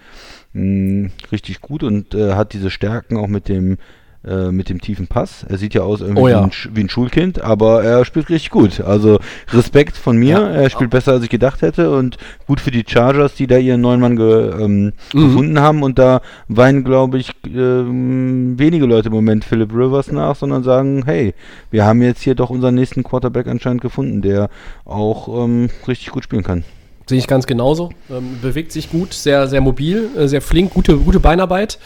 [0.55, 3.77] mh, richtig gut und äh, hat diese Stärken auch mit dem
[4.25, 5.45] äh, mit dem tiefen Pass.
[5.49, 6.41] Er sieht ja aus irgendwie Oh ja.
[6.41, 8.81] wie, ein, wie ein Schulkind, aber er spielt richtig gut.
[8.81, 9.19] Also
[9.53, 10.39] Respekt von mir.
[10.41, 10.49] Ja.
[10.51, 13.81] Er spielt besser, als ich gedacht hätte und gut für die Chargers, die da ihren
[13.81, 15.29] neuen Mann ge, ähm, Mhm.
[15.29, 15.83] gefunden haben.
[15.83, 21.03] Und da weinen, glaube ich, ähm, wenige Leute im Moment Philip Rivers nach, sondern sagen,
[21.07, 21.35] hey,
[21.71, 24.49] wir haben jetzt hier doch unseren nächsten Quarterback anscheinend gefunden, der
[24.85, 26.65] auch ähm, richtig gut spielen kann.
[27.09, 27.91] Sehe ich ganz genauso.
[28.11, 31.79] Ähm, bewegt sich gut, sehr, sehr mobil, äh, sehr flink, gute, gute Beinarbeit.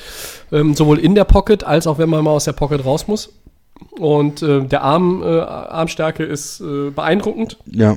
[0.51, 3.33] Ähm, sowohl in der Pocket als auch wenn man mal aus der Pocket raus muss.
[3.99, 7.59] Und äh, der Arm, äh, Armstärke ist äh, beeindruckend.
[7.67, 7.97] Ja.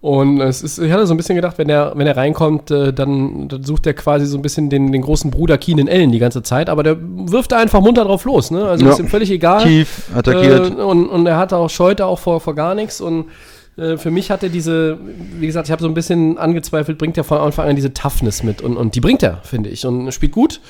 [0.00, 2.92] Und es ist, ich hatte so ein bisschen gedacht, wenn er, wenn er reinkommt, äh,
[2.92, 6.18] dann, dann sucht er quasi so ein bisschen den, den großen Bruder Keenan Allen die
[6.18, 8.64] ganze Zeit, aber der wirft da einfach munter drauf los, ne?
[8.64, 8.90] Also Ja.
[8.90, 9.62] ist ihm völlig egal.
[9.62, 10.70] Tief attackiert.
[10.76, 13.26] Äh, und, und er hat auch scheut auch vor, vor gar nichts und
[13.76, 14.98] Äh, für mich hat er diese,
[15.38, 18.42] wie gesagt, ich habe so ein bisschen angezweifelt, bringt er von Anfang an diese Toughness
[18.42, 18.60] mit.
[18.60, 19.86] Und, und die bringt er, finde ich.
[19.86, 20.60] Und spielt gut.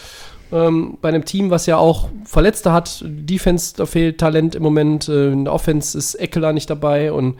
[0.52, 3.02] Ähm, bei einem Team, was ja auch Verletzte hat.
[3.06, 5.08] Defense, da fehlt Talent im Moment.
[5.08, 7.12] Äh, in der Offense ist Eckler nicht dabei.
[7.12, 7.36] Und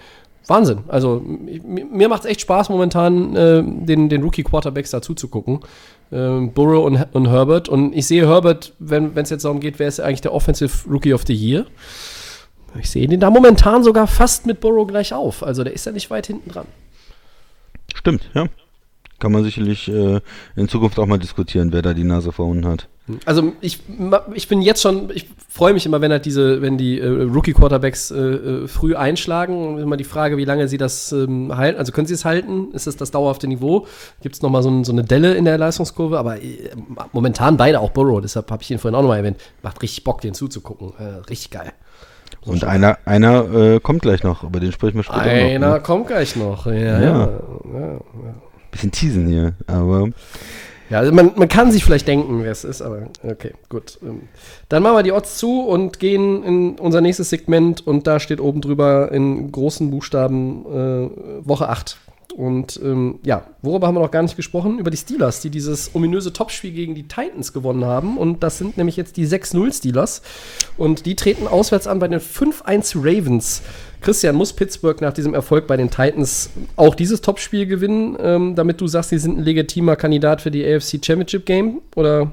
[0.47, 0.79] Wahnsinn.
[0.89, 5.61] Also mir macht es echt Spaß momentan, äh, den, den Rookie-Quarterbacks dazu zu gucken.
[6.11, 7.69] Ähm, Burrow und, und Herbert.
[7.69, 11.15] Und ich sehe Herbert, wenn es jetzt darum geht, wer ist eigentlich der Offensive Rookie
[11.15, 11.67] of the Year.
[12.79, 15.43] Ich sehe den da momentan sogar fast mit Burrow gleich auf.
[15.43, 16.67] Also der ist ja nicht weit hinten dran.
[17.95, 18.47] Stimmt, ja.
[19.19, 20.21] Kann man sicherlich äh,
[20.57, 22.89] in Zukunft auch mal diskutieren, wer da die Nase vorn hat.
[23.25, 23.81] Also ich,
[24.35, 28.11] ich bin jetzt schon, ich freue mich immer, wenn halt diese, wenn die äh, Rookie-Quarterbacks
[28.13, 29.79] äh, äh früh einschlagen.
[29.79, 31.79] Immer die Frage, wie lange sie das ähm, halten.
[31.79, 32.73] Also können sie es halten?
[32.73, 33.87] Ist das das dauerhafte Niveau?
[34.23, 36.19] Gibt es nochmal so, ein, so eine Delle in der Leistungskurve?
[36.19, 36.71] Aber äh,
[37.13, 39.39] momentan beide auch Burrow, deshalb habe ich ihn vorhin auch nochmal erwähnt.
[39.63, 40.93] Macht richtig Bock, den zuzugucken.
[40.99, 41.73] Äh, richtig geil.
[42.45, 45.81] Und einer, einer äh, kommt gleich noch, über den sprechen wir später Einer noch, ne?
[45.81, 47.01] kommt gleich noch, ja, ja.
[47.01, 48.01] ja, ja.
[48.71, 50.09] Bisschen teasen hier, aber
[50.93, 53.99] ja, also man, man kann sich vielleicht denken, wer es ist, aber okay, gut.
[54.03, 54.29] Ähm,
[54.69, 58.41] dann machen wir die Odds zu und gehen in unser nächstes Segment und da steht
[58.41, 61.97] oben drüber in großen Buchstaben äh, Woche 8.
[62.37, 64.79] Und ähm, ja, worüber haben wir noch gar nicht gesprochen?
[64.79, 68.17] Über die Steelers, die dieses ominöse Topspiel gegen die Titans gewonnen haben.
[68.17, 70.23] Und das sind nämlich jetzt die 6-0 Steelers.
[70.77, 73.63] Und die treten auswärts an bei den 5-1 Ravens.
[74.01, 78.81] Christian, muss Pittsburgh nach diesem Erfolg bei den Titans auch dieses Topspiel gewinnen, ähm, damit
[78.81, 81.81] du sagst, sie sind ein legitimer Kandidat für die AFC Championship Game?
[81.95, 82.33] Oder?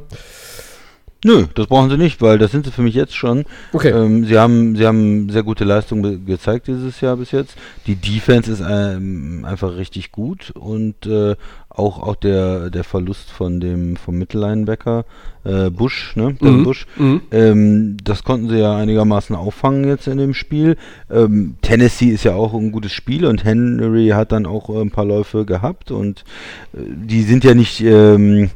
[1.26, 3.44] Nö, das brauchen sie nicht, weil das sind sie für mich jetzt schon.
[3.74, 3.90] Okay.
[3.90, 7.56] Ähm, sie, haben, sie haben sehr gute Leistungen gezeigt dieses Jahr bis jetzt.
[7.88, 11.36] Die Defense ist ähm, einfach richtig gut und äh,
[11.68, 15.06] auch, auch der, der Verlust von dem vom Mittellinebacker
[15.44, 16.36] äh, Bush, ne?
[16.40, 16.64] Mhm.
[16.64, 17.22] Bush, mhm.
[17.32, 20.78] Ähm, das konnten sie ja einigermaßen auffangen jetzt in dem Spiel.
[21.10, 24.92] Ähm, Tennessee ist ja auch ein gutes Spiel und Henry hat dann auch äh, ein
[24.92, 26.24] paar Läufe gehabt und
[26.74, 28.52] äh, die sind ja nicht ähm,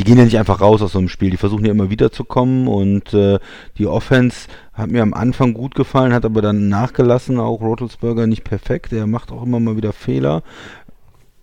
[0.00, 2.10] die gehen ja nicht einfach raus aus so einem Spiel, die versuchen ja immer wieder
[2.10, 3.38] zu kommen und äh,
[3.76, 8.42] die Offense hat mir am Anfang gut gefallen, hat aber dann nachgelassen, auch Rotelsberger nicht
[8.42, 10.42] perfekt, er macht auch immer mal wieder Fehler.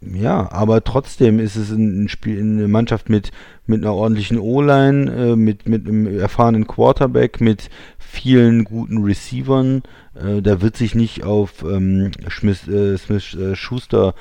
[0.02, 3.30] Ja, aber trotzdem ist es ein Spiel, eine Mannschaft mit,
[3.68, 9.84] mit einer ordentlichen O-Line, äh, mit, mit einem erfahrenen Quarterback, mit vielen guten Receivern.
[10.16, 14.16] Äh, da wird sich nicht auf ähm, Smith, äh, Smith äh, Schuster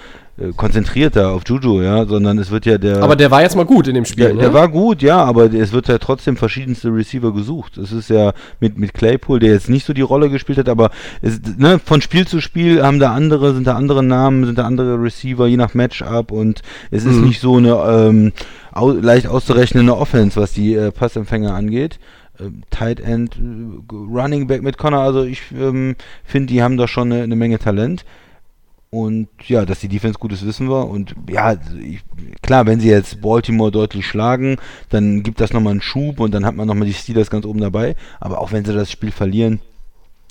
[0.54, 3.02] konzentrierter auf Juju, ja, sondern es wird ja der.
[3.02, 4.26] Aber der war jetzt mal gut in dem Spiel.
[4.26, 4.54] Der, der ne?
[4.54, 7.78] war gut, ja, aber es wird ja trotzdem verschiedenste Receiver gesucht.
[7.78, 10.90] Es ist ja mit, mit Claypool, der jetzt nicht so die Rolle gespielt hat, aber
[11.22, 14.64] es, ne, von Spiel zu Spiel haben da andere, sind da andere Namen, sind da
[14.64, 16.60] andere Receiver, je nach Matchup und
[16.90, 17.28] es ist mhm.
[17.28, 18.32] nicht so eine ähm,
[18.72, 21.98] au leicht auszurechnende Offense, was die äh, Passempfänger angeht.
[22.38, 26.86] Ähm, Tight End, äh, Running Back mit Connor, also ich ähm, finde, die haben da
[26.86, 28.04] schon eine, eine Menge Talent.
[28.96, 30.88] Und ja, dass die Defense gut ist, wissen wir.
[30.88, 32.00] Und ja, ich,
[32.40, 34.56] klar, wenn sie jetzt Baltimore deutlich schlagen,
[34.88, 37.60] dann gibt das nochmal einen Schub und dann hat man nochmal die Steelers ganz oben
[37.60, 37.94] dabei.
[38.20, 39.60] Aber auch wenn sie das Spiel verlieren,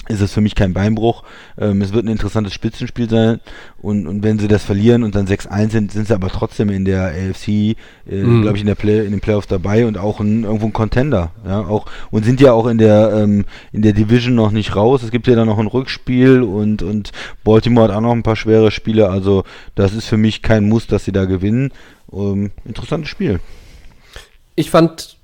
[0.07, 1.23] ist es für mich kein Beinbruch.
[1.57, 3.39] Ähm, es wird ein interessantes Spitzenspiel sein
[3.77, 6.85] und, und wenn sie das verlieren und dann 6-1 sind, sind sie aber trotzdem in
[6.85, 7.75] der AFC, äh,
[8.09, 8.41] mhm.
[8.41, 11.31] glaube ich, in der Play, in den Playoffs dabei und auch ein, irgendwo ein Contender.
[11.45, 15.03] Ja, auch und sind ja auch in der ähm, in der Division noch nicht raus.
[15.03, 17.11] Es gibt ja dann noch ein Rückspiel und und
[17.43, 19.09] Baltimore hat auch noch ein paar schwere Spiele.
[19.09, 19.43] Also
[19.75, 21.71] das ist für mich kein Muss, dass sie da gewinnen.
[22.11, 23.39] Ähm, interessantes Spiel.
[24.55, 25.17] Ich fand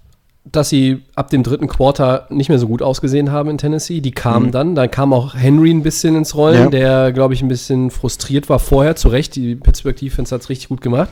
[0.43, 4.01] dass sie ab dem dritten Quarter nicht mehr so gut ausgesehen haben in Tennessee.
[4.01, 4.51] Die kamen mhm.
[4.51, 6.69] dann, dann kam auch Henry ein bisschen ins Rollen, ja.
[6.69, 9.35] der, glaube ich, ein bisschen frustriert war vorher, zu Recht.
[9.35, 11.09] Die Pittsburgh Defense hat es richtig gut gemacht.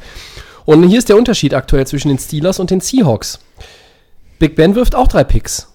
[0.66, 3.40] Und hier ist der Unterschied aktuell zwischen den Steelers und den Seahawks.
[4.40, 5.68] Big Ben wirft auch drei Picks,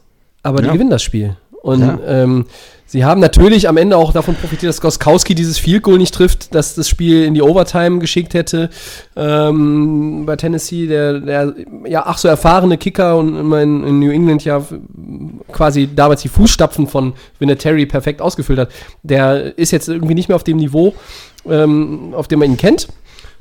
[0.43, 0.67] aber ja.
[0.67, 1.37] die gewinnen das Spiel.
[1.63, 1.99] Und ja.
[2.07, 2.47] ähm,
[2.87, 6.55] Sie haben natürlich am Ende auch davon profitiert, dass Goskowski dieses Field Goal nicht trifft,
[6.55, 8.69] dass das Spiel in die Overtime geschickt hätte.
[9.17, 11.55] Ähm, bei Tennessee, der, der
[11.87, 14.63] ja ach so erfahrene Kicker und immer in, in, New England ja
[15.51, 18.69] quasi damals die Fußstapfen von Vinatieri perfekt ausgefüllt hat,
[19.03, 20.95] der ist jetzt irgendwie nicht mehr auf dem Niveau,
[21.49, 22.89] ähm, auf dem man ihn kennt.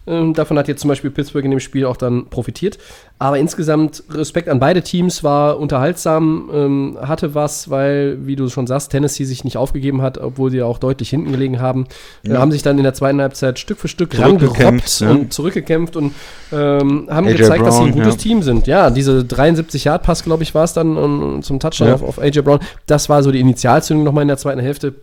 [0.06, 2.78] Ähm, davon hat jetzt zum Beispiel Pittsburgh in dem Spiel auch dann profitiert.
[3.20, 8.68] Aber insgesamt Respekt an beide Teams, war unterhaltsam, ähm, hatte was, weil, wie du schon
[8.68, 11.86] sagst, Tennessee sich nicht aufgegeben hat, obwohl sie auch deutlich hinten gelegen haben.
[12.24, 12.36] Ja.
[12.36, 15.12] Äh, haben sich dann in der zweiten Halbzeit Stück für Stück rangerobbt ja.
[15.12, 16.14] und zurückgekämpft und
[16.52, 18.20] ähm, haben AJ gezeigt, Brown, dass sie ein gutes ja.
[18.20, 18.68] Team sind.
[18.68, 22.20] Ja, diese 73 Yard Pass, glaube ich, war es dann um, zum Touchdown auf, auf
[22.20, 22.60] AJ Brown.
[22.88, 24.96] Das war so die Initialzündung nochmal in der zweiten Hälfte.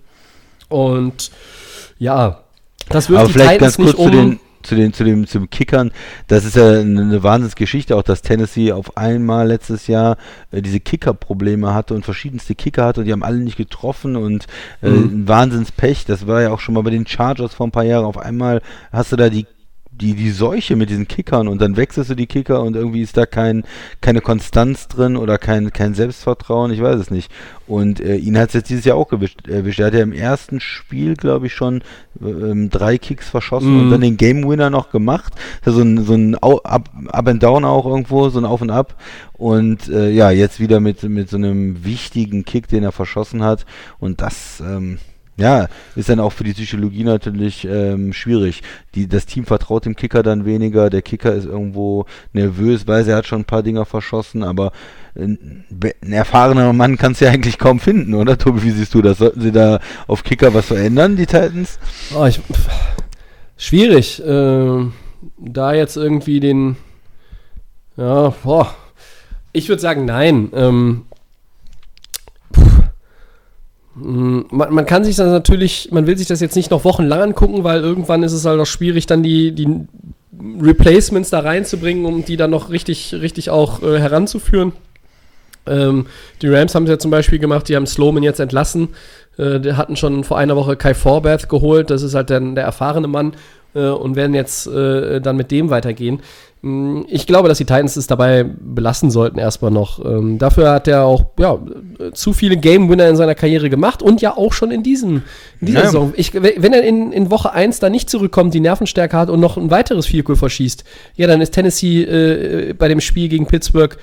[0.68, 1.30] Und
[1.98, 2.40] ja,
[2.90, 4.12] das wirft Aber die vielleicht Titans ganz kurz nicht um.
[4.12, 5.90] Zu den zu den, zu dem, zum Kickern,
[6.28, 10.16] das ist ja eine, eine Wahnsinnsgeschichte, auch dass Tennessee auf einmal letztes Jahr
[10.50, 14.46] äh, diese Kicker-Probleme hatte und verschiedenste Kicker hatte und die haben alle nicht getroffen und
[14.82, 16.04] äh, ein Wahnsinnspech.
[16.04, 18.04] Das war ja auch schon mal bei den Chargers vor ein paar Jahren.
[18.04, 18.62] Auf einmal
[18.92, 19.46] hast du da die
[20.00, 23.16] die, die Seuche mit diesen Kickern und dann wechselst du die Kicker und irgendwie ist
[23.16, 23.64] da kein,
[24.00, 27.30] keine Konstanz drin oder kein, kein Selbstvertrauen, ich weiß es nicht.
[27.66, 29.78] Und äh, ihn hat es jetzt dieses Jahr auch gewischt, erwischt.
[29.78, 31.82] Er hat ja im ersten Spiel, glaube ich, schon
[32.20, 33.80] ähm, drei Kicks verschossen Mhm.
[33.82, 35.34] und dann den Game Winner noch gemacht.
[35.64, 38.96] So ein, so ein Up, Up and Down auch irgendwo, so ein Auf und Ab.
[39.34, 43.64] Und äh, ja, jetzt wieder mit, mit so einem wichtigen Kick, den er verschossen hat.
[44.00, 44.98] Und das, ähm,
[45.36, 48.62] ja, ist dann auch für die Psychologie natürlich ähm, schwierig.
[48.94, 50.90] Die, das Team vertraut dem Kicker dann weniger.
[50.90, 54.72] Der Kicker ist irgendwo nervös, weiß, er hat schon ein paar Dinger verschossen, aber
[55.16, 55.64] ein,
[56.02, 58.62] ein erfahrener Mann kann es ja eigentlich kaum finden, oder Tobi?
[58.62, 59.18] Wie siehst du das?
[59.18, 61.78] Sollten sie da auf Kicker was verändern, die Titans?
[62.14, 62.40] Oh, ich,
[63.56, 64.84] schwierig, äh,
[65.38, 66.76] da jetzt irgendwie den,
[67.96, 68.74] ja, boah,
[69.52, 70.50] ich würde sagen, nein.
[70.54, 71.06] Ähm,
[74.02, 77.64] man, man kann sich das natürlich, man will sich das jetzt nicht noch wochenlang angucken,
[77.64, 79.68] weil irgendwann ist es halt auch schwierig, dann die, die
[80.60, 84.72] Replacements da reinzubringen, um die dann noch richtig, richtig auch äh, heranzuführen.
[85.66, 86.06] Ähm,
[86.40, 88.88] die Rams haben es ja zum Beispiel gemacht, die haben Sloman jetzt entlassen.
[89.36, 92.64] Äh, die hatten schon vor einer Woche Kai Forbath geholt, das ist halt der, der
[92.64, 93.34] erfahrene Mann
[93.74, 96.20] äh, und werden jetzt äh, dann mit dem weitergehen.
[96.62, 100.04] Mm, Ich glaube, dass die Titans es dabei belassen sollten, erstmal noch.
[100.04, 101.58] Ähm, dafür hat er auch ja,
[102.12, 105.22] zu viele Game Winner in seiner Karriere gemacht und ja auch schon in, diesem,
[105.60, 105.86] in dieser Ja.
[105.86, 106.12] Saison.
[106.16, 109.56] Ich, wenn er in, in Woche 1 da nicht zurückkommt, die Nervenstärke hat und noch
[109.56, 110.84] ein weiteres Field Goal verschießt,
[111.16, 113.96] ja, dann ist Tennessee äh, bei dem Spiel gegen Pittsburgh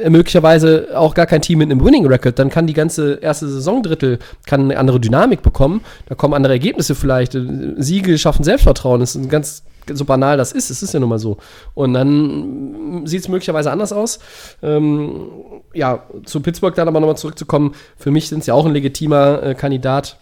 [0.00, 3.48] äh, möglicherweise auch gar kein Team mit einem Winning Record, dann kann die ganze erste
[3.48, 7.42] Saisondrittel kann eine andere Dynamik bekommen, da kommen andere Ergebnisse vielleicht, äh,
[7.78, 11.08] Siege schaffen Selbstvertrauen, das ist ein ganz so banal das ist, es ist ja nun
[11.08, 11.38] mal so.
[11.74, 14.18] Und dann sieht es möglicherweise anders aus.
[14.62, 15.26] Ähm,
[15.74, 19.42] ja, zu Pittsburgh dann aber nochmal zurückzukommen, für mich sind sie ja auch ein legitimer
[19.42, 20.18] äh, Kandidat.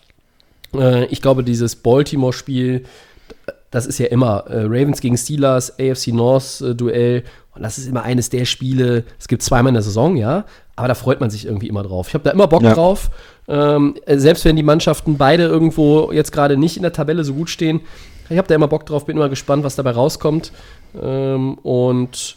[0.75, 2.85] Äh, ich glaube, dieses Baltimore-Spiel,
[3.71, 7.25] das ist ja immer äh, Ravens gegen Steelers, AFC North äh, Duell.
[7.55, 10.45] Und das ist immer eines der Spiele, es gibt zweimal in der Saison, ja,
[10.77, 12.07] aber da freut man sich irgendwie immer drauf.
[12.09, 12.73] Ich habe da immer Bock Ja.
[12.75, 13.11] drauf.
[13.49, 17.35] Ähm, äh, selbst wenn die Mannschaften beide irgendwo jetzt gerade nicht in der Tabelle so
[17.35, 17.81] gut stehen,
[18.31, 20.53] ich habe da immer Bock drauf, bin immer gespannt, was dabei rauskommt.
[21.01, 22.37] Ähm, und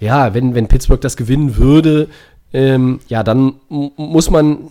[0.00, 2.08] ja, wenn, wenn Pittsburgh das gewinnen würde,
[2.52, 4.70] ähm, ja, dann muss man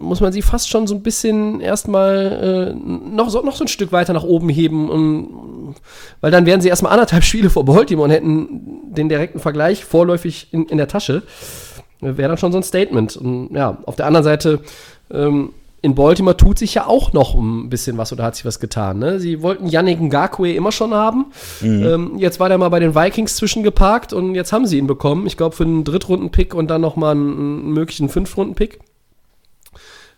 [0.00, 3.68] muss man sie fast schon so ein bisschen erstmal äh, noch, so, noch so ein
[3.68, 5.74] Stück weiter nach oben heben, um,
[6.20, 10.48] weil dann wären sie erstmal anderthalb Spiele vor Baltimore und hätten den direkten Vergleich vorläufig
[10.52, 11.22] in, in der Tasche.
[12.00, 13.16] Äh, Wäre dann schon so ein Statement.
[13.16, 14.60] Und ja, auf der anderen Seite,
[15.12, 15.50] ähm,
[15.82, 18.98] in Baltimore tut sich ja auch noch ein bisschen was oder hat sich was getan.
[18.98, 19.18] Ne?
[19.18, 21.26] Sie wollten Yannick Ngakwe immer schon haben.
[21.62, 25.26] Ähm, jetzt war der mal bei den Vikings zwischengeparkt und jetzt haben sie ihn bekommen.
[25.26, 28.78] Ich glaube für einen Drittrunden-Pick und dann nochmal einen, einen möglichen Fünftrunden-Pick.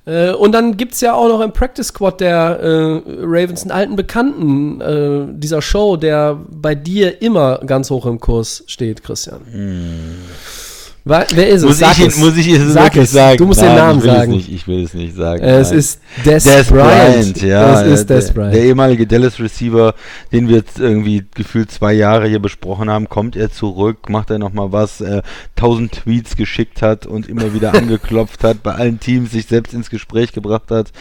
[0.05, 3.71] Äh, und dann gibt es ja auch noch im Practice Squad der äh, Ravens einen
[3.71, 9.43] alten Bekannten äh, dieser Show, der bei dir immer ganz hoch im Kurs steht, Christian.
[9.45, 10.62] Wa-
[11.05, 11.65] Wer ist es?
[11.65, 12.17] Muss Sag ich, es.
[12.19, 13.11] muss ich es Sag wirklich es.
[13.13, 13.37] sagen?
[13.39, 14.33] Du musst Nein, den Namen ich sagen.
[14.33, 15.43] Nicht, ich will es nicht sagen.
[15.43, 15.79] Äh, es nein.
[15.79, 17.83] ist Des, Des Bryant, ja.
[17.83, 18.55] Es ist äh, Des der, Bryant.
[18.55, 19.95] der ehemalige Dallas Receiver,
[20.31, 24.39] den wir jetzt irgendwie gefühlt zwei Jahre hier besprochen haben, kommt er zurück, macht er
[24.39, 25.23] nochmal was, äh,
[25.57, 29.91] tausend Tweets geschickt hat und immer wieder angeklopft hat, bei allen Teams sich selbst ins
[29.91, 30.93] Gespräch gebracht hat.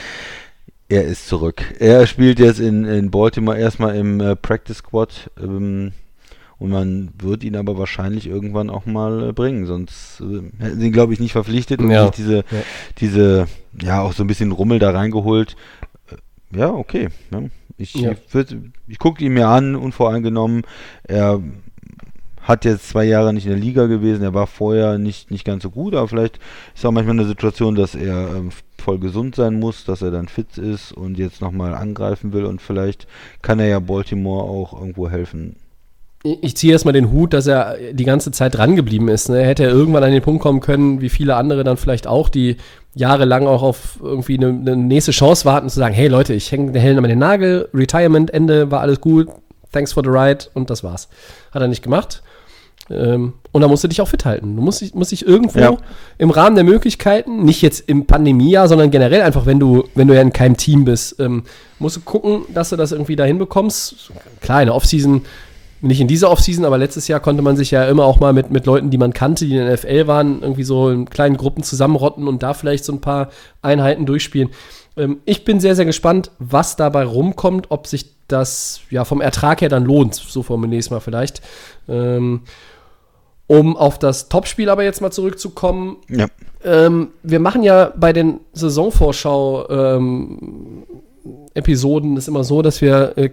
[0.89, 1.63] Er ist zurück.
[1.79, 5.29] Er spielt jetzt in, in Baltimore erstmal im äh, Practice Squad.
[5.41, 5.93] Ähm,
[6.61, 10.85] und man wird ihn aber wahrscheinlich irgendwann auch mal äh, bringen, sonst äh, hätten sie
[10.87, 12.03] ihn, glaube ich, nicht verpflichtet und Ja.
[12.05, 12.43] nicht diese,
[12.99, 13.47] diese,
[13.81, 15.55] ja, auch so ein bisschen Rummel da reingeholt.
[16.11, 17.09] Äh, Ja, okay.
[17.31, 17.49] Ne?
[17.79, 18.11] Ich, Ja.
[18.11, 18.55] ich,
[18.87, 20.61] ich gucke ihn mir an, unvoreingenommen.
[21.03, 21.41] Er
[22.43, 25.63] hat jetzt zwei Jahre nicht in der Liga gewesen, er war vorher nicht, nicht ganz
[25.63, 26.39] so gut, aber vielleicht
[26.75, 30.27] ist auch manchmal eine Situation, dass er ähm, voll gesund sein muss, dass er dann
[30.27, 33.07] fit ist und jetzt nochmal angreifen will und vielleicht
[33.41, 35.55] kann er ja Baltimore auch irgendwo helfen.
[36.23, 39.29] Ich ziehe erstmal den Hut, dass er die ganze Zeit dran geblieben ist.
[39.29, 39.41] Ne?
[39.43, 42.57] Hätte er irgendwann an den Punkt kommen können, wie viele andere dann vielleicht auch, die
[42.93, 46.71] jahrelang auch auf irgendwie eine, eine nächste Chance warten, zu sagen, hey Leute, ich hänge
[46.73, 49.29] den Helm an den Nagel, Retirement, Ende, war alles gut,
[49.71, 51.07] thanks for the ride und das war's.
[51.51, 52.21] Hat er nicht gemacht.
[52.91, 54.55] Ähm, und da musst du dich auch fit halten.
[54.55, 55.77] Du musst, dich- musst dich irgendwo Ja.
[56.19, 60.13] im Rahmen der Möglichkeiten, nicht jetzt im Pandemiejahr, sondern generell einfach, wenn du, wenn du
[60.15, 61.43] ja in keinem Team bist, ähm,
[61.79, 64.11] musst du gucken, dass du das irgendwie dahin bekommst.
[64.41, 65.21] Klar, in der Offseason,
[65.81, 68.51] nicht in dieser Offseason, aber letztes Jahr konnte man sich ja immer auch mal mit,
[68.51, 71.63] mit Leuten, die man kannte, die in der NFL waren, irgendwie so in kleinen Gruppen
[71.63, 73.29] zusammenrotten und da vielleicht so ein paar
[73.61, 74.49] Einheiten durchspielen.
[74.95, 79.61] Ähm, ich bin sehr, sehr gespannt, was dabei rumkommt, ob sich das ja vom Ertrag
[79.61, 81.41] her dann lohnt, so formuliere ich es mal vielleicht.
[81.89, 82.41] Ähm,
[83.47, 85.97] um auf das Topspiel aber jetzt mal zurückzukommen.
[86.07, 86.27] Ja.
[86.63, 90.85] Ähm, wir machen ja bei den Saisonvorschau ähm,
[91.53, 93.29] Episoden ist immer so, dass wir äh,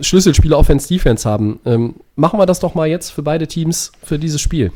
[0.00, 1.60] Schlüsselspiele Offense Defense haben.
[1.64, 4.72] Ähm, machen wir das doch mal jetzt für beide Teams für dieses Spiel.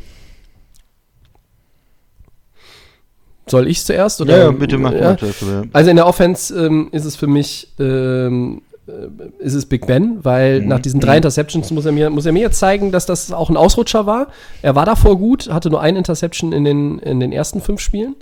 [3.46, 4.20] Soll ich zuerst?
[4.20, 4.36] Oder?
[4.36, 5.00] Ja, ja, bitte mach ja.
[5.00, 5.62] mal zuerst, ja.
[5.72, 10.18] Also in der Offense ähm, ist es für mich ähm, äh, ist es Big Ben,
[10.22, 10.68] weil Mhm.
[10.68, 13.50] nach diesen drei Interceptions muss er, mir, muss er mir jetzt zeigen, dass das auch
[13.50, 14.28] ein Ausrutscher war.
[14.62, 18.16] Er war davor gut, hatte nur ein Interception in den, in den ersten fünf Spielen.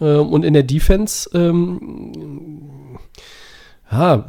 [0.00, 2.98] Ähm, und in der Defense, ähm,
[3.94, 4.24] ja,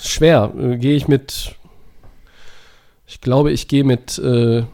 [0.00, 0.52] schwer.
[0.58, 1.54] Äh, gehe ich mit,
[3.06, 4.64] ich glaube, ich gehe mit, äh,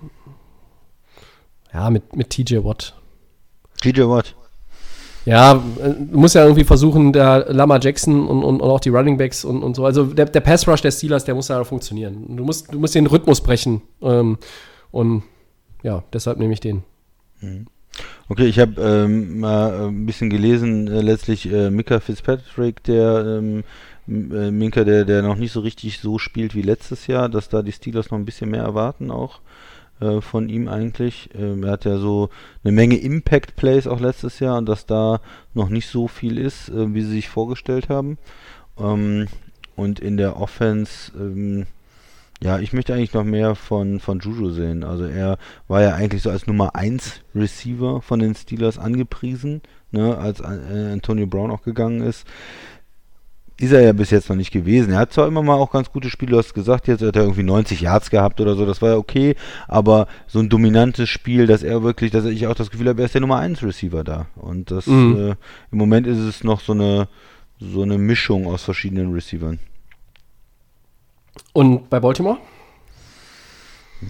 [1.72, 2.94] ja, mit, mit TJ Watt.
[3.82, 4.34] TJ Watt.
[5.26, 8.88] Ja, äh, du musst ja irgendwie versuchen, der Lama Jackson und, und, und auch die
[8.88, 9.84] Running Backs und, und so.
[9.84, 12.36] Also der, der Pass Rush der Steelers, der muss ja funktionieren.
[12.36, 13.82] Du musst, du musst den Rhythmus brechen.
[14.00, 14.38] Ähm,
[14.92, 15.24] und
[15.82, 16.84] ja, deshalb nehme ich den.
[18.28, 23.38] Okay, ich habe ähm, mal äh, ein bisschen gelesen, äh, letztlich äh, Mika Fitzpatrick, der
[23.38, 23.64] ähm,
[24.08, 27.62] äh, Minka, der, der noch nicht so richtig so spielt wie letztes Jahr, dass da
[27.62, 29.40] die Steelers noch ein bisschen mehr erwarten auch
[30.00, 31.30] äh, von ihm eigentlich.
[31.34, 32.28] Ähm, er hat ja so
[32.62, 35.20] eine Menge Impact Plays auch letztes Jahr und dass da
[35.54, 38.18] noch nicht so viel ist, äh, wie sie sich vorgestellt haben.
[38.78, 39.26] Ähm,
[39.74, 41.66] und in der Offense, ähm,
[42.42, 44.84] ja, ich möchte eigentlich noch mehr von, von Juju sehen.
[44.84, 45.38] Also er
[45.68, 50.92] war ja eigentlich so als Nummer 1 Receiver von den Steelers angepriesen, ne, als äh,
[50.92, 52.26] Antonio Brown auch gegangen ist.
[53.58, 54.92] Ist er ja bis jetzt noch nicht gewesen.
[54.92, 57.22] Er hat zwar immer mal auch ganz gute Spiele, du hast gesagt, jetzt hat er
[57.22, 59.34] irgendwie 90 Yards gehabt oder so, das war ja okay,
[59.66, 63.06] aber so ein dominantes Spiel, dass er wirklich, dass ich auch das Gefühl habe, er
[63.06, 64.26] ist der Nummer 1 Receiver da.
[64.36, 65.16] Und das Mhm.
[65.16, 65.34] äh,
[65.72, 67.08] im Moment ist es noch so eine
[67.58, 69.58] so eine Mischung aus verschiedenen Receivern.
[71.54, 72.36] Und bei Baltimore?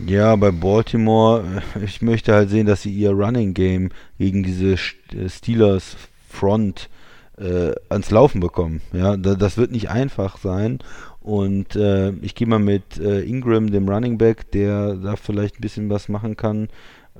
[0.07, 4.73] Ja, bei Baltimore, äh, ich möchte halt sehen, dass sie ihr Running Game gegen diese
[4.73, 5.97] äh, Steelers
[6.29, 6.89] Front
[7.39, 8.81] äh, ans Laufen bekommen.
[8.93, 10.79] Ja, da, das wird nicht einfach sein.
[11.21, 15.63] Und äh, ich gehe mal mit äh, Ingram, dem Running Back, der da vielleicht ein
[15.63, 16.69] bisschen was machen kann.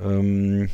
[0.01, 0.69] Ähm,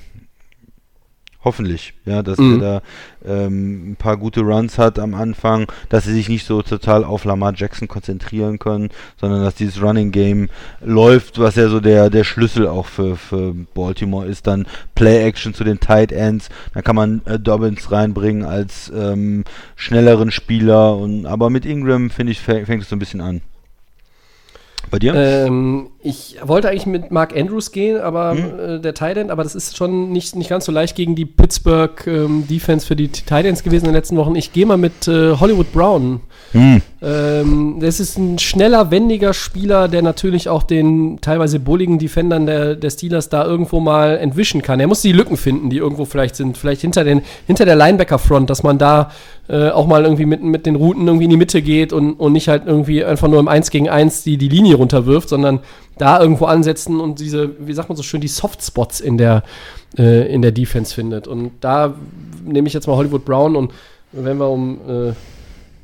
[1.44, 2.60] hoffentlich, ja, dass Mhm.
[2.62, 2.81] er
[3.24, 7.05] da ähm, ein paar gute Runs hat am Anfang, dass sie sich nicht so total
[7.05, 8.90] auf Lamar Jackson konzentrieren können,
[9.20, 10.48] sondern dass dieses Running Game
[10.81, 14.47] läuft, was ja so der, der Schlüssel auch für, für Baltimore ist.
[14.47, 19.44] Dann Play-Action zu den Tight Ends, da kann man äh, Dobbins reinbringen als ähm,
[19.77, 20.97] schnelleren Spieler.
[20.97, 23.40] Und, aber mit Ingram, finde ich, fäng- fängt es so ein bisschen an.
[24.91, 25.15] Bei dir?
[25.15, 28.77] Ähm, ich wollte eigentlich mit Mark Andrews gehen, aber Hm.
[28.77, 31.25] äh, der Tight End, aber das ist schon nicht, nicht ganz so leicht gegen die
[31.25, 34.35] Pittsburgh ähm, Defense für die Tight Ends gewesen in den letzten Wochen.
[34.35, 36.21] Ich gehe mal mit äh, Hollywood Brown.
[36.53, 36.83] Hm.
[37.01, 42.77] Ähm, das ist ein schneller, wendiger Spieler, der natürlich auch den teilweise bulligen Defendern der,
[42.77, 44.81] der Steelers da irgendwo mal entwischen kann.
[44.81, 46.59] Er muss die Lücken finden, die irgendwo vielleicht sind.
[46.59, 49.11] Vielleicht hinter, den, hinter der Linebacker-Front, dass man da
[49.48, 52.32] äh, auch mal irgendwie mit, mit den Routen irgendwie in die Mitte geht und, und
[52.32, 55.60] nicht halt irgendwie einfach nur im 1 gegen 1 die, die Linie runterwirft, sondern
[55.98, 59.43] da irgendwo ansetzen und diese, wie sagt man so schön, die Softspots in der,
[59.98, 61.27] äh, in der Defense findet.
[61.27, 61.94] Und da
[62.44, 63.73] nehme ich jetzt mal Hollywood Brown und
[64.12, 65.12] wenn wir um äh,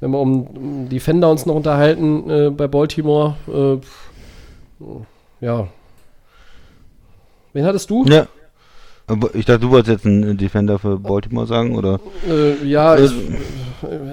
[0.01, 5.69] wenn wir um, um Defender uns noch unterhalten äh, bei Baltimore, äh, ja.
[7.53, 8.05] Wen hattest du?
[8.05, 8.29] Ja.
[9.35, 12.01] Ich dachte, du wolltest jetzt einen Defender für Baltimore sagen, oder?
[12.29, 13.13] Äh, ja, ich,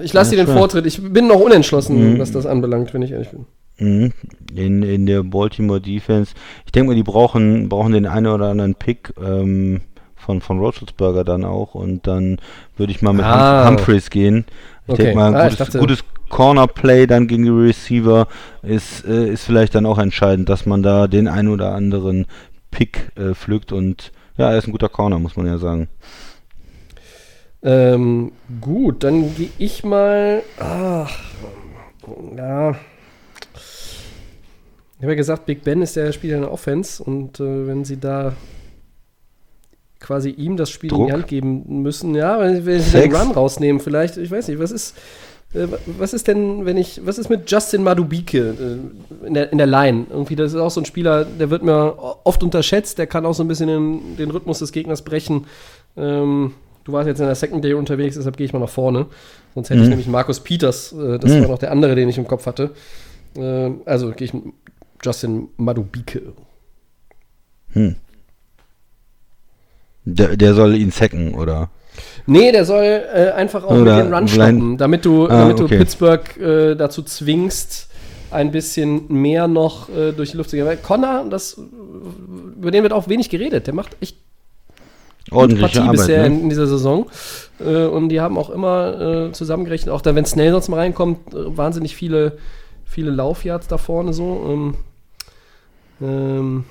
[0.02, 0.54] ich lasse dir den.
[0.54, 0.86] Vortritt.
[0.86, 2.18] Ich bin noch unentschlossen, Mhm.
[2.18, 3.44] was das anbelangt, wenn ich ehrlich bin.
[3.78, 4.12] Mhm.
[4.54, 6.32] In, in der Baltimore Defense.
[6.64, 9.82] Ich denke mal, die brauchen, brauchen den einen oder anderen Pick ähm,
[10.14, 11.74] von, von Roethlisberger dann auch.
[11.74, 12.38] Und dann
[12.78, 13.66] würde ich mal mit Ah.
[13.68, 14.44] Hum Humphreys gehen.
[14.86, 15.02] Ich Okay.
[15.02, 18.28] denke mal, ein Ah, gutes, dachte- gutes Corner-Play dann gegen die Receiver
[18.62, 22.26] ist, äh, ist vielleicht dann auch entscheidend, dass man da den einen oder anderen
[22.70, 23.72] Pick äh, pflückt.
[23.72, 25.88] Und ja, er ist ein guter Corner, muss man ja sagen.
[27.62, 30.42] Ähm, gut, dann gehe ich mal.
[30.58, 31.10] Ach,
[32.36, 32.76] ja.
[34.98, 37.84] Ich habe ja gesagt, Big Ben ist der Spieler in der Offense und äh, wenn
[37.84, 38.32] sie da
[40.00, 41.06] quasi ihm das Spiel in Druck?
[41.06, 43.14] die Hand geben müssen, ja, wenn, wenn sie den?
[43.14, 44.96] Run rausnehmen, vielleicht, ich weiß nicht, was ist.
[45.54, 49.58] Äh, Was ist denn, wenn ich, was ist mit Justin Madubike äh, in der, in
[49.58, 50.06] der Line?
[50.10, 53.34] Irgendwie, das ist auch so ein Spieler, der wird mir oft unterschätzt, der kann auch
[53.34, 55.46] so ein bisschen den, den Rhythmus des Gegners brechen.
[55.96, 56.54] Ähm,
[56.84, 59.06] du warst jetzt in der Secondary unterwegs, deshalb gehe ich mal nach vorne.
[59.54, 59.90] Sonst hätte ich Mhm.
[59.90, 61.42] nämlich Markus Peters, äh, das Mhm.
[61.42, 62.72] war noch der andere, den ich im Kopf hatte.
[63.36, 64.44] Äh, also gehe ich mit
[65.02, 66.32] Justin Madubike.
[67.72, 67.96] Hm.
[70.04, 71.68] Der, der soll ihn sacken, oder?
[72.26, 75.58] Nee, der soll äh, einfach auch Oder mit den Run stoppen, damit du, Ah, damit
[75.58, 75.78] du okay.
[75.78, 77.88] Pittsburgh äh, dazu zwingst,
[78.30, 80.66] ein bisschen mehr noch äh, durch die Luft zu gehen.
[80.66, 81.60] Weil Connor, das,
[82.56, 83.66] über den wird auch wenig geredet.
[83.66, 84.16] Der macht echt
[85.30, 85.92] Ordentliche Partie Arbeit.
[85.92, 86.26] bisher Ne?
[86.26, 87.06] in, in dieser Saison.
[87.58, 91.34] Äh, und die haben auch immer äh, zusammengerechnet, auch da, wenn Snell sonst mal reinkommt,
[91.34, 92.38] äh, wahnsinnig viele,
[92.84, 94.46] viele Laufyards da vorne so.
[94.48, 94.74] Ähm,
[96.00, 96.64] ähm,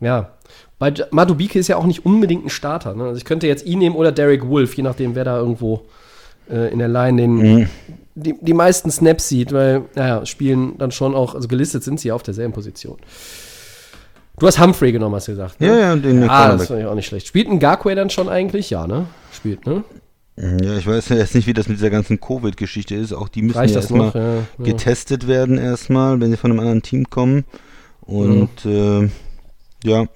[0.00, 0.33] ja.
[0.78, 2.94] Bei Madubike ist ja auch nicht unbedingt ein Starter.
[2.94, 3.04] Ne?
[3.04, 5.82] Also ich könnte jetzt ihn nehmen oder Derek Wolf, je nachdem, wer da irgendwo
[6.50, 7.66] äh, in der Line den, Mhm.
[8.14, 12.12] die, die meisten Snaps sieht, weil, naja, spielen dann schon auch, also gelistet sind sie
[12.12, 12.98] auf derselben Position.
[14.38, 15.60] Du hast Humphrey genommen, hast du gesagt.
[15.60, 15.68] ne?
[15.68, 17.26] Ja, ja, und den Ah, das finde ich auch nicht schlecht.
[17.28, 18.68] Spielt ein Garquay dann schon eigentlich?
[18.68, 19.06] Ja, ne?
[19.32, 19.84] Spielt, ne?
[20.36, 23.12] Ja, ich weiß jetzt nicht, wie das mit dieser ganzen Covid-Geschichte ist.
[23.12, 24.14] Auch die müssen Reicht ja erstmal noch?
[24.16, 24.42] Ja, ja.
[24.58, 27.44] getestet werden erstmal, wenn sie von einem anderen Team kommen.
[28.00, 29.10] Und Mhm.
[29.84, 30.06] äh, ja,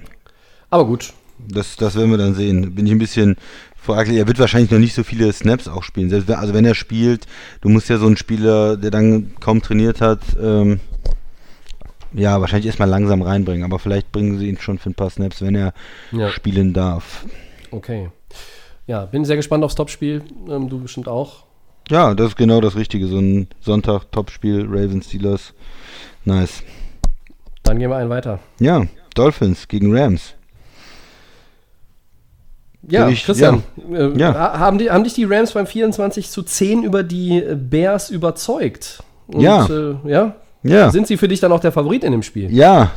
[0.70, 1.12] Aber gut.
[1.38, 2.74] das, das werden wir dann sehen.
[2.74, 3.36] Bin ich ein bisschen
[3.76, 4.18] fraglich.
[4.18, 6.10] Er wird wahrscheinlich noch nicht so viele Snaps auch spielen.
[6.10, 7.26] Selbst wenn, also wenn er spielt,
[7.60, 10.80] du musst ja so einen Spieler, der dann kaum trainiert hat, ähm,
[12.12, 13.64] ja, wahrscheinlich erstmal langsam reinbringen.
[13.64, 15.72] Aber vielleicht bringen sie ihn schon für ein paar Snaps, wenn er
[16.12, 16.30] Ja.
[16.30, 17.24] spielen darf.
[17.70, 18.10] Okay.
[18.86, 20.22] Ja, bin sehr gespannt aufs Topspiel.
[20.48, 21.44] Ähm, du bestimmt auch.
[21.90, 23.06] Ja, das ist genau das Richtige.
[23.06, 25.54] So ein Sonntag-Topspiel, Ravens, Steelers.
[26.24, 26.62] Nice.
[27.62, 28.40] Dann gehen wir einen weiter.
[28.58, 30.34] Ja, Dolphins gegen Rams.
[32.86, 34.34] Ja, ich- Christian, Äh, Ja.
[34.34, 39.02] ha- Haben, die, haben dich die Rams beim 24 zu 10 über die Bears überzeugt?
[39.26, 39.66] Und, Ja.
[39.66, 40.36] Äh, ja?
[40.62, 40.90] Ja.
[40.90, 42.52] Sind sie für dich dann auch der Favorit in dem Spiel?
[42.54, 42.90] Ja.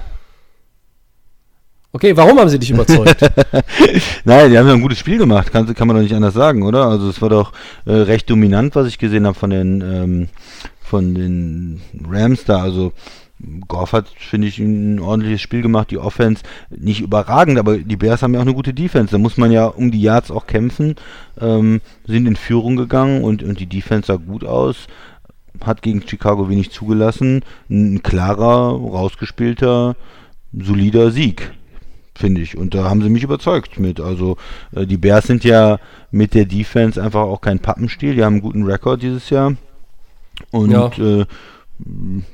[1.93, 3.19] Okay, warum haben sie dich überzeugt?
[4.23, 6.63] Nein, die haben ja ein gutes Spiel gemacht, kann, kann man doch nicht anders sagen,
[6.63, 6.85] oder?
[6.87, 7.51] Also es war doch
[7.85, 10.27] äh, recht dominant, was ich gesehen habe von den ähm,
[10.79, 12.61] von den Rams da.
[12.61, 12.93] Also
[13.67, 15.91] Goff hat, finde ich, ein ordentliches Spiel gemacht.
[15.91, 19.11] Die Offense nicht überragend, aber die Bears haben ja auch eine gute Defense.
[19.11, 20.95] Da muss man ja um die Yards auch kämpfen.
[21.39, 24.87] Ähm, sind in Führung gegangen und, und die Defense sah gut aus.
[25.63, 27.43] Hat gegen Chicago wenig zugelassen.
[27.69, 29.95] Ein klarer, rausgespielter,
[30.53, 31.51] solider Sieg
[32.13, 32.57] finde ich.
[32.57, 33.99] Und da haben sie mich überzeugt mit.
[33.99, 34.37] Also
[34.75, 35.79] äh, die Bears sind ja
[36.11, 38.15] mit der Defense einfach auch kein Pappenstiel.
[38.15, 39.55] Die haben einen guten Rekord dieses Jahr.
[40.51, 40.87] Und Ja.
[40.97, 41.25] äh,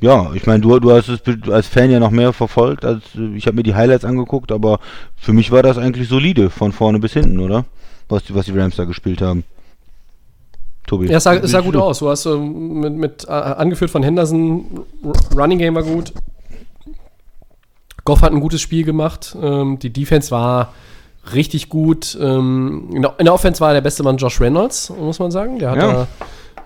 [0.01, 2.85] ja ich meine, du, du hast es als Fan ja noch mehr verfolgt.
[2.85, 3.03] Als,
[3.35, 4.79] ich habe mir die Highlights angeguckt, aber
[5.15, 7.65] für mich war das eigentlich solide, von vorne bis hinten, oder?
[8.09, 9.43] Was die, was die Rams da gespielt haben.
[10.85, 11.07] Tobi.
[11.07, 11.99] ja, es sah, sah gut aus.
[11.99, 16.13] Du hast ähm, mit, mit äh, angeführt von Henderson, R Running Game war gut.
[18.05, 19.35] Goff hat ein gutes Spiel gemacht.
[19.41, 20.73] Ähm, die Defense war
[21.33, 22.17] richtig gut.
[22.21, 25.59] Ähm, in, der, in der Offense war der beste Mann Josh Reynolds, muss man sagen.
[25.59, 25.91] Der hat, Ja.
[25.91, 26.07] da,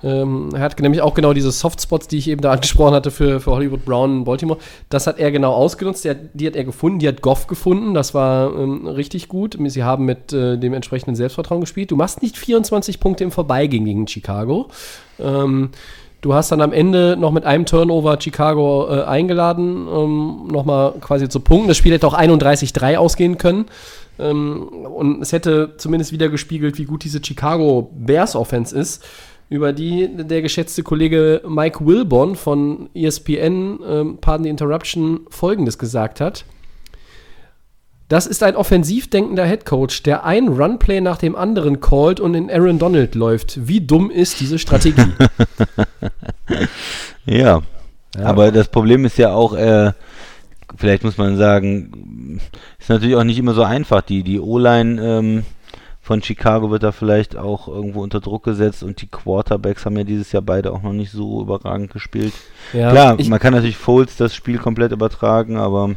[0.04, 3.40] ähm, er hat nämlich auch genau diese Softspots, die ich eben da angesprochen hatte für,
[3.40, 4.60] für Hollywood Brown in Baltimore.
[4.90, 6.06] Das hat er genau ausgenutzt.
[6.06, 7.00] Der, die hat er gefunden.
[7.00, 7.94] Die hat Goff gefunden.
[7.94, 9.58] Das war ähm, richtig gut.
[9.66, 11.92] Sie haben mit äh, dem entsprechenden Selbstvertrauen gespielt.
[11.92, 14.70] Du machst nicht 24 Punkte im Vorbeigehen gegen Chicago.
[15.20, 15.70] Ähm,
[16.24, 21.28] Du hast dann am Ende noch mit einem Turnover Chicago äh, eingeladen, ähm, nochmal quasi
[21.28, 21.68] zu punkten.
[21.68, 23.66] Das Spiel hätte auch 31-3 ausgehen können.
[24.20, 29.04] Ähm, und es hätte zumindest wieder gespiegelt, wie gut diese Chicago Bears Offense ist,
[29.52, 36.22] über die der geschätzte Kollege Mike Wilborn von ESPN, ähm, Pardon the Interruption, folgendes gesagt
[36.22, 36.46] hat.
[38.08, 42.50] Das ist ein offensiv denkender Headcoach, der ein Runplay nach dem anderen callt und in
[42.50, 43.68] Aaron Donald läuft.
[43.68, 45.04] Wie dumm ist diese Strategie?
[47.26, 47.62] Ja.
[48.18, 49.92] Aber das Problem ist ja auch, äh,
[50.76, 52.42] vielleicht muss man sagen,
[52.80, 54.02] ist natürlich auch nicht immer so einfach.
[54.02, 55.44] Die, die O-Line ähm,
[56.02, 60.04] von Chicago wird da vielleicht auch irgendwo unter Druck gesetzt und die Quarterbacks haben ja
[60.04, 62.34] dieses Jahr beide auch noch nicht so überragend gespielt.
[62.74, 65.96] Ja, Klar, man kann natürlich Foles das Spiel komplett übertragen, aber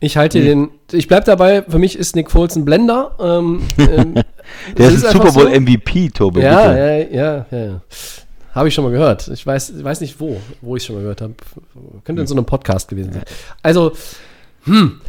[0.00, 0.70] ich halte den.
[0.90, 1.62] Ich bleib dabei.
[1.62, 3.14] Für mich ist Nick Foles ein Blender.
[3.20, 4.14] Ähm, ähm,
[4.76, 5.60] der es ist ein Super Bowl so.
[5.60, 6.40] MVP, Tobi.
[6.40, 7.46] Ja, ja, ja, ja.
[7.52, 7.80] ja.
[8.52, 9.28] Habe ich schon mal gehört.
[9.28, 11.34] Ich weiß, ich weiß nicht wo, wo ich schon mal gehört habe.
[12.02, 13.22] Könnte in so einem Podcast gewesen sein.
[13.62, 13.92] Also,
[14.64, 15.00] hm.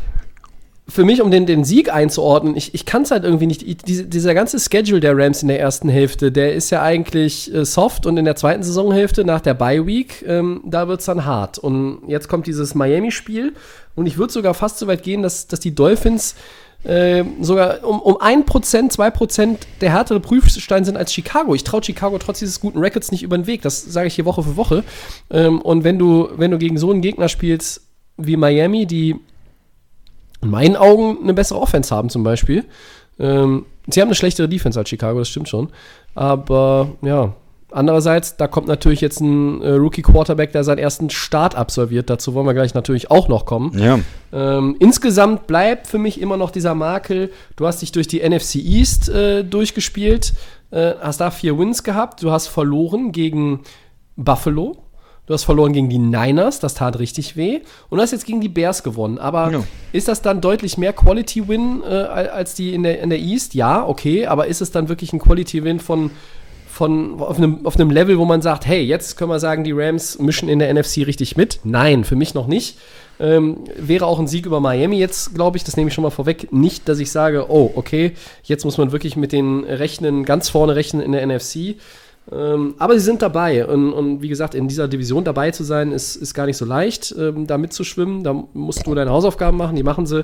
[0.88, 3.64] Für mich, um den, den Sieg einzuordnen, ich, ich kann es halt irgendwie nicht.
[3.66, 7.54] Ich- Diese, dieser ganze Schedule der Rams in der ersten Hälfte, der ist ja eigentlich
[7.54, 11.06] äh, soft und in der zweiten Saisonhälfte nach der Bye Week, ähm, da wird es
[11.06, 11.58] dann hart.
[11.58, 13.54] Und jetzt kommt dieses Miami-Spiel
[13.96, 16.36] und ich würde sogar fast so weit gehen, dass, dass die Dolphins
[16.84, 18.44] äh, sogar um, um 1%,
[18.92, 21.56] 2% der härtere Prüfstein sind als Chicago.
[21.56, 23.62] Ich traue Chicago trotz dieses guten Records nicht über den Weg.
[23.62, 24.84] Das sage ich hier Woche für Woche.
[25.32, 27.84] Ähm, und wenn du, wenn du gegen so einen Gegner spielst
[28.18, 29.16] wie Miami, die
[30.44, 32.66] in meinen Augen eine bessere Offense haben zum Beispiel.
[33.20, 35.70] Ähm, sie haben eine schlechtere Defense als Chicago, das stimmt schon.
[36.16, 37.34] Aber ja,
[37.72, 42.10] andererseits, da kommt natürlich jetzt ein äh, Rookie-Quarterback, der seinen ersten Start absolviert.
[42.10, 43.78] Dazu wollen wir gleich natürlich auch noch kommen.
[43.78, 44.00] Ja.
[44.32, 48.56] Ähm, insgesamt bleibt für mich immer noch dieser Makel, du hast dich durch die NFC
[48.56, 50.34] East äh, durchgespielt.
[50.72, 52.24] äh, hast da vier Wins gehabt.
[52.24, 53.62] Du hast verloren gegen
[54.16, 54.78] Buffalo.
[55.26, 57.62] Du hast verloren gegen die Niners, das tat richtig weh.
[57.90, 59.18] Und du hast jetzt gegen die Bears gewonnen.
[59.20, 59.64] Aber Ja.
[59.94, 63.54] ist das dann deutlich mehr Quality-Win äh, als die in der, in der East?
[63.54, 64.26] Ja, okay.
[64.28, 66.12] Aber ist es dann wirklich ein Quality-Win von,
[66.68, 69.72] von auf, einem, auf einem Level, wo man sagt, hey, jetzt können wir sagen, die
[69.72, 71.62] Rams mischen in der NFC richtig mit?
[71.64, 72.78] Nein, für mich noch nicht.
[73.20, 76.10] Ähm, wäre auch ein Sieg über Miami jetzt, glaube ich, das nehme ich schon mal
[76.10, 76.52] vorweg.
[76.52, 78.14] Nicht, dass ich sage, oh, okay,
[78.44, 81.76] jetzt muss man wirklich mit den Rechnen ganz vorne rechnen in der NFC.
[82.32, 83.66] Ähm, aber sie sind dabei.
[83.66, 86.66] Und, und wie gesagt, in dieser Division dabei zu sein, ist, ist gar nicht so
[86.66, 88.24] leicht, ähm, da mitzuschwimmen.
[88.24, 90.24] Da musst du deine Hausaufgaben machen, die machen sie.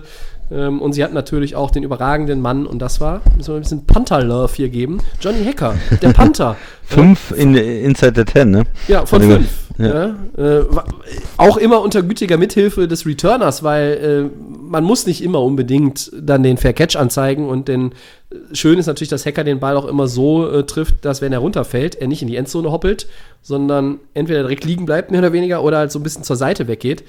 [0.51, 3.61] Ähm, und sie hatten natürlich auch den überragenden Mann, und das war, müssen wir ein
[3.61, 4.99] bisschen Panther-Love hier geben.
[5.19, 6.55] Johnny Hacker, der Panther.
[6.83, 8.63] Fünf in, inside the ten, ne?
[8.87, 9.47] Ja, von fünf.
[9.77, 10.07] Ja.
[10.37, 10.83] äh, wa-
[11.37, 16.43] auch immer unter gütiger Mithilfe des Returners, weil äh, man muss nicht immer unbedingt dann
[16.43, 17.93] den Fair Catch anzeigen und den äh,
[18.53, 21.39] schön ist natürlich, dass Hacker den Ball auch immer so äh, trifft, dass wenn er
[21.39, 23.07] runterfällt, er nicht in die Endzone hoppelt,
[23.41, 26.67] sondern entweder direkt liegen bleibt, mehr oder weniger, oder halt so ein bisschen zur Seite
[26.67, 27.03] weggeht.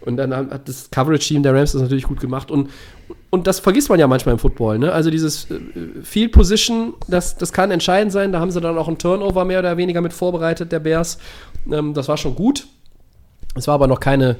[0.00, 2.50] Und dann hat das Coverage-Team der Rams das natürlich gut gemacht.
[2.50, 2.70] Und,
[3.30, 4.78] und das vergisst man ja manchmal im Football.
[4.78, 4.92] Ne?
[4.92, 5.60] Also dieses äh,
[6.02, 8.32] Field Position, das, das kann entscheidend sein.
[8.32, 11.18] Da haben sie dann auch einen Turnover mehr oder weniger mit vorbereitet, der Bears.
[11.70, 12.66] Ähm, das war schon gut.
[13.54, 14.36] Es war aber noch keine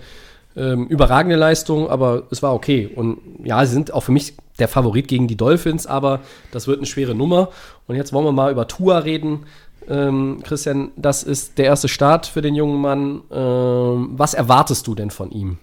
[0.56, 2.90] ähm, überragende Leistung, aber es war okay.
[2.94, 6.20] Und ja, sie sind auch für mich der Favorit gegen die Dolphins, aber
[6.50, 7.48] das wird eine schwere Nummer.
[7.86, 9.46] Und jetzt wollen wir mal über Tua reden.
[9.88, 13.22] Ähm, Christian, das ist der erste Start für den jungen Mann.
[13.32, 15.58] Ähm, was erwartest du denn von ihm?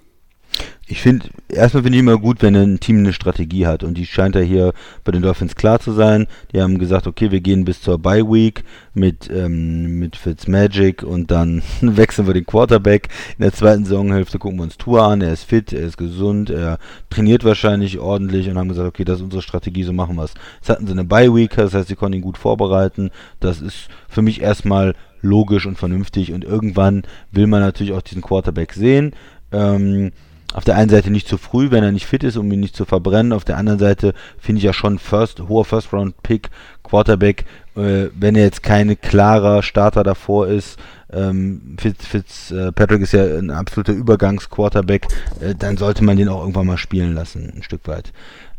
[0.91, 4.07] Ich finde, erstmal finde ich immer gut, wenn ein Team eine Strategie hat und die
[4.07, 6.25] scheint ja hier bei den Dolphins klar zu sein.
[6.51, 8.63] Die haben gesagt, okay, wir gehen bis zur Bye Week
[8.95, 13.09] mit, ähm, mit Fitzmagic und dann wechseln wir den Quarterback.
[13.37, 16.49] In der zweiten Saisonhälfte gucken wir uns Tour an, er ist fit, er ist gesund,
[16.49, 16.79] er
[17.11, 20.33] trainiert wahrscheinlich ordentlich und haben gesagt, okay, das ist unsere Strategie, so machen wir es.
[20.55, 23.11] Jetzt hatten sie eine Bye Week, das heißt, sie konnten ihn gut vorbereiten.
[23.39, 28.23] Das ist für mich erstmal logisch und vernünftig und irgendwann will man natürlich auch diesen
[28.23, 29.13] Quarterback sehen.
[29.51, 30.11] Ähm,
[30.53, 32.75] auf der einen Seite nicht zu früh, wenn er nicht fit ist, um ihn nicht
[32.75, 33.33] zu verbrennen.
[33.33, 36.49] Auf der anderen Seite finde ich ja schon First, hoher First-Round-Pick,
[36.83, 37.45] Quarterback,
[37.75, 40.79] äh, wenn er jetzt keine klarer Starter davor ist.
[41.11, 45.07] Ähm, Fitz, Fitz äh, Patrick ist ja ein absoluter Übergangs-Quarterback,
[45.39, 48.11] äh, dann sollte man den auch irgendwann mal spielen lassen, ein Stück weit.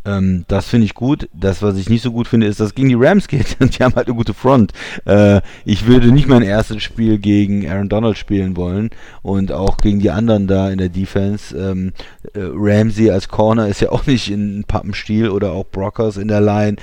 [0.05, 1.29] Ähm, das finde ich gut.
[1.33, 3.57] Das, was ich nicht so gut finde, ist, dass es gegen die Rams geht.
[3.61, 4.73] Und die haben halt eine gute Front.
[5.05, 8.91] Äh, ich würde nicht mein erstes Spiel gegen Aaron Donald spielen wollen.
[9.23, 11.57] Und auch gegen die anderen da in der Defense.
[11.57, 11.93] Ähm,
[12.35, 16.41] äh, Ramsey als Corner ist ja auch nicht in Pappenstiel oder auch Brockers in der
[16.41, 16.77] Line.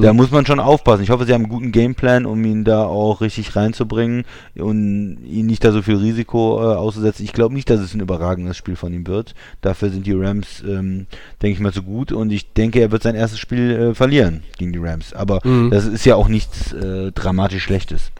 [0.00, 1.02] Da muss man schon aufpassen.
[1.02, 4.24] Ich hoffe, sie haben einen guten Gameplan, um ihn da auch richtig reinzubringen
[4.56, 7.24] und ihn nicht da so viel Risiko äh, auszusetzen.
[7.24, 9.34] Ich glaube nicht, dass es ein überragendes Spiel von ihm wird.
[9.60, 11.06] Dafür sind die Rams, ähm,
[11.42, 14.42] denke ich mal, zu gut und ich denke, er wird sein erstes Spiel äh, verlieren
[14.58, 15.12] gegen die Rams.
[15.12, 15.40] Aber
[15.70, 18.12] das ist ja auch nichts äh, dramatisch Schlechtes.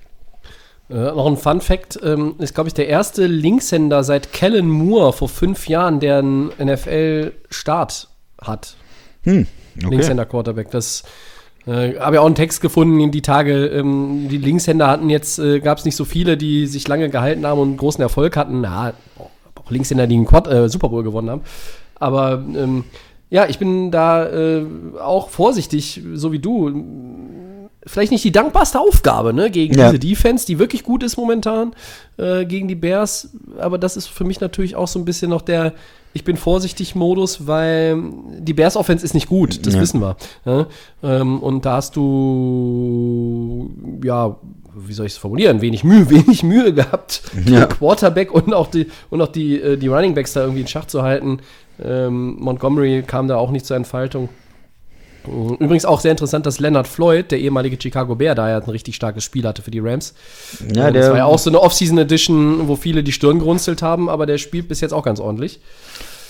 [0.91, 5.13] Äh, noch ein Fun Fact: ähm, ist, glaube ich, der erste Linkshänder seit Kellen Moore
[5.13, 8.09] vor fünf Jahren, der einen NFL-Start
[8.41, 8.77] hat.
[9.23, 9.47] Hm,
[9.77, 9.89] okay.
[9.91, 10.71] Linkshänder-Quarterback.
[10.71, 11.05] Das
[11.67, 13.67] äh, habe ja auch einen Text gefunden in die Tage.
[13.67, 17.47] Ähm, die Linkshänder hatten jetzt, äh, gab es nicht so viele, die sich lange gehalten
[17.47, 18.61] haben und großen Erfolg hatten.
[18.61, 21.43] Na, auch Linkshänder, die einen Quad, äh, Super Bowl gewonnen haben.
[21.99, 22.85] Aber ähm,
[23.35, 24.65] ja, ich bin da äh,
[25.03, 26.71] auch vorsichtig, so wie du.
[27.87, 29.87] Vielleicht nicht die dankbarste Aufgabe, ne, gegen Ja.
[29.91, 31.75] diese Defense, die wirklich gut ist momentan,
[32.17, 33.29] äh, gegen die Bears.
[33.59, 35.73] Aber das ist für mich natürlich auch so ein bisschen noch der
[36.17, 38.01] Ich bin vorsichtig Modus, weil
[38.39, 39.81] die Bears Offense ist nicht gut, das Ja.
[39.81, 40.17] wissen wir.
[40.47, 40.67] Ja?
[41.03, 43.71] Ähm, und da hast du,
[44.05, 44.37] ja,
[44.77, 47.67] wie soll ich es formulieren, wenig Mühe, wenig Mühe gehabt, Ja.
[47.67, 50.67] den Quarterback und auch die, und auch die, äh, die Running Backs da irgendwie in
[50.69, 51.39] Schach zu halten.
[51.83, 54.29] Ähm, Montgomery kam da auch nicht zur Entfaltung.
[55.27, 58.95] Übrigens auch sehr interessant, dass Leonard Floyd, der ehemalige Chicago Bear, da ja ein richtig
[58.95, 60.15] starkes Spiel hatte für die Rams.
[60.75, 63.39] Ja, Äh, das der- war ja auch so eine Off-Season Edition, wo viele die Stirn
[63.39, 65.61] gerunzelt haben, aber der spielt bis jetzt auch ganz ordentlich.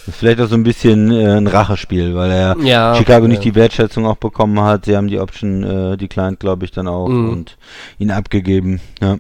[0.09, 3.51] Vielleicht auch so ein bisschen äh, ein Rachespiel, weil er Ja, Chicago nicht ja.
[3.51, 4.85] die Wertschätzung auch bekommen hat.
[4.85, 7.31] Sie haben die Option äh, declined, glaube ich, dann auch Mhm.
[7.31, 7.57] und
[7.99, 8.81] ihn abgegeben.
[9.03, 9.17] Ja.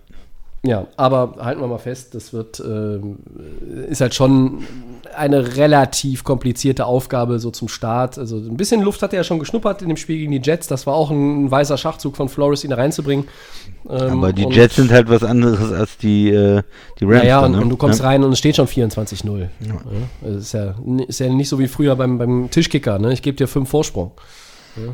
[0.66, 3.18] Ja, aber halten wir mal fest, das wird, ähm,
[3.88, 4.64] ist halt schon
[5.14, 8.18] eine relativ komplizierte Aufgabe so zum Start.
[8.18, 10.66] Also ein bisschen Luft hat er ja schon geschnuppert in dem Spiel gegen die Jets.
[10.66, 13.26] Das war auch ein weißer Schachzug von Flores, ihn da reinzubringen.
[13.90, 16.62] Ähm, Aber die Jets sind halt was anderes als die, äh,
[16.98, 17.24] die Rams.
[17.24, 17.60] Ja, ja, und, ne?
[17.60, 18.06] und du kommst ja.
[18.06, 19.40] rein und es steht schon 24-0.
[19.40, 19.48] Ja.
[20.24, 20.74] Also ist, ja,
[21.06, 23.12] ist ja nicht so wie früher beim, beim Tischkicker, ne?
[23.12, 24.12] Ich gebe dir fünf Vorsprung.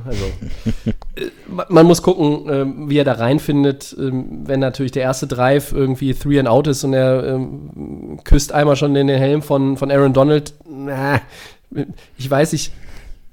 [0.04, 0.24] Also,
[1.16, 3.96] äh, ma- man muss gucken, ähm, wie er da reinfindet.
[3.98, 8.52] Ähm, wenn natürlich der erste Drive irgendwie Three and Out ist und er ähm, küsst
[8.52, 10.54] einmal schon den Helm von, von Aaron Donald.
[10.68, 11.20] Na,
[12.18, 12.72] ich weiß nicht.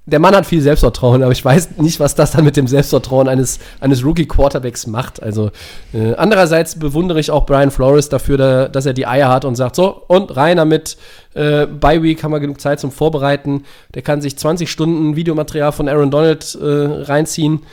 [0.08, 3.28] Der Mann hat viel Selbstvertrauen, aber ich weiß nicht, was das dann mit dem Selbstvertrauen
[3.28, 5.22] eines, eines Rookie-Quarterbacks macht.
[5.22, 5.52] Also
[5.94, 9.56] äh, andererseits bewundere ich auch Brian Flores dafür, da, dass er die Eier hat und
[9.56, 10.96] sagt, so, und rein damit,
[11.34, 13.66] äh, Bye Week haben wir genug Zeit zum Vorbereiten.
[13.96, 17.64] Der kann sich 20 Stunden Videomaterial von Aaron Donald äh, reinziehen,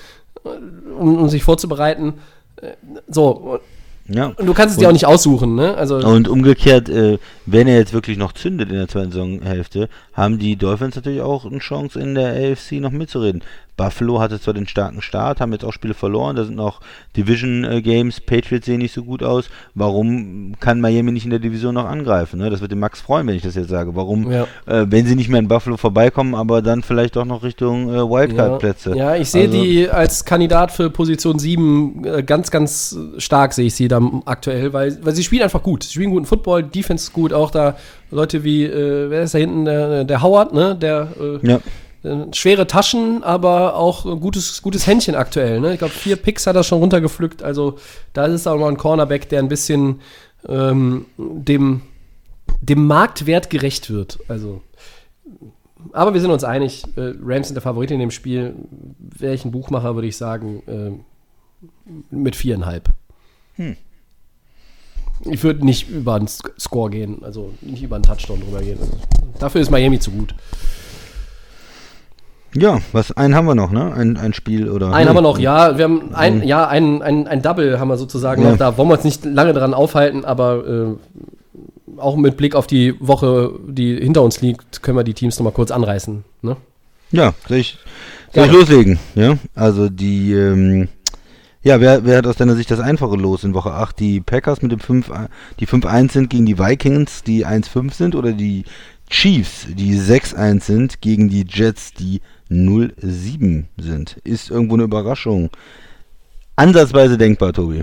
[0.44, 0.48] äh,
[0.98, 2.14] um, um sich vorzubereiten.
[2.60, 2.72] Äh,
[3.06, 3.60] so,
[4.06, 4.26] Ja.
[4.36, 5.74] und du kannst es dir auch nicht aussuchen, ne?
[5.76, 10.38] Also, Und umgekehrt, äh, wenn er jetzt wirklich noch zündet in der zweiten Saisonhälfte, haben
[10.38, 13.42] die Dolphins natürlich auch eine Chance in der AFC noch mitzureden.
[13.76, 16.80] Buffalo hatte zwar den starken Start, haben jetzt auch Spiele verloren, da sind noch
[17.16, 19.48] Division äh, Games, Patriots sehen nicht so gut aus.
[19.74, 22.38] Warum kann Miami nicht in der Division noch angreifen?
[22.38, 22.50] Ne?
[22.50, 23.96] Das wird den Max freuen, wenn ich das jetzt sage.
[23.96, 24.46] Warum, Ja.
[24.66, 27.98] äh, wenn sie nicht mehr in Buffalo vorbeikommen, aber dann vielleicht auch noch Richtung äh,
[28.08, 28.96] Wildcard-Plätze.
[28.96, 33.66] Ja, ich sehe Also- die als Kandidat für Position 7 äh, ganz, ganz stark, sehe
[33.66, 35.82] ich sie da aktuell, weil, weil sie spielen einfach gut.
[35.82, 37.76] Sie spielen guten Football, Defense ist gut, auch da
[38.10, 41.08] Leute wie, äh, wer ist da hinten, der, der Howard, ne, der
[41.42, 41.58] äh, Ja.
[42.04, 45.72] Äh, schwere Taschen, aber auch ein gutes, gutes Händchen aktuell, ne.
[45.72, 47.78] Ich glaube, vier Picks hat er schon runtergepflückt, also
[48.12, 50.00] da ist auch mal ein Cornerback, der ein bisschen
[50.48, 51.82] ähm, dem,
[52.60, 54.62] dem Marktwert gerecht wird, also
[55.92, 58.54] aber wir sind uns einig, äh, Rams sind der Favorit in dem Spiel.
[59.20, 60.92] Ein Buchmacher, würde ich sagen, äh,
[62.10, 62.88] mit viereinhalb.
[63.56, 63.76] Hm.
[65.26, 68.78] Ich würde nicht über einen Score gehen, also nicht über einen Touchdown drüber gehen.
[69.38, 70.34] Dafür ist Miami zu gut.
[72.56, 73.92] Ja, was, einen haben wir noch, ne?
[73.92, 74.92] Ein, ein Spiel oder.
[74.92, 75.76] Einen haben wir noch, ja.
[75.76, 78.50] Wir haben ein, ja, ein, ein, ein Double haben wir sozusagen Ja.
[78.50, 78.58] noch.
[78.58, 82.94] Da wollen wir uns nicht lange dran aufhalten, aber äh, auch mit Blick auf die
[83.00, 86.24] Woche, die hinter uns liegt, können wir die Teams nochmal kurz anreißen.
[86.42, 86.56] Ne?
[87.10, 87.78] Ja, soll ich,
[88.32, 88.98] soll ich loslegen?
[89.14, 90.88] Ja, also die, ähm,
[91.62, 93.98] ja, wer, wer hat aus deiner Sicht das einfache Los in Woche 8?
[93.98, 95.10] Die Packers mit dem 5,
[95.60, 98.64] die 5-1 sind gegen die Vikings, die 1-5 sind, oder die
[99.08, 102.20] Chiefs, die 6-1 sind, gegen die Jets, die
[102.50, 104.16] 0-7 sind?
[104.24, 105.50] Ist irgendwo eine Überraschung.
[106.56, 107.82] Ansatzweise denkbar, Tobi.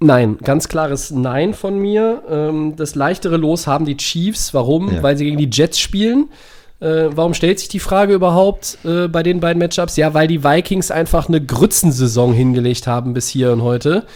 [0.00, 2.22] Nein, ganz klares Nein von mir.
[2.30, 4.54] Ähm, das leichtere Los haben die Chiefs.
[4.54, 4.92] Warum?
[4.92, 5.02] Ja.
[5.02, 6.28] Weil sie gegen die Jets spielen.
[6.80, 9.96] Äh, warum stellt sich die Frage überhaupt äh, bei den beiden Matchups?
[9.96, 14.06] Ja, weil die Vikings einfach eine Grützensaison hingelegt haben bis hier und heute.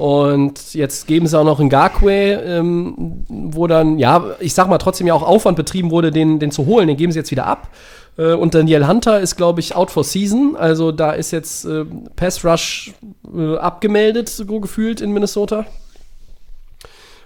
[0.00, 4.78] Und jetzt geben sie auch noch einen Garquay, ähm, wo dann, ja, ich sag mal,
[4.78, 6.88] trotzdem ja auch Aufwand betrieben wurde, den, den zu holen.
[6.88, 7.68] Den geben sie jetzt wieder ab.
[8.16, 10.56] Äh, und Daniel Hunter ist, glaube ich, out for season.
[10.56, 11.84] Also da ist jetzt äh,
[12.16, 12.94] Pass Rush
[13.36, 15.66] äh, abgemeldet, so gefühlt in Minnesota.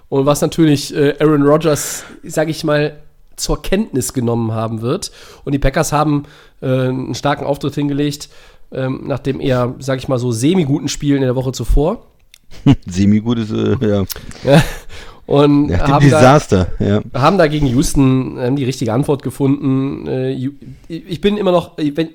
[0.09, 2.97] Und was natürlich äh, Aaron Rodgers, sage ich mal,
[3.37, 5.13] zur Kenntnis genommen haben wird.
[5.45, 6.25] Und die Packers haben
[6.61, 8.31] äh, einen starken Auftritt hingelegt,
[8.73, 12.07] ähm, nach dem eher, sage ich mal, so semi-guten Spielen in der Woche zuvor.
[12.87, 14.05] Semi-gutes, äh, ja,
[14.45, 14.63] Ja.
[15.27, 17.01] Und ja haben da, Desaster, ja.
[17.15, 20.07] haben da gegen Houston ähm, die richtige Antwort gefunden.
[20.07, 20.33] Äh,
[20.89, 22.11] ich bin immer noch, wenn,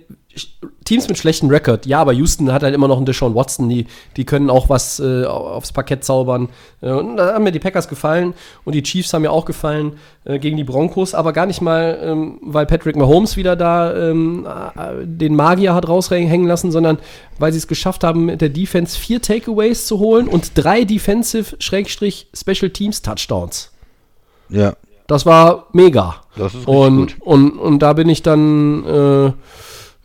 [0.86, 3.88] Teams mit schlechtem Rekord, ja, aber Houston hat halt immer noch einen Deshaun Watson, die,
[4.16, 6.50] die können auch was äh, aufs Parkett zaubern.
[6.82, 8.34] Äh, und da haben mir die Packers gefallen
[8.64, 9.94] und die Chiefs haben mir auch gefallen
[10.26, 14.48] äh, gegen die Broncos, aber gar nicht mal, ähm, weil Patrick Mahomes wieder da ähm,
[14.48, 17.00] äh, den Magier hat raushängen lassen, sondern
[17.38, 22.70] weil sie es geschafft haben, mit der Defense vier Takeaways zu holen und drei Defensive-Special
[22.72, 23.72] Teams Touchdowns.
[24.50, 24.74] Ja,
[25.08, 26.22] Das war mega.
[26.36, 27.16] das ist Und, gut.
[27.22, 29.32] und, und da bin ich dann, äh,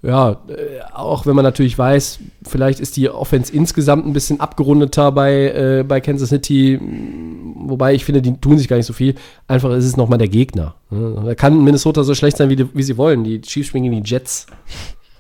[0.05, 5.13] ja, äh, auch wenn man natürlich weiß, vielleicht ist die Offense insgesamt ein bisschen abgerundeter
[5.13, 8.93] bei, äh, bei Kansas City, m, wobei ich finde, die tun sich gar nicht so
[8.93, 9.15] viel.
[9.49, 10.75] Einfach ist es nochmal der Gegner.
[10.91, 11.23] ne?
[11.25, 13.25] Da kann Minnesota so schlecht sein, wie, die, wie sie wollen.
[13.25, 14.47] Die Chiefs spielen gegen die Jets.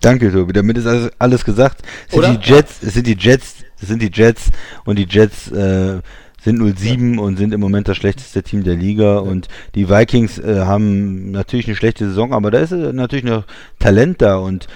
[0.00, 0.52] Danke, Tobi.
[0.52, 1.80] Damit ist alles, alles gesagt.
[2.06, 2.34] Es sind Oder?
[2.34, 4.50] die Jets, sind die Jets, sind die Jets
[4.84, 6.00] und die Jets äh,
[6.44, 10.60] sind 07 und sind im Moment das schlechteste Team der Liga und die Vikings äh,
[10.60, 13.44] haben natürlich eine schlechte Saison, aber da ist äh, natürlich noch
[13.78, 14.66] Talent da und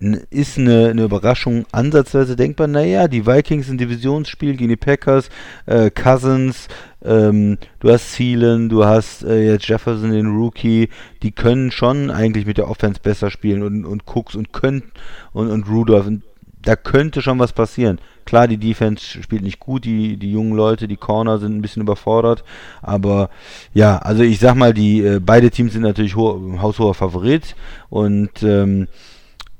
[0.00, 2.66] n- ist eine, eine Überraschung ansatzweise denkbar.
[2.68, 5.28] Naja, die Vikings ein Divisionsspiel gegen die Packers,
[5.66, 6.68] äh, Cousins,
[7.04, 10.88] ähm, du hast Thielen, du hast äh, jetzt Jefferson, den Rookie,
[11.22, 14.84] die können schon eigentlich mit der Offense besser spielen und, und Cooks und können
[15.32, 16.06] und, und Rudolph.
[16.06, 16.22] Und
[16.62, 17.98] da könnte schon was passieren.
[18.24, 21.82] Klar, die Defense spielt nicht gut, die, die jungen Leute, die Corner sind ein bisschen
[21.82, 22.44] überfordert,
[22.82, 23.30] aber
[23.72, 27.56] ja, also ich sag mal, die äh, beide Teams sind natürlich ho haushoher Favorit
[27.90, 28.88] und ähm,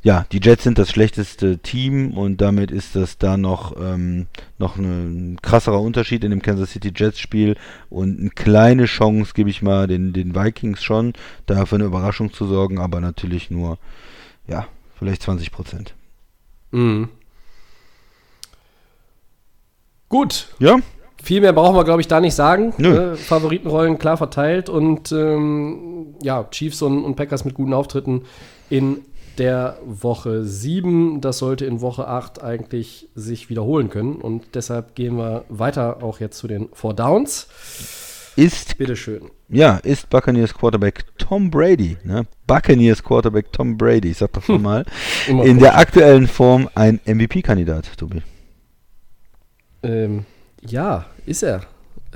[0.05, 4.27] ja, die Jets sind das schlechteste Team und damit ist das da noch, ähm,
[4.59, 7.57] noch ein krasserer Unterschied in dem Kansas City Jets Spiel
[7.89, 11.15] und eine kleine Chance gebe ich mal den, den Vikings schon,
[11.47, 13.78] da für eine Überraschung zu sorgen, aber natürlich nur,
[14.47, 14.66] ja,
[14.99, 15.95] vielleicht 20 Prozent.
[16.70, 17.09] Mhm.
[20.15, 20.78] Gut, Ja,
[21.23, 22.73] Viel mehr brauchen wir, glaube ich, da nicht sagen.
[22.77, 23.15] Nö.
[23.15, 28.23] Äh, Favoritenrollen klar verteilt und ähm, ja, Chiefs und, und Packers mit guten Auftritten.
[28.70, 28.99] in
[29.39, 31.20] der Woche 7.
[31.20, 34.15] Das sollte in Woche 8 eigentlich sich wiederholen können.
[34.16, 37.49] Und deshalb gehen wir weiter auch jetzt zu den Four Downs.
[38.36, 39.31] Ist, Bitteschön.
[39.49, 42.27] ja, ist Buccaneers Quarterback Tom Brady, ne?
[42.47, 44.85] Buccaneers Quarterback Tom Brady, ich sag das schon mal,
[45.28, 48.23] in der aktuellen Form ein MVP-Kandidat, Tobi.
[49.85, 50.24] Ähm,
[50.66, 51.62] ja, ist er.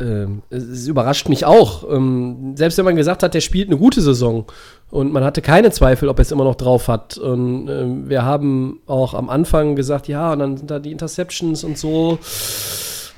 [0.00, 1.90] Ähm, es, überrascht mich auch.
[1.90, 4.46] Ähm, selbst wenn man gesagt hat, der spielt eine gute Saison
[4.90, 7.18] und man hatte keine Zweifel, ob er es immer noch drauf hat.
[7.18, 11.64] Und ähm, wir haben auch am Anfang gesagt, ja, und dann sind da die Interceptions
[11.64, 12.18] und so.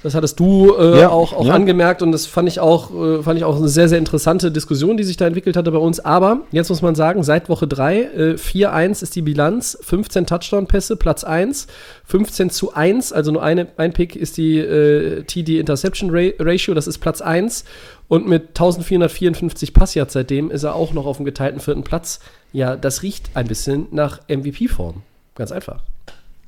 [0.02, 1.54] Das hattest du äh, Ja, auch, auch ja.
[1.54, 4.96] angemerkt und das fand ich auch, äh, fand ich auch eine sehr, sehr interessante Diskussion,
[4.96, 6.00] die sich da entwickelt hatte bei uns.
[6.00, 10.96] Aber jetzt muss man sagen, seit Woche 3, äh, 4-1 ist die Bilanz, 15 Touchdown-Pässe,
[10.96, 11.66] Platz 1,
[12.06, 16.74] 15 zu 1, also nur eine, ein Pick ist die äh, TD Interception Ra Ratio,
[16.74, 17.64] das ist Platz 1.
[18.08, 22.18] Und mit 1454 Passyards seitdem ist er auch noch auf dem geteilten vierten Platz.
[22.52, 25.02] Ja, das riecht ein bisschen nach MVP-Form.
[25.36, 25.82] Ganz einfach.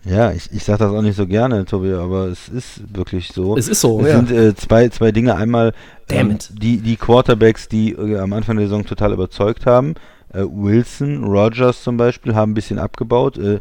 [0.04, 3.56] Ja, ich, ich sag das auch nicht so gerne, Tobi, aber es ist wirklich so.
[3.56, 4.16] Es ist so, Es ja.
[4.16, 5.36] sind äh, zwei, zwei Dinge.
[5.36, 5.74] Einmal
[6.08, 9.94] ähm, die, die Quarterbacks, die äh, am Anfang der Saison total überzeugt haben.
[10.32, 13.38] Äh, Wilson, Rogers zum Beispiel, haben ein bisschen abgebaut.
[13.38, 13.60] Äh,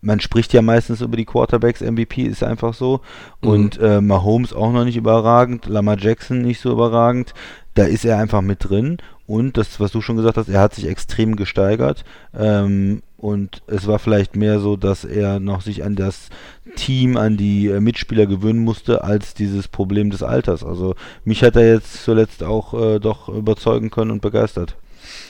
[0.00, 3.00] man spricht ja meistens über die Quarterbacks, MVP ist einfach so.
[3.42, 3.48] Mhm.
[3.48, 7.32] Und äh, Mahomes auch noch nicht überragend, Lamar Jackson nicht so überragend.
[7.74, 8.98] Da ist er einfach mit drin.
[9.26, 12.04] Und das, was du schon gesagt hast, er hat sich extrem gesteigert.
[12.36, 16.28] Ähm, und es war vielleicht mehr so, dass er noch sich an das
[16.76, 20.62] Team, an die äh, Mitspieler gewöhnen musste, als dieses Problem des Alters.
[20.62, 20.94] Also
[21.24, 24.76] mich hat er jetzt zuletzt auch äh, doch überzeugen können und begeistert.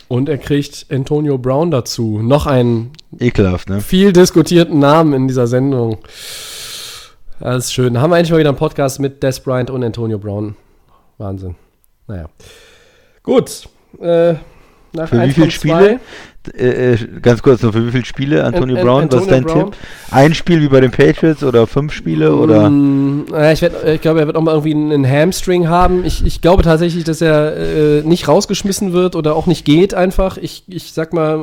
[0.08, 2.20] Und er kriegt Antonio Brown dazu.
[2.22, 3.80] Noch einen Ekelhaft, ne?
[3.80, 5.98] viel diskutierten Namen in dieser Sendung.
[7.38, 8.00] Das ist schön.
[8.00, 10.56] Haben wir endlich mal wieder einen Podcast mit Des Bryant und Antonio Brown.
[11.18, 11.54] Wahnsinn.
[12.06, 12.28] Naja.
[13.22, 13.68] Gut.
[14.00, 14.34] Äh,
[14.92, 16.00] nach Für wie viele Spiele?
[16.54, 19.12] Äh, ganz kurz noch, für wie viele Spiele, Antonio An- An- Brown?
[19.12, 19.70] Was ist dein Brown?
[19.70, 19.80] Tipp?
[20.10, 22.34] Ein Spiel wie bei den Patriots oder fünf Spiele?
[22.34, 22.68] Oder?
[22.70, 26.04] Mm, ich, ich glaube, er wird auch mal irgendwie einen Hamstring haben.
[26.04, 30.36] Ich, ich glaube tatsächlich, dass er äh, nicht rausgeschmissen wird oder auch nicht geht einfach.
[30.36, 31.38] Ich, ich sag mal,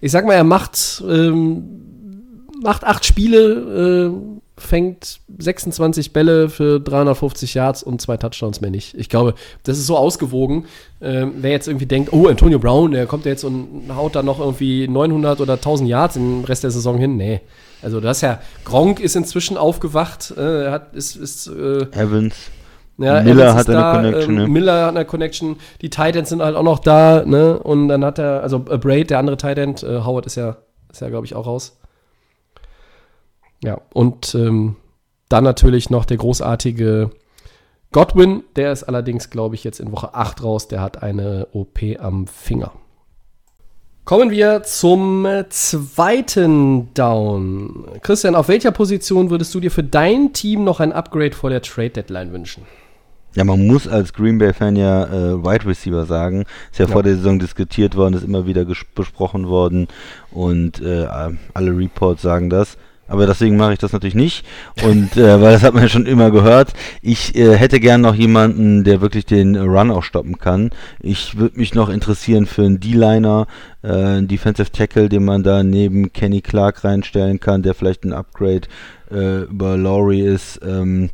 [0.00, 1.64] ich sag mal, er macht, ähm,
[2.62, 8.94] macht acht Spiele, äh, fängt 26 Bälle für 350 Yards und zwei Touchdowns mehr nicht.
[8.94, 10.66] Ich glaube, das ist so ausgewogen.
[11.00, 14.40] Ähm, wer jetzt irgendwie denkt, oh, Antonio Brown, der kommt jetzt und haut da noch
[14.40, 17.16] irgendwie 900 oder 1000 Yards im Rest der Saison hin.
[17.16, 17.40] Nee.
[17.82, 22.34] Also das ist ja, Gronk ist inzwischen aufgewacht, äh, hat, ist, ist äh, Evans.
[22.98, 24.48] ja, Miller Evans hat eine Connection, ähm, ne?
[24.48, 27.58] Miller hat eine Connection, die Titans sind halt auch noch da, ne?
[27.58, 30.56] Und dann hat er, also äh, Braid, der andere Titan, äh, Howard ist ja,
[30.90, 31.77] ist ja, glaube ich, auch raus.
[33.62, 34.76] Ja, und ähm,
[35.28, 37.10] dann natürlich noch der großartige
[37.92, 41.80] Godwin, der ist allerdings, glaube ich, jetzt in Woche 8 raus, der hat eine OP
[41.98, 42.72] am Finger.
[44.04, 47.84] Kommen wir zum äh, zweiten Down.
[48.02, 51.60] Christian, auf welcher Position würdest du dir für dein Team noch ein Upgrade vor der
[51.60, 52.62] Trade Deadline wünschen?
[53.34, 56.44] Ja, man muss als Green Bay-Fan ja äh, Wide Receiver sagen.
[56.72, 56.92] Ist ja, Ja.
[56.92, 58.64] vor der Saison diskutiert worden, ist immer wieder
[58.94, 59.88] besprochen worden
[60.30, 61.06] und äh,
[61.52, 62.78] alle Reports sagen das.
[63.08, 64.46] Aber deswegen mache ich das natürlich nicht.
[64.84, 66.74] Und äh, weil das hat man ja schon immer gehört.
[67.02, 70.70] Ich äh, hätte gern noch jemanden, der wirklich den Run auch stoppen kann.
[71.00, 73.46] Ich würde mich noch interessieren für einen D-Liner,
[73.82, 78.12] äh, einen Defensive Tackle, den man da neben Kenny Clark reinstellen kann, der vielleicht ein
[78.12, 78.68] Upgrade
[79.10, 80.60] äh, über Laurie ist.
[80.62, 81.10] Ähm,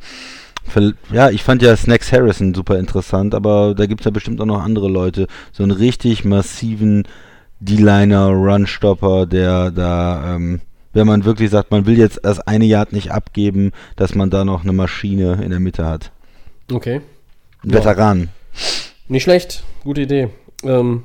[1.13, 4.47] Ja, ich fand ja Snacks Harrison super interessant, aber da gibt es ja bestimmt auch
[4.47, 5.27] noch andere Leute.
[5.53, 7.05] So einen richtig massiven
[7.61, 10.61] D-Liner, Run-Stopper, der da, ähm,
[10.95, 14.45] wenn man wirklich sagt, man will jetzt das eine Yard nicht abgeben, dass man da
[14.45, 16.11] noch eine Maschine in der Mitte hat.
[16.73, 17.01] Okay.
[17.63, 17.79] Ein Ja.
[17.79, 18.29] Veteran.
[19.09, 20.29] Nicht schlecht, gute Idee.
[20.63, 21.03] Ähm,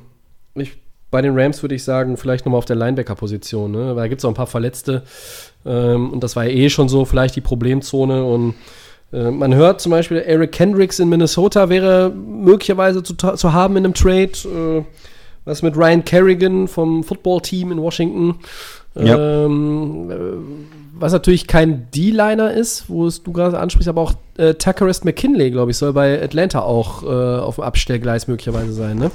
[0.54, 0.78] ich,
[1.10, 3.88] bei den Rams würde ich sagen, vielleicht nochmal auf der Linebacker-Position, ne?
[3.88, 5.02] weil da gibt es auch ein paar Verletzte.
[5.66, 8.24] Ähm, und das war ja eh schon so, vielleicht die Problemzone.
[8.24, 8.54] Und
[9.12, 13.84] äh, man hört zum Beispiel, Eric Kendricks in Minnesota wäre möglicherweise zu, zu haben in
[13.84, 14.32] einem Trade.
[14.44, 14.84] Äh,
[15.44, 18.38] was mit Ryan Kerrigan vom Football-Team in Washington.
[18.94, 19.44] Ja.
[19.44, 20.14] Ähm, äh,
[21.00, 25.50] was natürlich kein D-Liner ist, wo es du gerade ansprichst, aber auch äh, Tuckerist McKinley,
[25.50, 29.10] glaube ich, soll bei Atlanta auch äh, auf dem Abstellgleis möglicherweise sein, ne?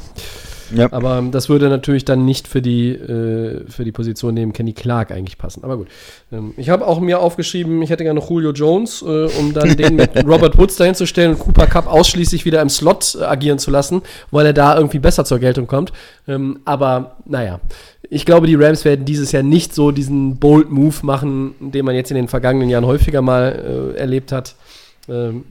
[0.73, 0.91] Ja.
[0.91, 4.73] Aber ähm, das würde natürlich dann nicht für die, äh, für die Position neben Kenny
[4.73, 5.63] Clark eigentlich passen.
[5.63, 5.87] Aber gut.
[6.31, 9.95] Ähm, ich habe auch mir aufgeschrieben, ich hätte gerne Julio Jones, äh, um dann den
[9.95, 13.59] mit Robert Woods dahin zu stellen und Cooper Cup ausschließlich wieder im Slot äh, agieren
[13.59, 14.01] zu lassen,
[14.31, 15.91] weil er da irgendwie besser zur Geltung kommt.
[16.27, 17.59] Ähm, aber naja,
[18.09, 21.95] ich glaube, die Rams werden dieses Jahr nicht so diesen Bold Move machen, den man
[21.95, 24.55] jetzt in den vergangenen Jahren häufiger mal äh, erlebt hat.
[25.09, 25.43] Ähm,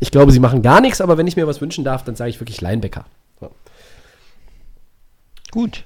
[0.00, 2.30] ich glaube, sie machen gar nichts, aber wenn ich mir was wünschen darf, dann sage
[2.30, 3.04] ich wirklich Linebacker.
[5.54, 5.84] Gut.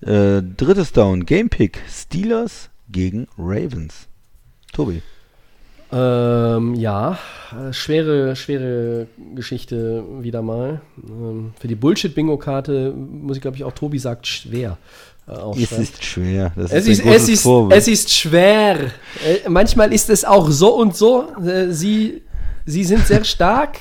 [0.00, 4.08] Äh, drittes Down, Gamepick, Steelers gegen Ravens.
[4.72, 5.02] Tobi.
[5.92, 7.18] Ähm, ja,
[7.52, 10.80] äh, schwere, schwere Geschichte wieder mal.
[11.06, 14.78] Ähm, für die Bullshit-Bingo-Karte muss ich, glaube ich, auch Tobi sagt schwer.
[15.28, 16.52] Äh, Es ist schwer.
[16.56, 17.78] Das Es ist, es, ist, Vorbild.
[17.78, 18.76] es ist schwer.
[19.22, 21.28] Äh, manchmal ist es auch so und so.
[21.44, 22.22] Äh, sie,
[22.64, 23.76] sie sind sehr stark.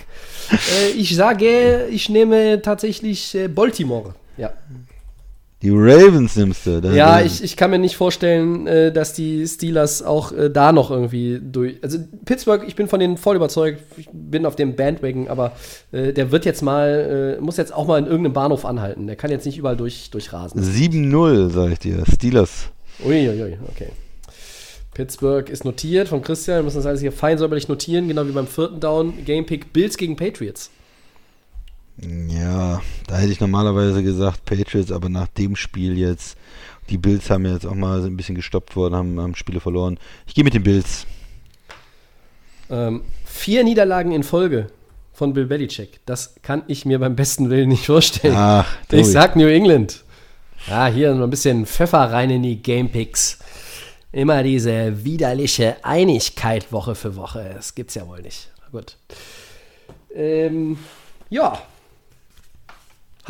[0.52, 4.14] Äh, ich sage, ich nehme tatsächlich Baltimore.
[4.36, 4.52] Ja,
[5.62, 6.82] Die Ravens nimmst du.
[6.82, 10.72] Da- ja ich, ich kann mir nicht vorstellen, äh, dass die Steelers auch äh, da
[10.72, 11.76] noch irgendwie durch.
[11.84, 13.82] Also Pittsburgh, ich bin von denen voll überzeugt.
[13.98, 15.52] Ich bin auf dem Bandwagon, aber
[15.92, 19.06] äh, der wird jetzt mal, muss jetzt auch mal in irgendeinem Bahnhof anhalten.
[19.08, 20.62] Der kann jetzt nicht überall durch, durchrasen.
[20.62, 22.04] 7-0, sag ich dir.
[22.12, 22.70] Steelers.
[23.06, 23.90] Uiuiui, okay.
[24.94, 26.58] Pittsburgh ist notiert von Christian.
[26.60, 29.14] Wir müssen das alles hier fein säuberlich notieren, genau wie beim vierten Down.
[29.26, 30.70] Gamepick Bills gegen Patriots.
[32.04, 36.36] Ja, da hätte ich normalerweise gesagt Patriots, aber nach dem Spiel jetzt,
[36.90, 40.00] die Bills haben ja jetzt auch mal ein bisschen gestoppt worden, haben, haben Spiele verloren.
[40.26, 41.06] Ich gehe mit den Bills.
[42.70, 44.68] Ähm, vier Niederlagen in Folge
[45.14, 46.00] von Bill Belichick.
[46.06, 48.36] Das kann ich mir beim besten Willen nicht vorstellen.
[48.36, 50.04] Ach, ich sag New England.
[50.68, 53.40] Ja, hier noch ein bisschen Pfeffer rein in die Gamepicks.
[54.12, 57.52] Immer diese widerliche Einigkeit Woche für Woche.
[57.56, 58.50] Das gibt's ja wohl nicht.
[58.72, 58.98] Gut.
[60.14, 60.78] Ähm,
[61.30, 61.62] ja.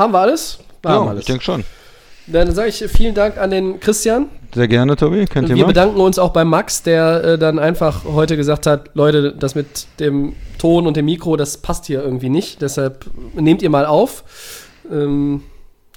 [0.02, 0.58] Haben wir alles?
[0.82, 1.22] Wir haben Ja, alles.
[1.22, 1.64] ich denke schon.
[2.28, 4.30] Dann sage ich vielen Dank an den Christian.
[4.54, 5.26] Sehr gerne, Tobi.
[5.26, 5.68] Kein Wir Thema.
[5.68, 9.86] bedanken uns auch bei Max, der äh, dann einfach heute gesagt hat, Leute, das mit
[10.00, 12.62] dem Ton und dem Mikro, das passt hier irgendwie nicht.
[12.62, 13.06] Deshalb
[13.36, 14.24] nehmt ihr mal auf.
[14.92, 15.44] Ähm,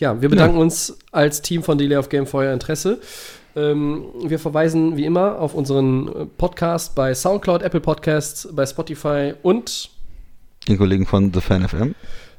[0.00, 2.98] ja, wir bedanken uns als Team von Delay of Game für euer Interesse.
[3.56, 9.34] Ähm, wir verweisen wie immer auf unseren äh, Podcast bei Soundcloud, Apple Podcasts, bei Spotify
[9.42, 9.88] und
[10.68, 11.94] Den Kollegen von The Fan FM.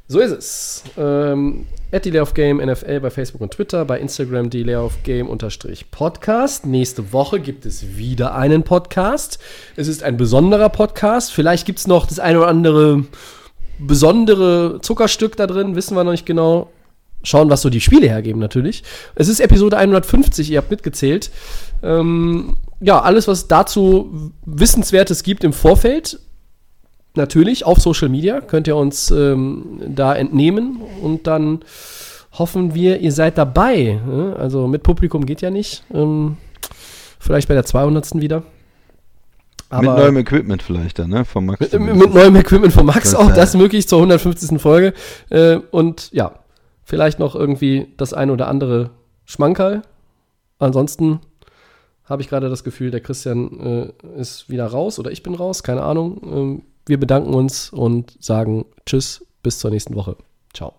[0.07, 0.83] So ist es.
[0.97, 5.27] Ähm, at Delay of Game NFL bei Facebook und Twitter, bei Instagram Delay of Game
[5.27, 6.65] unterstrich Podcast.
[6.65, 9.39] Nächste Woche gibt es wieder einen Podcast.
[9.75, 11.33] Es ist ein besonderer Podcast.
[11.33, 13.05] Vielleicht gibt es noch das eine oder andere
[13.79, 16.71] besondere Zuckerstück da drin, wissen wir noch nicht genau.
[17.23, 18.83] Schauen, was so die Spiele hergeben natürlich.
[19.15, 21.31] Es ist Episode 150, ihr habt mitgezählt.
[21.81, 26.19] Ähm, ja, alles, was dazu Wissenswertes gibt im Vorfeld,
[27.17, 31.59] natürlich auf Social Media könnt ihr uns ähm, da entnehmen und dann
[32.33, 33.99] hoffen wir, ihr seid dabei.
[34.05, 34.35] ne?
[34.37, 35.83] Also mit Publikum geht ja nicht.
[35.93, 36.37] Ähm,
[37.19, 38.15] vielleicht bei der 200.
[38.15, 38.43] wieder.
[39.71, 41.25] mit neuem Equipment vielleicht dann, ne?
[41.25, 41.71] Von Max.
[41.71, 44.61] mit, mit neuem Equipment von Max auch, das möglich zur 150.
[44.61, 44.93] Folge.
[45.29, 46.39] Äh, und ja,
[46.83, 48.91] vielleicht noch irgendwie das ein oder andere
[49.25, 49.81] Schmankerl.
[50.59, 51.19] Ansonsten
[52.05, 55.63] habe ich gerade das Gefühl, der Christian äh, ist wieder raus oder ich bin raus,
[55.63, 56.21] keine Ahnung.
[56.23, 60.17] Ähm, wir bedanken uns und sagen Tschüss, bis zur nächsten Woche.
[60.53, 60.73] Ciao.